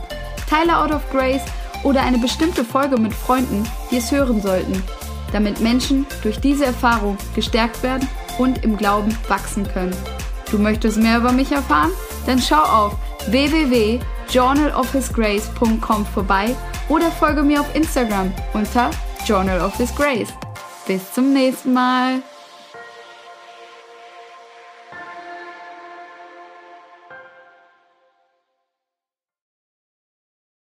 Teile 0.49 0.75
Out 0.77 0.91
of 0.91 1.07
Grace 1.11 1.43
oder 1.83 2.01
eine 2.01 2.17
bestimmte 2.17 2.63
Folge 2.63 2.97
mit 2.97 3.13
Freunden, 3.13 3.63
die 3.91 3.97
es 3.97 4.11
hören 4.11 4.41
sollten, 4.41 4.81
damit 5.31 5.61
Menschen 5.61 6.07
durch 6.23 6.39
diese 6.39 6.65
Erfahrung 6.65 7.19
gestärkt 7.35 7.83
werden 7.83 8.09
und 8.37 8.63
im 8.63 8.77
Glauben 8.77 9.13
wachsen 9.27 9.67
können. 9.67 9.93
Du 10.51 10.57
möchtest 10.57 10.97
mehr 10.97 11.17
über 11.17 11.33
mich 11.33 11.51
erfahren? 11.51 11.91
Dann 12.25 12.41
schau 12.41 12.61
auf 12.61 12.95
www.journalofhisgrace.com 13.29 16.05
vorbei 16.05 16.55
oder 16.89 17.11
folge 17.11 17.43
mir 17.43 17.61
auf 17.61 17.75
Instagram 17.75 18.33
unter 18.53 18.89
Journal 19.25 19.61
of 19.61 19.75
His 19.75 19.93
Grace. 19.95 20.33
Bis 20.87 21.13
zum 21.13 21.31
nächsten 21.33 21.73
Mal. 21.73 22.23